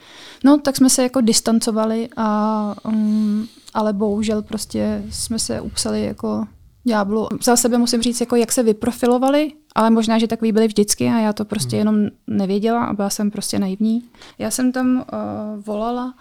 [0.43, 6.45] No, tak jsme se jako distancovali a um, ale bohužel prostě jsme se upsali jako
[6.83, 7.27] ďáblu.
[7.43, 11.19] Za sebe musím říct, jako jak se vyprofilovali, ale možná, že takový byli vždycky a
[11.19, 11.79] já to prostě hmm.
[11.79, 14.03] jenom nevěděla a byla jsem prostě naivní.
[14.39, 16.13] Já jsem tam uh, volala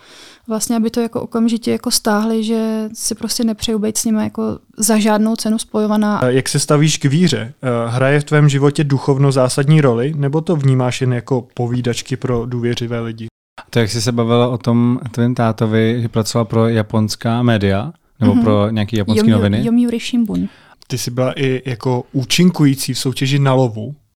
[0.48, 4.42] vlastně, aby to jako okamžitě jako stáhli, že si prostě nepřeju být s nimi jako
[4.76, 6.20] za žádnou cenu spojovaná.
[6.28, 7.54] Jak se stavíš k víře?
[7.62, 12.46] Eh, hraje v tvém životě duchovno zásadní roli, nebo to vnímáš jen jako povídačky pro
[12.46, 13.26] důvěřivé lidi?
[13.70, 18.34] To, jak jsi se bavila o tom tvém tátovi, že pracoval pro japonská média, nebo
[18.34, 18.42] mm-hmm.
[18.42, 19.64] pro nějaký japonské noviny?
[19.64, 20.48] Yomiuri Shimbun.
[20.86, 23.94] Ty jsi byla i jako účinkující v soutěži na lovu.